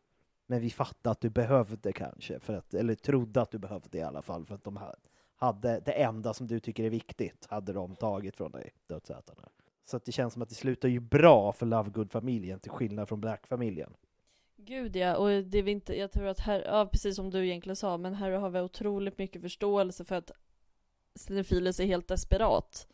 Men 0.46 0.60
vi 0.60 0.70
fattade 0.70 1.10
att 1.10 1.20
du 1.20 1.30
behövde 1.30 1.92
kanske, 1.92 2.38
för 2.38 2.54
att, 2.54 2.74
eller 2.74 2.94
trodde 2.94 3.42
att 3.42 3.50
du 3.50 3.58
behövde 3.58 3.98
i 3.98 4.02
alla 4.02 4.22
fall, 4.22 4.46
för 4.46 4.54
att 4.54 4.64
de 4.64 4.76
här 4.76 4.94
hade 5.36 5.80
det 5.80 5.92
enda 5.92 6.34
som 6.34 6.46
du 6.46 6.60
tycker 6.60 6.84
är 6.84 6.90
viktigt, 6.90 7.46
hade 7.50 7.72
de 7.72 7.96
tagit 7.96 8.36
från 8.36 8.52
dig, 8.52 8.70
dödsätarna. 8.86 9.48
Så 9.84 9.96
att 9.96 10.04
det 10.04 10.12
känns 10.12 10.32
som 10.32 10.42
att 10.42 10.48
det 10.48 10.54
slutar 10.54 10.88
ju 10.88 11.00
bra 11.00 11.52
för 11.52 11.66
Lovegood-familjen, 11.66 12.60
till 12.60 12.70
skillnad 12.70 13.08
från 13.08 13.20
Black-familjen. 13.20 13.94
Gud 14.56 14.96
ja, 14.96 15.16
och 15.16 15.28
det 15.28 15.58
är 15.58 15.68
inte, 15.68 15.98
jag 15.98 16.12
tror 16.12 16.26
att 16.26 16.40
här, 16.40 16.62
ja 16.62 16.86
precis 16.86 17.16
som 17.16 17.30
du 17.30 17.46
egentligen 17.46 17.76
sa, 17.76 17.96
men 17.96 18.14
här 18.14 18.30
har 18.30 18.50
vi 18.50 18.60
otroligt 18.60 19.18
mycket 19.18 19.42
förståelse 19.42 20.04
för 20.04 20.14
att 20.14 20.30
Cinefiles 21.14 21.80
är 21.80 21.84
helt 21.84 22.08
desperat. 22.08 22.86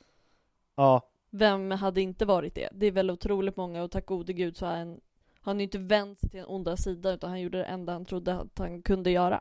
Ja, 0.75 1.11
Vem 1.31 1.71
hade 1.71 2.01
inte 2.01 2.25
varit 2.25 2.55
det? 2.55 2.69
Det 2.73 2.87
är 2.87 2.93
väl 2.93 3.11
otroligt 3.11 3.57
många 3.57 3.83
och 3.83 3.91
tack 3.91 4.07
gode 4.07 4.33
gud 4.33 4.57
så 4.57 4.67
har 4.67 4.77
han, 4.77 5.01
han 5.41 5.57
har 5.57 5.61
ju 5.61 5.65
inte 5.65 5.79
vänt 5.79 6.21
sig 6.21 6.29
till 6.31 6.39
den 6.39 6.49
onda 6.49 6.77
sidan 6.77 7.15
utan 7.15 7.31
han 7.31 7.41
gjorde 7.41 7.59
det 7.59 7.65
enda 7.65 7.93
han 7.93 8.05
trodde 8.05 8.35
att 8.35 8.59
han 8.59 8.83
kunde 8.83 9.11
göra. 9.11 9.41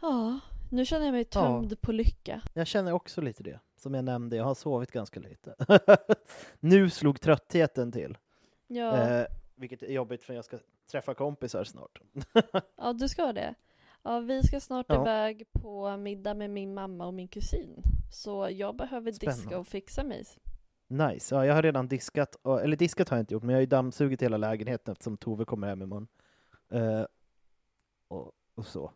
Ja, 0.00 0.40
nu 0.70 0.84
känner 0.84 1.04
jag 1.06 1.12
mig 1.12 1.24
tömd 1.24 1.80
på 1.80 1.92
lycka. 1.92 2.42
jag 2.54 2.66
känner 2.66 2.92
också 2.92 3.20
lite 3.20 3.42
det. 3.42 3.60
Som 3.76 3.94
jag 3.94 4.04
nämnde, 4.04 4.36
jag 4.36 4.44
har 4.44 4.54
sovit 4.54 4.90
ganska 4.92 5.20
lite. 5.20 5.54
nu 6.60 6.90
slog 6.90 7.20
tröttheten 7.20 7.92
till. 7.92 8.18
Ja, 8.66 8.96
Eh, 8.96 9.26
vilket 9.54 9.82
är 9.82 9.92
jobbigt 9.92 10.22
för 10.22 10.34
jag 10.34 10.44
ska 10.44 10.58
träffa 10.90 11.14
kompisar 11.14 11.64
snart. 11.64 12.00
ja 12.76 12.92
du 12.92 13.08
ska 13.08 13.32
det. 13.32 13.54
Ja, 14.02 14.20
vi 14.20 14.42
ska 14.42 14.60
snart 14.60 14.86
Ja. 14.88 15.02
iväg 15.02 15.44
på 15.52 15.96
middag 15.96 16.34
med 16.34 16.50
min 16.50 16.74
mamma 16.74 17.06
och 17.06 17.14
min 17.14 17.28
kusin. 17.28 17.82
Så 18.12 18.48
jag 18.50 18.76
behöver 18.76 19.10
diska 19.12 19.32
Spännande. 19.32 19.56
och 19.56 19.66
fixa 19.66 20.04
mig. 20.04 20.24
Nice. 20.90 21.34
Ja, 21.34 21.46
jag 21.46 21.54
har 21.54 21.62
redan 21.62 21.88
diskat, 21.88 22.36
eller 22.62 22.76
diskat 22.76 23.08
har 23.08 23.16
jag 23.16 23.22
inte 23.22 23.34
gjort, 23.34 23.42
men 23.42 23.50
jag 23.50 23.56
har 23.56 23.60
ju 23.60 23.66
dammsugit 23.66 24.22
hela 24.22 24.36
lägenheten 24.36 24.92
eftersom 24.92 25.16
Tove 25.16 25.44
kommer 25.44 25.68
hem 25.68 25.82
imorgon. 25.82 26.08
Eh, 26.68 27.04
och, 28.08 28.32
och 28.54 28.66
så. 28.66 28.92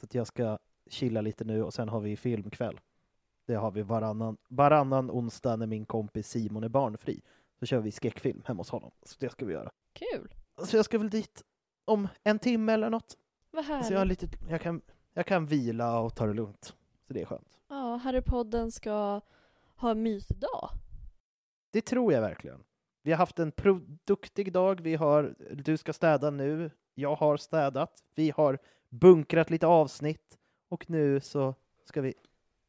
Så 0.00 0.04
att 0.04 0.14
jag 0.14 0.26
ska 0.26 0.58
chilla 0.86 1.20
lite 1.20 1.44
nu 1.44 1.62
och 1.62 1.74
sen 1.74 1.88
har 1.88 2.00
vi 2.00 2.16
filmkväll. 2.16 2.80
Det 3.46 3.54
har 3.54 3.70
vi 3.70 3.82
varannan, 3.82 4.36
varannan 4.48 5.10
onsdag 5.10 5.56
när 5.56 5.66
min 5.66 5.86
kompis 5.86 6.28
Simon 6.28 6.64
är 6.64 6.68
barnfri. 6.68 7.22
Så 7.60 7.66
kör 7.66 7.80
vi 7.80 7.92
skräckfilm 7.92 8.42
hemma 8.46 8.60
hos 8.60 8.70
honom. 8.70 8.90
Så 9.02 9.16
det 9.18 9.30
ska 9.30 9.46
vi 9.46 9.52
göra. 9.52 9.70
Kul! 9.92 10.34
Så 10.64 10.76
jag 10.76 10.84
ska 10.84 10.98
väl 10.98 11.10
dit 11.10 11.44
om 11.84 12.08
en 12.24 12.38
timme 12.38 12.72
eller 12.72 12.90
något. 12.90 13.16
Vad 13.50 13.64
härligt. 13.64 13.86
Så 13.86 13.92
jag, 13.92 13.98
har 13.98 14.04
lite, 14.04 14.28
jag, 14.48 14.60
kan, 14.60 14.80
jag 15.14 15.26
kan 15.26 15.46
vila 15.46 16.00
och 16.00 16.14
ta 16.14 16.26
det 16.26 16.34
lugnt. 16.34 16.76
Så 17.06 17.12
det 17.12 17.20
är 17.20 17.26
skönt. 17.26 17.58
Ja, 17.68 17.96
Harrypodden 17.96 18.72
ska 18.72 19.20
ha 19.76 19.94
mysdag. 19.94 20.70
Det 21.70 21.80
tror 21.80 22.12
jag 22.12 22.20
verkligen. 22.20 22.64
Vi 23.02 23.10
har 23.10 23.18
haft 23.18 23.38
en 23.38 23.52
produktig 23.52 24.52
dag. 24.52 24.80
Vi 24.80 24.94
har, 24.94 25.34
du 25.52 25.76
ska 25.76 25.92
städa 25.92 26.30
nu. 26.30 26.70
Jag 26.94 27.14
har 27.14 27.36
städat. 27.36 28.04
Vi 28.14 28.30
har 28.36 28.58
bunkrat 28.88 29.50
lite 29.50 29.66
avsnitt. 29.66 30.38
Och 30.68 30.90
nu 30.90 31.20
så 31.20 31.54
ska 31.84 32.00
vi 32.00 32.14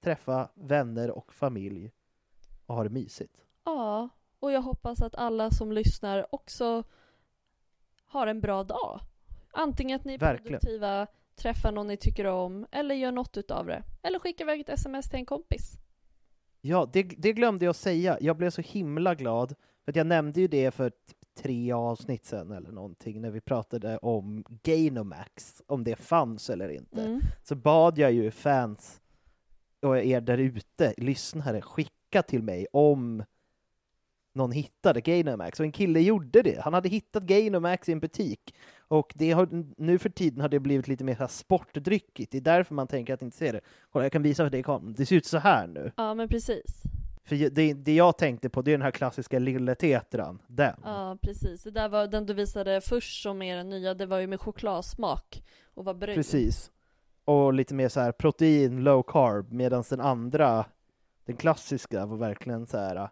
träffa 0.04 0.50
vänner 0.56 1.12
och 1.12 1.34
familj 1.34 1.92
och 2.66 2.76
ha 2.76 2.84
det 2.84 2.90
mysigt. 2.90 3.46
Ja, 3.66 4.10
och 4.40 4.52
jag 4.52 4.62
hoppas 4.62 5.02
att 5.02 5.16
alla 5.16 5.52
som 5.52 5.72
lyssnar 5.72 6.36
också 6.36 6.84
har 8.06 8.28
en 8.28 8.42
bra 8.42 8.64
dag. 8.64 9.00
Antingen 9.52 9.96
att 10.00 10.06
ni 10.06 10.14
är 10.14 10.18
Verkligen. 10.18 10.60
produktiva, 10.60 11.08
träffar 11.36 11.72
någon 11.72 11.88
ni 11.88 11.98
tycker 11.98 12.26
om, 12.26 12.68
eller 12.72 12.96
gör 12.96 13.12
något 13.12 13.38
utav 13.38 13.66
det. 13.66 13.84
Eller 14.02 14.20
skickar 14.20 14.46
iväg 14.46 14.62
ett 14.62 14.70
sms 14.70 15.10
till 15.10 15.20
en 15.20 15.26
kompis. 15.26 15.78
Ja, 16.62 16.90
det, 16.94 17.04
det 17.04 17.34
glömde 17.34 17.66
jag 17.66 17.76
säga. 17.76 18.18
Jag 18.22 18.38
blev 18.38 18.50
så 18.50 18.62
himla 18.62 19.16
glad. 19.16 19.56
För 19.86 19.98
jag 19.98 20.08
nämnde 20.08 20.42
ju 20.42 20.48
det 20.48 20.72
för 20.72 20.92
tre 21.38 21.72
avsnitt 21.72 22.26
sedan 22.26 22.52
eller 22.52 22.72
någonting 22.72 23.22
när 23.22 23.32
vi 23.32 23.42
pratade 23.42 23.98
om 23.98 24.44
Gainomax, 24.64 25.62
om 25.68 25.84
det 25.84 25.96
fanns 25.96 26.50
eller 26.50 26.70
inte. 26.70 27.02
Mm. 27.02 27.22
så 27.44 27.56
bad 27.56 27.98
jag 27.98 28.12
ju 28.12 28.32
fans 28.32 29.02
och 29.82 29.98
er 29.98 30.22
där 30.22 30.38
ute, 30.38 30.94
lyssnare, 30.98 31.62
skicka 31.62 32.22
till 32.24 32.44
mig 32.44 32.68
om 32.74 33.24
någon 34.34 34.52
hittade 34.52 35.02
Gainomax. 35.02 35.60
Och 35.60 35.66
en 35.66 35.72
kille 35.72 36.00
gjorde 36.00 36.42
det. 36.42 36.62
Han 36.62 36.74
hade 36.74 36.90
hittat 36.90 37.24
Gainomax 37.24 37.90
i 37.90 37.92
en 37.92 38.00
butik. 38.00 38.56
Och 38.88 39.14
det 39.16 39.32
har, 39.32 39.66
nu 39.78 40.00
för 40.00 40.10
tiden 40.10 40.42
har 40.42 40.50
det 40.50 40.60
blivit 40.60 40.88
lite 40.88 41.04
mer 41.04 41.28
sportdryckigt. 41.28 42.32
Det 42.32 42.38
är 42.38 42.42
därför 42.42 42.76
man 42.76 42.88
tänker 42.88 43.14
att 43.14 43.22
inte 43.22 43.38
se 43.38 43.52
det. 43.52 43.62
Kolla, 43.92 44.06
jag 44.06 44.12
kan 44.12 44.24
visa 44.24 44.44
för 44.44 44.50
dig 44.50 44.64
kameran. 44.64 44.94
Det 44.98 45.06
ser 45.06 45.16
ut 45.16 45.26
så 45.26 45.38
här 45.38 45.68
nu. 45.68 45.92
Ja, 45.98 46.14
men 46.14 46.30
precis. 46.30 46.84
För 47.24 47.50
det, 47.50 47.74
det 47.74 47.96
jag 47.96 48.18
tänkte 48.18 48.50
på, 48.50 48.62
det 48.62 48.72
är 48.72 48.74
den 48.74 48.82
här 48.82 48.92
klassiska 48.92 49.40
Lille 49.40 49.76
Tetran. 49.76 50.42
Den. 50.48 50.80
Ja, 50.84 51.18
precis. 51.22 51.64
Det 51.64 51.72
där 51.72 51.90
var 51.90 52.08
den 52.08 52.26
du 52.26 52.34
visade 52.34 52.82
först 52.82 53.24
som 53.24 53.42
är 53.42 53.56
den 53.56 53.70
nya. 53.70 53.94
Det 53.94 54.06
var 54.06 54.20
ju 54.20 54.28
med 54.28 54.42
chokladsmak 54.42 55.44
och 55.74 55.86
var 55.86 55.94
brun. 55.94 56.16
Precis. 56.16 56.72
Och 57.26 57.54
lite 57.54 57.74
mer 57.74 57.90
så 57.90 58.00
här 58.00 58.12
protein, 58.12 58.84
low 58.84 59.04
carb, 59.04 59.52
medan 59.52 59.84
den 59.90 60.02
andra, 60.02 60.66
den 61.26 61.36
klassiska, 61.36 62.06
var 62.06 62.18
verkligen 62.18 62.68
så 62.68 62.78
här. 62.78 63.10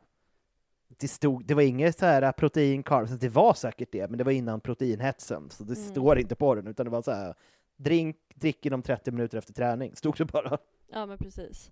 Det, 0.99 1.07
stod, 1.07 1.45
det 1.45 1.53
var 1.53 1.61
inget 1.61 1.99
så 1.99 2.05
här 2.05 2.31
protein, 2.31 2.83
carbs, 2.83 3.11
det 3.11 3.29
var 3.29 3.53
säkert 3.53 3.91
det, 3.91 4.09
men 4.09 4.17
det 4.17 4.23
var 4.23 4.31
innan 4.31 4.61
proteinhetsen, 4.61 5.49
så 5.49 5.63
det 5.63 5.77
Mm. 5.77 5.89
står 5.89 6.19
inte 6.19 6.35
på 6.35 6.55
den, 6.55 6.67
utan 6.67 6.85
det 6.85 6.89
var 6.89 7.01
så 7.01 7.11
här, 7.11 7.33
drink, 7.77 8.17
drick 8.35 8.65
inom 8.65 8.81
30 8.81 9.11
minuter 9.11 9.37
efter 9.37 9.53
träning, 9.53 9.95
stod 9.95 10.17
det 10.17 10.25
bara. 10.25 10.57
Ja, 10.91 11.05
men 11.05 11.17
precis. 11.17 11.71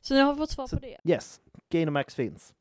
Så 0.00 0.14
ni 0.14 0.20
har 0.20 0.34
fått 0.34 0.50
svar 0.50 0.66
Så, 0.66 0.76
på 0.76 0.82
det. 0.82 0.98
yes, 1.04 1.40
Gainomax 1.70 2.14
finns. 2.14 2.54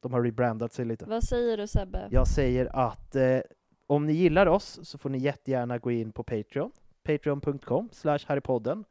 De 0.00 0.12
har 0.12 0.22
rebrandat 0.22 0.72
sig 0.72 0.84
lite. 0.84 1.04
Vad 1.04 1.24
säger 1.24 1.56
du 1.56 1.66
Sebbe? 1.66 2.08
Jag 2.10 2.28
säger 2.28 2.76
att 2.76 3.16
eh, 3.16 3.38
om 3.86 4.06
ni 4.06 4.12
gillar 4.12 4.46
oss 4.46 4.80
så 4.82 4.98
får 4.98 5.10
ni 5.10 5.18
jättegärna 5.18 5.78
gå 5.78 5.90
in 5.90 6.12
på 6.12 6.22
Patreon, 6.22 6.72
patreon.com 7.02 7.88
slash 7.92 8.18
harrypodden, 8.26 8.84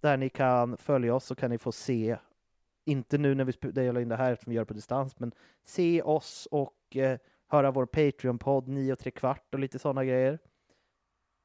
där 0.00 0.16
ni 0.16 0.28
kan 0.28 0.76
följa 0.76 1.14
oss 1.14 1.24
så 1.24 1.34
kan 1.34 1.50
ni 1.50 1.58
få 1.58 1.72
se, 1.72 2.16
inte 2.86 3.18
nu 3.18 3.34
när 3.34 3.44
vi 3.44 3.52
spelar 3.52 4.00
in 4.00 4.08
det 4.08 4.16
här 4.16 4.32
eftersom 4.32 4.50
vi 4.50 4.56
gör 4.56 4.62
det 4.62 4.68
på 4.68 4.74
distans, 4.74 5.18
men 5.18 5.32
se 5.64 6.02
oss 6.02 6.48
och 6.50 6.96
eh, 6.96 7.18
höra 7.48 7.70
vår 7.70 7.86
Patreon-podd 7.86 8.68
9 8.68 8.92
och 8.92 8.98
3 8.98 9.10
kvart 9.10 9.54
och 9.54 9.60
lite 9.60 9.78
sådana 9.78 10.04
grejer. 10.04 10.38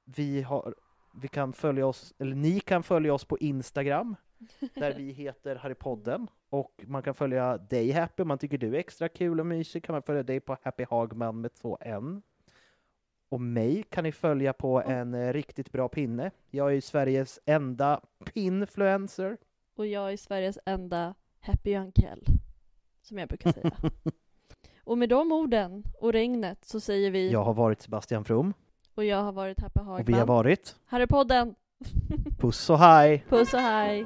Vi 0.03 0.41
har, 0.41 0.75
vi 1.21 1.27
kan 1.27 1.53
följa 1.53 1.87
oss, 1.87 2.13
eller 2.19 2.35
ni 2.35 2.59
kan 2.59 2.83
följa 2.83 3.13
oss 3.13 3.25
på 3.25 3.37
Instagram, 3.37 4.15
där 4.73 4.93
vi 4.93 5.11
heter 5.11 5.55
Harrypodden. 5.55 6.27
Och 6.49 6.83
man 6.87 7.03
kan 7.03 7.13
följa 7.13 7.57
dig 7.57 7.91
Happy, 7.91 8.21
om 8.21 8.27
man 8.27 8.37
tycker 8.37 8.57
du 8.57 8.75
är 8.75 8.79
extra 8.79 9.09
kul 9.09 9.39
och 9.39 9.45
mysig 9.45 9.83
kan 9.83 9.93
man 9.93 10.03
följa 10.03 10.23
dig 10.23 10.39
på 10.39 10.57
Happy 10.61 10.85
Hagman 10.89 11.41
med 11.41 11.53
två 11.53 11.77
N. 11.81 12.21
Och 13.29 13.41
mig 13.41 13.83
kan 13.83 14.03
ni 14.03 14.11
följa 14.11 14.53
på 14.53 14.81
en 14.81 15.13
eh, 15.13 15.33
riktigt 15.33 15.71
bra 15.71 15.89
pinne. 15.89 16.31
Jag 16.49 16.67
är 16.67 16.71
ju 16.71 16.81
Sveriges 16.81 17.39
enda 17.45 18.01
pinfluencer. 18.33 19.37
Och 19.75 19.87
jag 19.87 20.13
är 20.13 20.17
Sveriges 20.17 20.59
enda 20.65 21.15
Happy 21.41 21.75
Uncle. 21.77 22.17
Som 23.01 23.17
jag 23.17 23.27
brukar 23.29 23.51
säga. 23.51 23.71
och 24.83 24.97
med 24.97 25.09
de 25.09 25.31
orden 25.31 25.83
och 25.99 26.13
regnet 26.13 26.65
så 26.65 26.79
säger 26.79 27.11
vi 27.11 27.31
Jag 27.31 27.43
har 27.43 27.53
varit 27.53 27.81
Sebastian 27.81 28.25
From 28.25 28.53
och 28.95 29.05
jag 29.05 29.23
har 29.23 29.31
varit 29.31 29.59
Happy 29.59 29.79
och 29.79 29.85
vi 29.85 29.89
har 30.13 30.19
Hagman. 30.19 30.27
varit 30.27 30.75
Harrypodden! 30.85 31.55
Puss 32.39 32.69
och 32.69 32.79
hej! 32.79 33.25
Puss 33.29 33.53
och 33.53 33.59
hej! 33.59 34.05